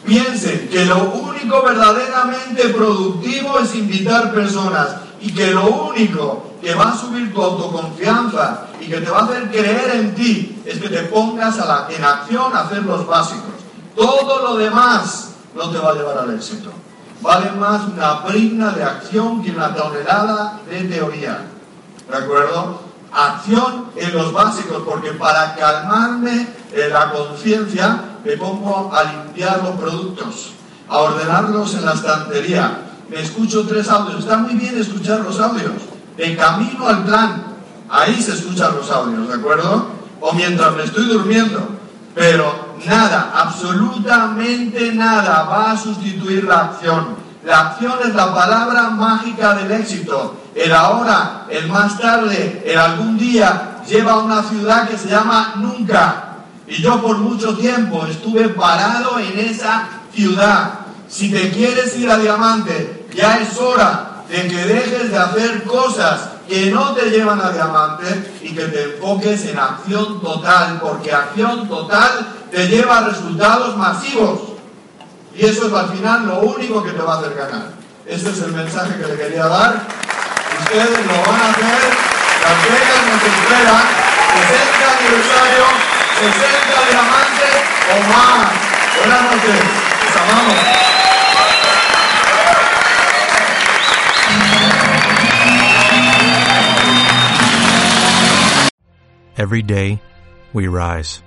piensen 0.04 0.68
que 0.68 0.84
lo 0.84 1.12
único 1.12 1.62
verdaderamente 1.62 2.68
productivo 2.68 3.58
es 3.58 3.74
invitar 3.74 4.32
personas 4.32 4.96
y 5.20 5.32
que 5.32 5.52
lo 5.52 5.66
único 5.66 6.54
que 6.60 6.74
va 6.74 6.90
a 6.90 6.98
subir 6.98 7.32
tu 7.32 7.42
autoconfianza 7.42 8.66
y 8.80 8.86
que 8.86 9.00
te 9.00 9.10
va 9.10 9.20
a 9.20 9.24
hacer 9.24 9.50
creer 9.50 9.92
en 9.94 10.14
ti 10.14 10.62
es 10.64 10.78
que 10.78 10.88
te 10.88 11.02
pongas 11.04 11.58
a 11.58 11.66
la, 11.66 11.88
en 11.94 12.04
acción 12.04 12.54
a 12.54 12.60
hacer 12.60 12.82
los 12.82 13.06
básicos. 13.06 13.54
Todo 13.96 14.42
lo 14.42 14.56
demás 14.56 15.30
no 15.54 15.70
te 15.70 15.78
va 15.78 15.90
a 15.90 15.94
llevar 15.94 16.18
al 16.18 16.34
éxito. 16.34 16.70
Vale 17.22 17.52
más 17.52 17.82
una 17.86 18.14
brigna 18.20 18.70
de 18.72 18.84
acción 18.84 19.42
que 19.42 19.50
una 19.50 19.74
tonelada 19.74 20.60
de 20.68 20.84
teoría. 20.84 21.46
¿De 22.10 22.16
acuerdo? 22.16 22.80
Acción 23.14 23.86
en 23.94 24.12
los 24.12 24.32
básicos, 24.32 24.82
porque 24.84 25.12
para 25.12 25.54
calmarme 25.54 26.48
en 26.72 26.92
la 26.92 27.12
conciencia 27.12 28.00
me 28.24 28.36
pongo 28.36 28.92
a 28.92 29.04
limpiar 29.04 29.62
los 29.62 29.76
productos, 29.76 30.52
a 30.88 30.98
ordenarlos 30.98 31.74
en 31.74 31.84
la 31.84 31.92
estantería. 31.92 32.80
Me 33.08 33.20
escucho 33.20 33.66
tres 33.66 33.88
audios. 33.88 34.20
Está 34.20 34.38
muy 34.38 34.54
bien 34.54 34.76
escuchar 34.78 35.20
los 35.20 35.38
audios. 35.38 35.72
De 36.16 36.36
camino 36.36 36.88
al 36.88 37.04
plan, 37.04 37.44
ahí 37.88 38.20
se 38.20 38.32
escuchan 38.32 38.74
los 38.74 38.90
audios, 38.90 39.28
¿de 39.28 39.34
acuerdo? 39.34 39.86
O 40.20 40.32
mientras 40.32 40.74
me 40.74 40.84
estoy 40.84 41.04
durmiendo. 41.04 41.68
Pero 42.14 42.74
nada, 42.86 43.32
absolutamente 43.34 44.92
nada 44.92 45.44
va 45.44 45.72
a 45.72 45.76
sustituir 45.76 46.44
la 46.44 46.60
acción. 46.60 47.23
La 47.44 47.60
acción 47.60 47.92
es 48.02 48.14
la 48.14 48.34
palabra 48.34 48.90
mágica 48.90 49.54
del 49.54 49.70
éxito. 49.72 50.36
El 50.54 50.72
ahora, 50.72 51.44
el 51.50 51.68
más 51.68 51.98
tarde, 51.98 52.62
el 52.64 52.78
algún 52.78 53.18
día, 53.18 53.82
lleva 53.86 54.12
a 54.12 54.18
una 54.18 54.42
ciudad 54.42 54.88
que 54.88 54.96
se 54.96 55.08
llama 55.08 55.54
nunca. 55.56 56.36
Y 56.66 56.80
yo 56.80 57.02
por 57.02 57.18
mucho 57.18 57.54
tiempo 57.54 58.06
estuve 58.06 58.48
parado 58.48 59.18
en 59.18 59.38
esa 59.38 59.88
ciudad. 60.14 60.70
Si 61.06 61.30
te 61.30 61.50
quieres 61.50 61.94
ir 61.98 62.10
a 62.10 62.16
diamante, 62.16 63.06
ya 63.14 63.36
es 63.36 63.58
hora 63.58 64.24
de 64.28 64.48
que 64.48 64.64
dejes 64.64 65.10
de 65.10 65.18
hacer 65.18 65.64
cosas 65.64 66.30
que 66.48 66.70
no 66.70 66.92
te 66.94 67.10
llevan 67.10 67.40
a 67.42 67.50
diamante 67.50 68.38
y 68.42 68.54
que 68.54 68.64
te 68.68 68.84
enfoques 68.84 69.44
en 69.46 69.58
acción 69.58 70.20
total, 70.22 70.78
porque 70.80 71.12
acción 71.12 71.68
total 71.68 72.26
te 72.50 72.68
lleva 72.68 72.98
a 72.98 73.08
resultados 73.08 73.76
masivos. 73.76 74.53
Y 75.36 75.46
eso 75.46 75.66
es 75.66 75.72
al 75.72 75.88
final 75.88 76.26
lo 76.26 76.40
único 76.40 76.82
que 76.84 76.92
te 76.92 77.02
va 77.02 77.14
a 77.14 77.18
hacer 77.18 77.34
ganar. 77.34 77.72
Ese 78.06 78.30
es 78.30 78.42
el 78.42 78.52
mensaje 78.52 78.96
que 79.00 79.06
le 79.08 79.16
quería 79.16 79.46
dar. 79.46 79.80
Ustedes 80.60 81.06
lo 81.06 81.30
van 81.30 81.40
a 81.40 81.50
hacer. 81.50 81.80
Las 82.44 82.62
Vegas 82.62 83.02
nos 83.10 83.22
esperan. 83.22 84.04
60 84.34 84.98
aniversario, 84.98 85.64
60 86.20 86.90
diamantes 86.90 87.54
o 87.90 87.96
más. 88.12 88.52
Buenas 88.98 89.22
noches. 89.22 89.60
Les 90.04 90.16
amamos. 90.16 90.84
Every 99.36 99.62
day, 99.62 100.00
we 100.52 100.68
rise, 100.68 101.20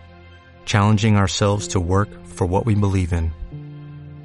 challenging 0.66 1.18
ourselves 1.18 1.68
to 1.70 1.80
work 1.82 2.10
for 2.26 2.48
what 2.48 2.66
we 2.66 2.74
believe 2.74 3.12
in. 3.12 3.34